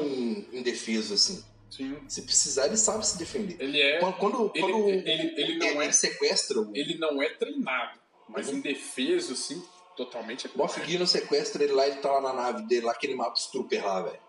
[0.51, 1.43] indefeso assim.
[1.69, 1.97] Sim.
[2.07, 3.57] Se precisar, ele sabe se defender.
[3.59, 3.99] Ele é.
[3.99, 5.91] Quando, quando, ele, quando ele, ele, ele, não é.
[5.91, 6.57] sequestra.
[6.73, 8.55] Ele não é treinado, mas uhum.
[8.55, 9.63] indefeso, assim,
[9.95, 10.49] totalmente é.
[10.55, 13.33] Moff Gideon sequestra ele lá, ele tá lá na nave dele, lá que ele mata
[13.33, 14.19] os troopers lá, velho.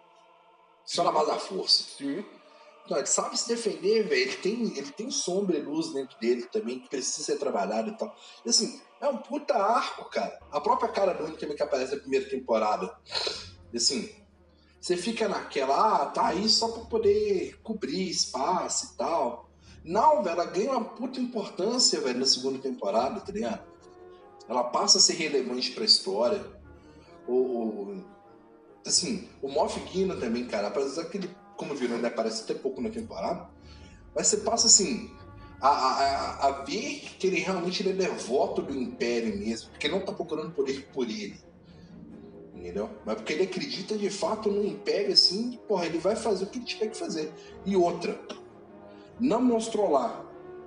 [0.85, 1.85] Só na base da força.
[1.97, 2.25] Sim.
[2.89, 4.21] Não, ele sabe se defender, velho.
[4.21, 7.97] Ele tem, ele tem sombra e luz dentro dele também, que precisa ser trabalhado e
[7.97, 8.15] tal.
[8.45, 10.39] E assim, É um puta arco, cara.
[10.53, 12.95] A própria cara do Henry que aparece na primeira temporada.
[13.75, 14.15] Assim,
[14.81, 19.51] você fica naquela, ah, tá aí só pra poder cobrir espaço e tal.
[19.85, 23.62] Não, velho, ela ganha uma puta importância, velho, na segunda temporada, tá ligado?
[24.48, 26.43] Ela passa a ser relevante pra história.
[27.28, 28.02] O,
[28.86, 32.81] assim, o Moff Gideon também, cara, apesar que ele, como viram, ainda aparece até pouco
[32.81, 33.48] na temporada,
[34.15, 35.11] mas você passa, assim,
[35.61, 39.94] a, a, a ver que ele realmente ele é devoto do Império mesmo, porque ele
[39.94, 41.39] não tá procurando poder por ele.
[42.61, 42.91] Entendeu?
[43.07, 46.59] Mas porque ele acredita de fato no Império, assim, porra, ele vai fazer o que
[46.59, 47.32] ele tiver que fazer.
[47.65, 48.20] E outra,
[49.19, 50.23] não mostrou lá,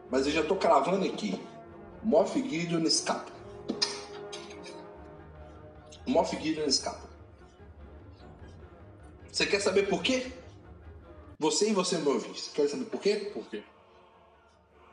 [0.09, 1.39] mas eu já tô cravando aqui.
[2.01, 3.31] Moff Gideon escapa.
[6.07, 7.07] Moff Gideon escapa.
[9.31, 10.31] Você quer saber por quê?
[11.37, 13.31] Você e você, meu ouvinte, quer saber por quê?
[13.31, 13.63] Por quê?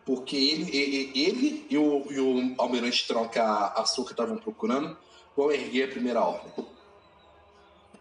[0.05, 4.99] Porque ele, ele, ele e, o, e o Almirante Tron que a Açúcar estavam procurando
[5.35, 6.53] vão erguer a primeira ordem.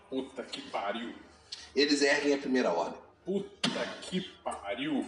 [0.09, 1.13] Puta que pariu.
[1.75, 2.99] Eles erguem a primeira ordem.
[3.25, 5.05] Puta que pariu.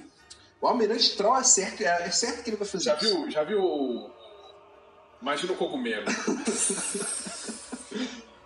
[0.61, 3.06] O Almirante Troll é certo, é certo que ele vai fazer já isso.
[3.06, 4.11] Viu, já viu.
[5.22, 6.06] Imagina o cogumelo.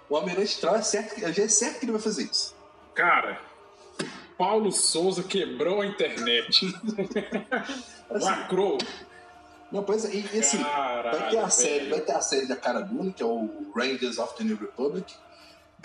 [0.09, 2.55] o Almirante Troll é certo, já é certo que ele vai fazer isso.
[2.93, 3.41] Cara,
[4.37, 6.65] Paulo Souza quebrou a internet.
[8.09, 8.77] assim, Lacrou.
[9.71, 12.55] Não, pois é, e assim, Caralho, vai ter a série, vai ter a série da
[12.55, 15.13] Cara Dune, que é o Rangers of the New Republic.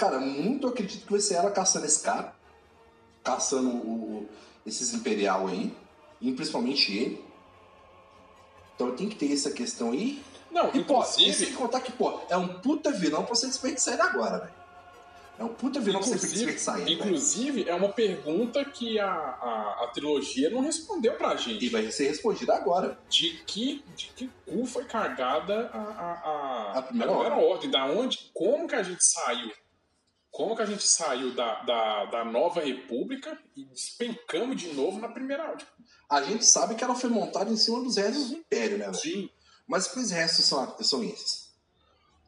[0.01, 2.35] Cara, muito acredito que vai ser ela caçando esse cara,
[3.23, 4.27] caçando o,
[4.65, 5.77] esses Imperial aí
[6.23, 7.23] e principalmente ele.
[8.75, 10.23] Então tem que ter essa questão aí.
[10.51, 11.31] Não, e, inclusive...
[11.31, 14.55] pô, sem contar que, pô, é um puta vilão pra você desperdiçar ele agora, velho.
[15.39, 16.95] É um puta vilão inclusive, pra você desperdiçar ele.
[16.95, 17.69] Inclusive, véio.
[17.69, 21.67] é uma pergunta que a, a, a, trilogia não respondeu pra gente.
[21.67, 22.99] E vai ser respondida agora.
[23.11, 27.51] De que, de que cu foi cargada a, a, a, a primeira, a primeira ordem.
[27.51, 27.71] ordem?
[27.71, 29.53] Da onde, como que a gente saiu?
[30.31, 35.09] Como que a gente saiu da, da, da nova república e despencamos de novo na
[35.09, 35.67] primeira ordem.
[36.09, 38.93] A gente sabe que ela foi montada em cima dos restos do Império, né?
[38.93, 39.29] Sim.
[39.67, 41.51] Mas quais restos são, são esses?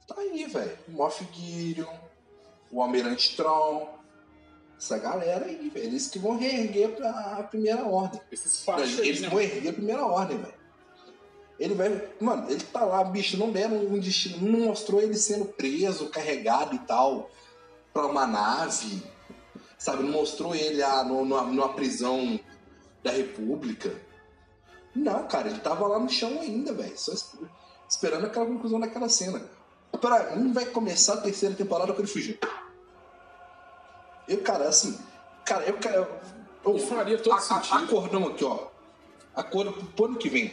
[0.06, 0.78] Tá aí, velho.
[0.88, 1.92] O Moff Gideon,
[2.70, 3.98] o Almirante Tron,
[4.76, 5.86] essa galera aí, velho.
[5.86, 8.20] Eles que vão reerguer a primeira ordem.
[8.32, 9.28] Esses faixas Eles né?
[9.28, 10.62] vão erguer a primeira ordem, velho.
[11.58, 12.08] Ele vai.
[12.20, 16.74] Mano, ele tá lá, bicho, não deram um destino, não mostrou ele sendo preso, carregado
[16.74, 17.30] e tal
[17.92, 19.02] para uma nave,
[19.78, 20.02] sabe?
[20.02, 22.38] Não mostrou ele ah, no, numa, numa prisão
[23.02, 23.94] da República.
[24.94, 26.96] Não, cara, ele tava lá no chão ainda, velho.
[26.98, 27.12] Só
[27.88, 29.42] esperando aquela conclusão daquela cena.
[30.00, 32.38] Pra mim, vai começar a terceira temporada com ele fugindo.
[34.28, 34.98] Eu, cara, assim.
[35.44, 36.06] Cara, eu quero.
[36.64, 37.84] Eu, faria todo a, sentido.
[37.84, 38.68] acordão aqui, ó.
[39.34, 40.52] Acordo pro ano que vem.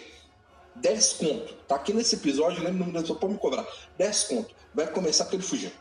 [0.75, 1.53] 10 conto.
[1.67, 2.87] Tá aqui nesse episódio, lembra?
[2.87, 3.65] Não só pode me cobrar.
[3.97, 4.55] 10 conto.
[4.73, 5.73] Vai começar com ele fugindo.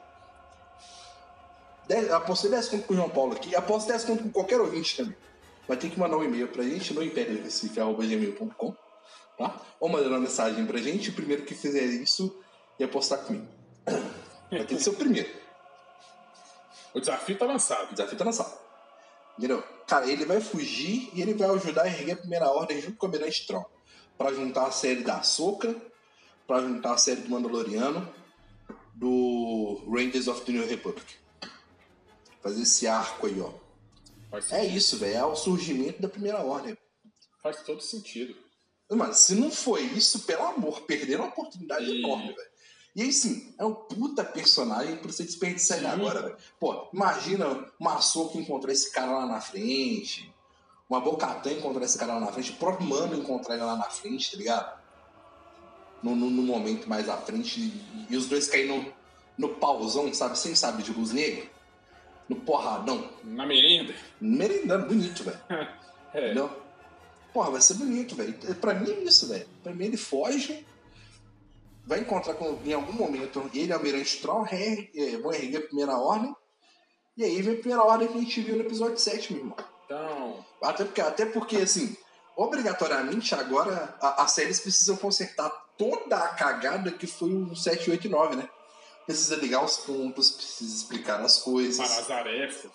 [1.88, 4.96] 10, apostei 10 conto com o João Paulo aqui, aposto 10 conto com qualquer ouvinte
[4.96, 5.16] também.
[5.66, 8.74] Vai ter que mandar um e-mail pra gente no impériorecife.gmail.com
[9.38, 9.60] tá?
[9.80, 12.38] Ou mandar uma mensagem pra gente, o primeiro que fizer isso
[12.78, 13.46] e apostar comigo.
[14.50, 15.28] Vai ter que ser o primeiro.
[16.94, 17.90] O desafio tá lançado.
[17.90, 18.58] O desafio tá lançado.
[19.36, 19.62] Entendeu?
[19.86, 23.06] Cara, ele vai fugir e ele vai ajudar a erguer a primeira ordem junto com
[23.06, 23.64] o Almirante Tron.
[24.16, 25.76] Pra juntar a série da Soca,
[26.46, 28.08] pra juntar a série do Mandaloriano,
[28.94, 31.18] do Rangers of the New Republic
[32.42, 33.50] fazer esse arco aí, ó.
[34.50, 35.16] É isso, velho.
[35.16, 36.76] É o surgimento da primeira ordem.
[37.42, 38.36] Faz todo sentido.
[38.90, 41.98] Mas se não foi isso, pelo amor, perderam uma oportunidade e...
[41.98, 42.48] enorme, velho.
[42.96, 46.36] E aí sim, é um puta personagem pra você desperdiçar ele agora, velho.
[46.58, 50.34] Pô, imagina uma Soca encontrar esse cara lá na frente,
[50.88, 53.84] uma Bocatã encontrar esse cara lá na frente, o próprio Mano encontrar ele lá na
[53.84, 54.80] frente, tá ligado?
[56.02, 58.94] No, no, no momento mais à frente, e, e os dois caírem
[59.36, 60.36] no, no pauzão, sabe?
[60.38, 61.48] Sem saber de luz negra
[62.28, 63.08] no porradão.
[63.24, 63.94] Na merenda.
[64.20, 65.38] Merendando, bonito, velho.
[66.14, 66.26] é.
[66.26, 66.50] Entendeu?
[67.32, 68.34] Porra, vai ser bonito, velho.
[68.60, 69.46] Pra mim é isso, velho.
[69.62, 70.66] Pra mim ele foge,
[71.86, 76.34] vai encontrar com, em algum momento ele Almirante Troll, é, vão erguer a primeira ordem,
[77.16, 79.56] e aí vem a primeira ordem que a gente viu no episódio 7, meu irmão.
[79.84, 80.44] Então.
[80.62, 81.96] Até porque, até porque assim,
[82.36, 88.10] obrigatoriamente agora as séries precisam consertar toda a cagada que foi o 7, 8 e
[88.10, 88.48] 9, né?
[89.08, 91.78] Precisa ligar os pontos, precisa explicar as coisas.
[91.78, 92.70] Para as tarefas.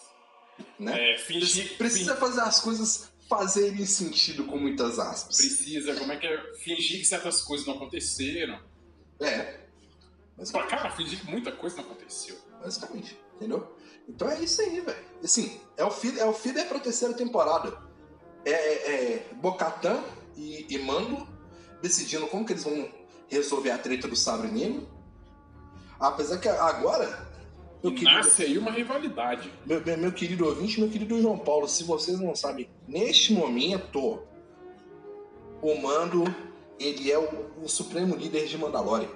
[0.80, 1.14] Né?
[1.14, 5.38] É, fingir, precisa fazer as coisas fazerem sentido com muitas aspas.
[5.38, 6.53] Precisa, como é que é?
[6.55, 8.60] Fingir que certas coisas não aconteceram.
[9.19, 9.60] É.
[10.35, 12.35] Mas, cara, fingir que muita coisa não aconteceu.
[12.60, 13.77] Basicamente, entendeu?
[14.10, 15.05] Então é isso aí, velho.
[15.23, 17.80] Assim, é o, feed, é o feeder pra terceira temporada.
[18.43, 20.03] É, é, é Bocatan
[20.35, 21.27] e, e Mando
[21.80, 22.89] decidindo como que eles vão
[23.27, 24.92] resolver a treta do Sabre Negro.
[25.99, 27.31] Apesar que agora.
[27.83, 29.51] Meu querido, Nasce aí uma rivalidade.
[29.65, 34.19] Meu, meu, meu, querido ouvinte, meu querido João Paulo, se vocês não sabem, neste momento,
[35.61, 36.23] o Mando,
[36.79, 39.09] ele é o, o supremo líder de Mandalore.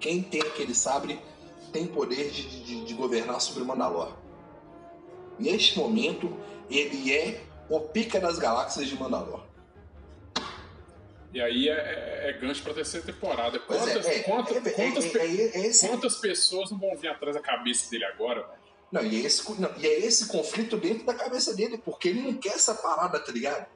[0.00, 1.20] Quem tem aquele sabre
[1.72, 4.12] tem poder de, de, de governar sobre Mandalore.
[5.38, 6.36] Neste momento,
[6.68, 7.40] ele é
[7.70, 9.47] o pica das galáxias de Mandalore.
[11.32, 13.58] E aí é, é, é gancho pra terceira temporada.
[13.58, 15.88] Quantas, é, quantas, quantas, esse...
[15.88, 18.58] quantas, pessoas não vão vir atrás da cabeça dele agora, velho?
[18.90, 22.22] Não, e é, esse, não, e é esse conflito dentro da cabeça dele, porque ele
[22.22, 23.66] não quer essa parada, tá ligado?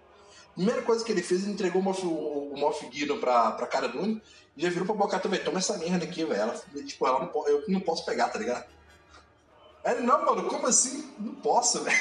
[0.55, 3.89] Primeira coisa que ele fez, ele entregou o Moff, o Moff Gideon pra, pra cara
[3.89, 4.23] Dune
[4.57, 6.41] e já virou pra Bocata, velho, toma essa merda aqui, velho.
[6.41, 8.67] Ela, tipo, ela não, eu não posso pegar, tá ligado?
[9.85, 11.11] Ele, não, mano, como assim?
[11.19, 11.97] Não posso, velho.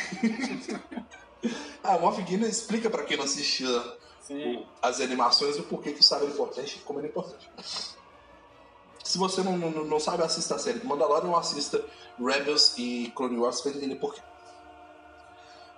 [1.83, 3.67] ah, o Moff Gideon explica pra quem não assistia
[4.22, 4.65] Sim.
[4.81, 7.49] as animações o porquê que o sabre é importante e como ele é importante.
[9.03, 11.84] Se você não, não, não sabe, assista a série do Mandalorian ou assista
[12.19, 14.22] Rebels e Clone Wars pra entender porquê.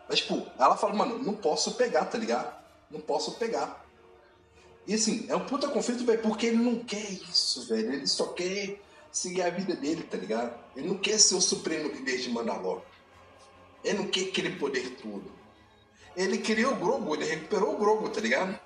[0.07, 2.53] Mas, tipo, ela fala, mano, não posso pegar, tá ligado?
[2.91, 3.83] Não posso pegar.
[4.85, 7.93] E assim, é um puta conflito, velho, porque ele não quer isso, velho.
[7.93, 10.53] Ele só quer seguir a vida dele, tá ligado?
[10.75, 12.81] Ele não quer ser o supremo líder de Mandalor.
[13.83, 15.31] Ele não quer aquele poder todo.
[16.15, 18.59] Ele criou o Grogu, ele recuperou o Grogu, tá ligado?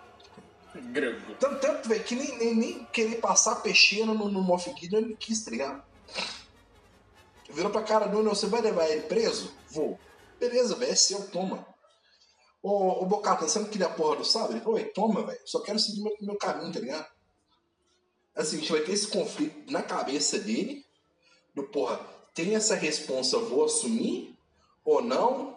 [0.76, 1.36] Grogu.
[1.40, 5.15] Tanto, tanto velho, que nem, nem, nem querer passar peixeira no, no Moff Gideon ele
[5.15, 5.84] quis, tá ligado?
[7.49, 9.53] Virou pra cara do você vai levar ele preso?
[9.69, 9.98] Vou.
[10.40, 11.65] Beleza, velho, é seu, toma.
[12.61, 14.61] Ô, ô Bocata, você não queria a porra do sabre?
[14.65, 15.40] Oi, toma, velho.
[15.45, 17.07] Só quero seguir meu, meu caminho, tá ligado?
[18.36, 20.86] Assim, a gente vai ter esse conflito na cabeça dele.
[21.56, 21.99] Do porra,
[22.34, 24.38] tem essa responsa, vou assumir
[24.86, 25.56] ou não?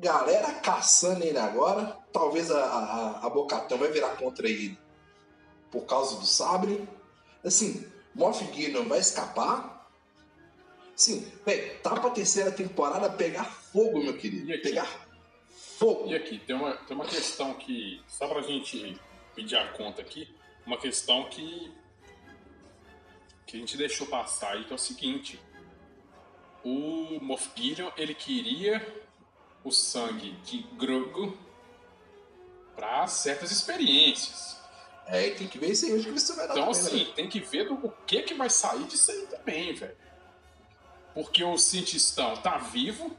[0.00, 1.98] Galera caçando ele agora.
[2.10, 4.78] Talvez a, a, a Bocatão vai virar contra ele
[5.70, 6.88] por causa do sabre.
[7.44, 9.90] Assim, Moff Gideon vai escapar.
[10.96, 14.46] Sim, velho, tá pra terceira temporada pegar fogo, meu querido.
[14.62, 15.06] Pegar
[15.78, 16.08] fogo.
[16.08, 18.98] E aqui, tem uma, tem uma questão que, só pra gente
[19.34, 20.34] pedir a conta aqui,
[20.66, 21.70] uma questão que,
[23.46, 25.38] que a gente deixou passar aí, que é o seguinte.
[26.64, 28.80] O Moff Gideon, ele queria
[29.64, 31.36] o sangue de Grogu
[32.74, 34.58] para certas experiências.
[35.06, 37.12] É, tem que ver isso aí, hoje que você vai dar Então, também, assim, né?
[37.16, 39.96] tem que ver do, o que que vai sair disso aí também, velho.
[41.12, 43.16] Porque o cientistão tá vivo,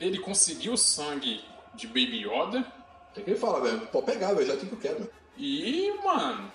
[0.00, 1.44] ele conseguiu o sangue
[1.74, 2.72] de Baby Yoda.
[3.14, 5.12] Tem que ele fala, velho, pode pegar, velho, já tem que eu quero, velho.
[5.36, 6.50] E, mano.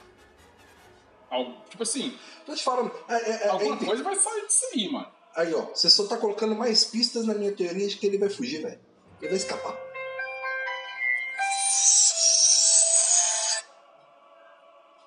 [1.70, 2.18] Tipo assim.
[2.46, 2.92] Tô te falando.
[3.08, 5.08] É, é, é alguma é, coisa vai sair disso aí, mano.
[5.36, 8.30] Aí, ó, você só tá colocando mais pistas na minha teoria de que ele vai
[8.30, 8.80] fugir, velho.
[9.20, 9.76] Ele vai escapar.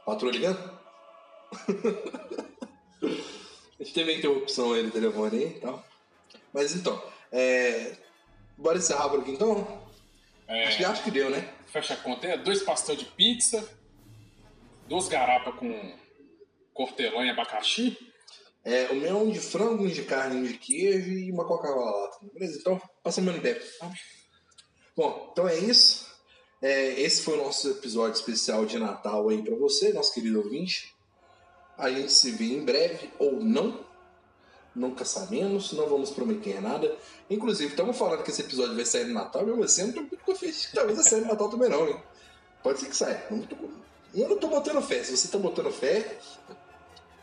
[0.04, 0.80] Patrulha ligando?
[3.78, 5.84] A gente teve interrupção aí no telefone aí e tal.
[6.52, 7.00] Mas então,
[7.30, 7.94] é...
[8.56, 9.84] bora encerrar por aqui então?
[10.48, 10.66] É...
[10.66, 11.52] Acho, que, acho que deu, né?
[11.66, 12.26] Fecha a conta.
[12.26, 13.68] É dois pastel de pizza,
[14.88, 15.94] duas garapas com
[16.72, 17.98] cortelão e abacaxi.
[18.66, 21.44] É, o meu é um de frango, um de carne, um de queijo e uma
[21.44, 22.10] Coca-Cola lá.
[22.34, 23.62] Beleza, então passamos meu ideia.
[24.96, 26.04] Bom, então é isso.
[26.60, 30.92] É, esse foi o nosso episódio especial de Natal aí para você, nosso querido ouvinte.
[31.78, 33.86] A gente se vê em breve ou não.
[34.74, 36.92] Nunca sabemos, não vamos prometer nada.
[37.30, 40.24] Inclusive, estamos falando que esse episódio vai sair no Natal, mas você não tô muito
[40.24, 42.02] confiante que talvez sair no Natal também não, hein?
[42.64, 43.28] Pode ser que saia.
[44.12, 45.04] Eu não tô botando fé.
[45.04, 46.18] Se você tá botando fé,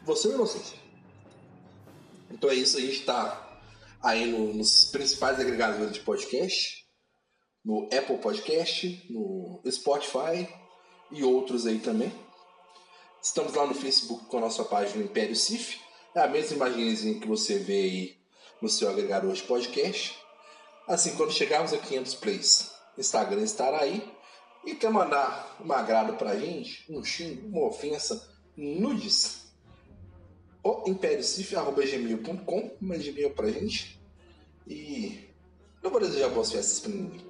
[0.06, 0.82] você é inocente.
[2.34, 3.61] Então é isso, a gente tá
[4.01, 6.84] aí no, nos principais agregadores de podcast,
[7.64, 10.49] no Apple Podcast, no Spotify
[11.11, 12.11] e outros aí também.
[13.22, 15.80] Estamos lá no Facebook com a nossa página Império Cif.
[16.15, 18.18] É a mesma imagenzinha que você vê aí
[18.60, 20.18] no seu agregador de podcast.
[20.88, 24.11] Assim, quando chegarmos a 500 plays, Instagram estará aí.
[24.65, 28.27] E quer mandar um agrado pra gente, um xingo, uma ofensa,
[28.57, 29.43] nudes,
[30.64, 34.02] o impériocif.gmail.com, mande e-mail pra gente.
[34.65, 35.30] E
[35.81, 37.26] não vou desejar boas festas pra ninguém.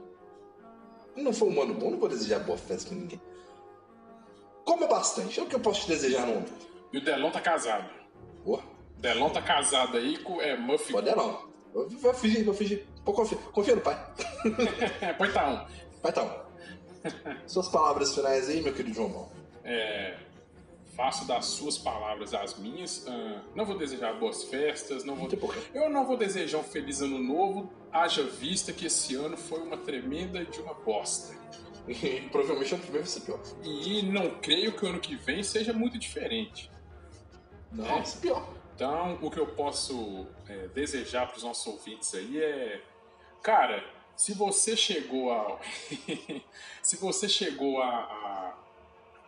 [1.16, 3.22] Não foi um ano bom, não vou desejar boas festas pra ninguém.
[4.64, 6.52] Coma bastante, é o que eu posso te desejar no mundo.
[6.92, 7.90] E o Delon tá casado.
[8.46, 8.64] Boa.
[8.98, 10.94] Delon tá casado aí com é, Muffy.
[10.94, 11.36] Pode Delon.
[11.74, 12.56] Vou fugir, vou.
[13.04, 13.96] Pô, confia, confia no pai.
[15.18, 16.00] pai tá um.
[16.00, 16.44] Pai tá um.
[17.48, 19.32] Suas palavras finais aí, meu querido João Paulo.
[19.64, 20.16] É,
[20.96, 23.06] faço das suas palavras as minhas.
[23.08, 25.30] Uh, não vou desejar boas festas, não vou.
[25.74, 29.78] Eu não vou desejar um feliz ano novo, haja vista que esse ano foi uma
[29.78, 31.36] tremenda de uma bosta.
[31.88, 33.40] E provavelmente ano que vem vai ser pior.
[33.64, 36.72] E não creio que o ano que vem seja muito diferente.
[37.72, 38.04] Não, é.
[38.22, 38.48] pior.
[38.76, 42.82] Então, o que eu posso é, desejar para os nossos ouvintes aí é.
[43.42, 43.84] Cara,
[44.16, 45.60] se você chegou a.
[46.82, 48.63] se você chegou a, a,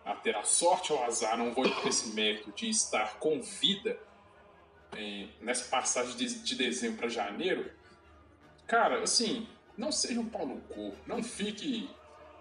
[0.06, 4.00] a, ter a sorte ou azar, não vou ter esse mérito de estar com vida
[4.96, 7.72] é, nessa passagem de, de dezembro para janeiro,
[8.68, 11.90] cara, assim, não seja um pau no cu, não fique,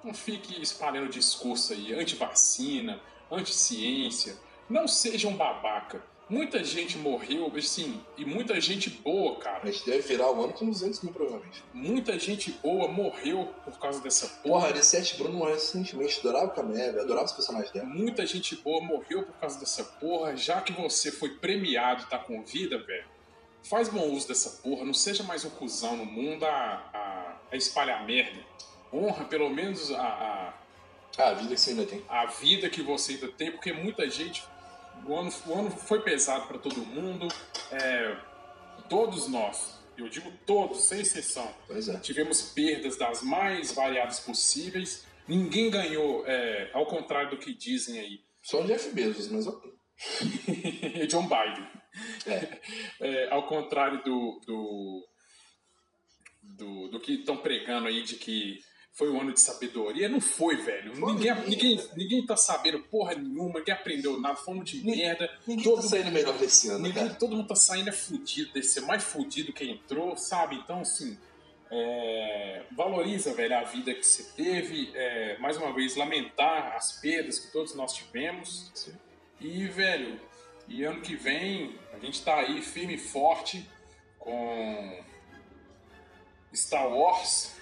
[0.02, 3.00] não fique espalhando discurso aí anti-vacina,
[3.30, 4.36] anti-ciência,
[4.68, 6.02] não seja um babaca.
[6.28, 9.60] Muita gente morreu, assim, e muita gente boa, cara.
[9.62, 11.62] A gente deve virar o ano com 200 mil, provavelmente.
[11.74, 14.68] Muita gente boa morreu por causa dessa porra.
[14.68, 17.86] Porra, Sete Bruno morreu recentemente, adorava o Camelo, adorava os personagens dela.
[17.86, 20.34] Muita gente boa morreu por causa dessa porra.
[20.34, 23.04] Já que você foi premiado e tá com vida, velho,
[23.62, 24.82] faz bom uso dessa porra.
[24.82, 28.40] Não seja mais um cuzão no mundo a, a, a espalhar merda.
[28.90, 30.54] Honra pelo menos a,
[31.18, 32.02] a, a vida que você ainda tem.
[32.08, 34.42] A vida que você ainda tem, porque muita gente
[35.06, 37.28] o ano, o ano foi pesado para todo mundo.
[37.70, 38.16] É,
[38.88, 41.98] todos nós, eu digo todos, sem exceção, é.
[41.98, 45.06] tivemos perdas das mais variadas possíveis.
[45.26, 48.20] Ninguém ganhou, é, ao contrário do que dizem aí.
[48.42, 49.72] Só o Jeff Bezos, mas ok.
[51.02, 51.66] e John Biden.
[52.26, 52.60] É.
[53.00, 53.30] é.
[53.30, 55.08] ao contrário do, do,
[56.42, 58.58] do, do que estão pregando aí de que
[58.94, 60.08] foi um ano de sabedoria.
[60.08, 60.94] Não foi, velho.
[60.94, 65.28] Foi ninguém, ninguém, ninguém tá sabendo porra nenhuma, ninguém aprendeu nada, ano de merda.
[65.46, 67.18] Ninguém todo, tá saindo melhor desse ano, ninguém, cara.
[67.18, 70.54] Todo mundo tá saindo é fudido, desse mais fudido que entrou, sabe?
[70.56, 71.18] Então, assim,
[71.72, 74.92] é, valoriza, velho, a vida que você teve.
[74.94, 78.70] É, mais uma vez, lamentar as perdas que todos nós tivemos.
[78.74, 78.94] Sim.
[79.40, 80.20] E, velho,
[80.68, 83.68] e ano que vem a gente tá aí firme e forte
[84.20, 85.02] com
[86.54, 87.53] Star Wars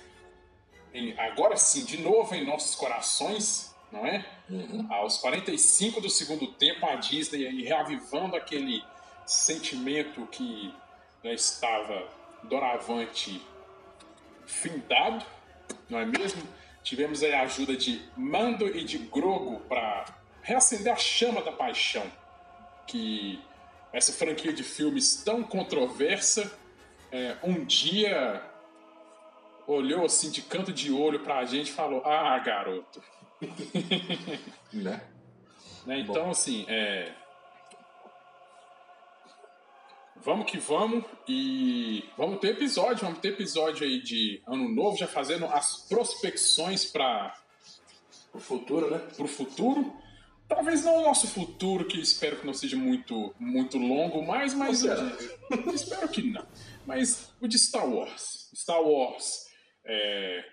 [0.92, 4.24] em, agora sim, de novo em nossos corações, não é?
[4.48, 4.86] Uhum.
[4.90, 8.82] Aos 45 do segundo tempo, a Disney aí reavivando aquele
[9.26, 10.74] sentimento que
[11.22, 12.08] já estava
[12.42, 13.40] doravante
[14.46, 15.24] findado,
[15.88, 16.42] não é mesmo?
[16.82, 20.04] Tivemos aí a ajuda de Mando e de Grogo para
[20.42, 22.04] reacender a chama da paixão
[22.86, 23.40] que
[23.92, 26.52] essa franquia de filmes tão controversa
[27.12, 28.42] é, um dia
[29.66, 33.02] olhou assim de canto de olho pra gente e falou: Ah, garoto.
[34.72, 35.02] né?
[35.86, 36.00] né?
[36.00, 36.30] Então, Bom.
[36.30, 37.12] assim, é.
[40.24, 45.08] Vamos que vamos e vamos ter episódio, vamos ter episódio aí de ano novo, já
[45.08, 47.34] fazendo as prospecções para
[48.32, 48.98] o futuro, né?
[49.16, 49.92] Pro futuro.
[50.48, 54.84] Talvez não o nosso futuro, que espero que não seja muito, muito longo, mas, mas
[55.74, 56.46] espero que não.
[56.86, 58.50] Mas o de Star Wars.
[58.54, 59.50] Star Wars
[59.84, 60.44] é,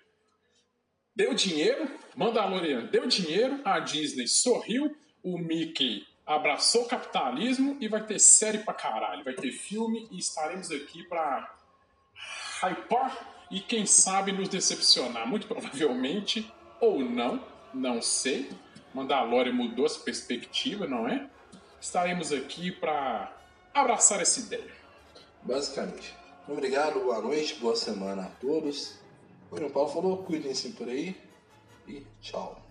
[1.16, 8.06] deu dinheiro, Mandalorian deu dinheiro, a Disney sorriu, o Mickey abraçou o capitalismo e vai
[8.06, 11.56] ter série pra caralho, vai ter filme e estaremos aqui pra
[12.64, 17.44] hypar e quem sabe nos decepcionar, muito provavelmente, ou não,
[17.74, 18.50] não sei.
[18.94, 21.28] Mandalorian mudou essa perspectiva, não é?
[21.82, 23.36] Estaremos aqui para
[23.74, 24.72] abraçar essa ideia.
[25.42, 26.16] Basicamente.
[26.48, 29.00] Obrigado, boa noite, boa semana a todos.
[29.52, 31.16] O Paulo falou, cuidem-se por aí
[31.88, 32.69] e tchau.